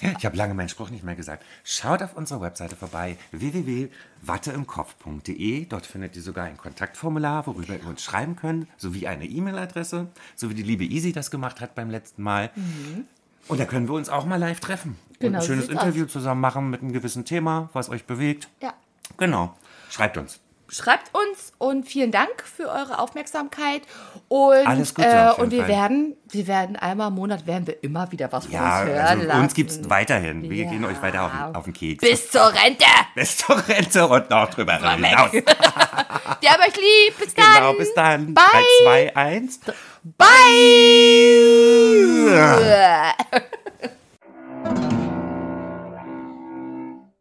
Ich 0.00 0.24
habe 0.24 0.36
lange 0.36 0.54
meinen 0.54 0.68
Spruch 0.68 0.90
nicht 0.90 1.02
mehr 1.02 1.16
gesagt. 1.16 1.44
Schaut 1.64 2.00
auf 2.02 2.16
unserer 2.16 2.40
Webseite 2.40 2.76
vorbei, 2.76 3.18
www.watteimkopf.de. 3.32 5.64
Dort 5.66 5.86
findet 5.86 6.14
ihr 6.14 6.22
sogar 6.22 6.44
ein 6.44 6.56
Kontaktformular, 6.56 7.48
worüber 7.48 7.74
ihr 7.74 7.86
uns 7.86 8.04
schreiben 8.04 8.36
könnt, 8.36 8.68
sowie 8.76 9.08
eine 9.08 9.26
E-Mail-Adresse, 9.26 10.06
so 10.36 10.50
wie 10.50 10.54
die 10.54 10.62
liebe 10.62 10.84
Easy 10.84 11.10
das 11.12 11.32
gemacht 11.32 11.60
hat 11.60 11.74
beim 11.74 11.90
letzten 11.90 12.22
Mal. 12.22 12.52
Und 13.48 13.58
da 13.58 13.64
können 13.64 13.88
wir 13.88 13.94
uns 13.94 14.08
auch 14.08 14.24
mal 14.24 14.36
live 14.36 14.60
treffen 14.60 14.90
und 14.90 15.18
Genau, 15.18 15.38
ein 15.38 15.42
so 15.42 15.48
schönes 15.48 15.68
Interview 15.68 16.06
zusammen 16.06 16.40
machen 16.40 16.70
mit 16.70 16.80
einem 16.80 16.92
gewissen 16.92 17.24
Thema, 17.24 17.70
was 17.72 17.88
euch 17.88 18.04
bewegt. 18.04 18.48
Ja. 18.62 18.74
Genau. 19.16 19.56
Schreibt 19.90 20.16
uns 20.16 20.38
schreibt 20.68 21.14
uns 21.14 21.52
und 21.58 21.84
vielen 21.86 22.10
Dank 22.10 22.44
für 22.44 22.68
eure 22.68 22.98
Aufmerksamkeit. 22.98 23.82
Und, 24.28 24.66
Alles 24.66 24.94
Gute 24.94 25.08
äh, 25.08 25.32
und 25.40 25.50
wir 25.50 25.60
Fall. 25.60 25.68
werden, 25.68 26.16
wir 26.28 26.46
werden 26.46 26.76
einmal 26.76 27.08
im 27.08 27.14
Monat 27.14 27.46
werden 27.46 27.66
wir 27.66 27.82
immer 27.82 28.12
wieder 28.12 28.30
was 28.30 28.44
von 28.44 28.54
ja, 28.54 28.80
uns 28.80 28.90
hören. 28.90 29.30
Also 29.30 29.40
uns 29.40 29.54
gibt 29.54 29.70
es 29.70 29.88
weiterhin. 29.88 30.50
Wir 30.50 30.64
ja. 30.64 30.70
gehen 30.70 30.84
euch 30.84 31.00
weiter 31.00 31.24
auf, 31.24 31.56
auf, 31.56 31.64
den 31.64 31.72
Keks. 31.72 32.02
Bis 32.02 32.30
zur 32.30 32.52
Rente! 32.52 32.84
Bis 33.14 33.38
zur 33.38 33.56
Rente 33.68 34.06
und 34.06 34.28
noch 34.30 34.50
drüber 34.50 34.74
hinaus. 34.74 35.32
wir 35.32 35.42
haben 35.42 36.62
euch 36.62 36.76
lieb. 36.76 37.18
Bis 37.18 37.34
dann. 37.34 37.54
Genau, 37.54 37.72
bis 37.72 37.94
dann. 37.94 38.34
Bye. 38.34 38.44
3, 38.84 39.12
2, 39.12 39.16
1. 39.16 39.60
Bye! 40.16 40.26
Bye. 43.32 43.94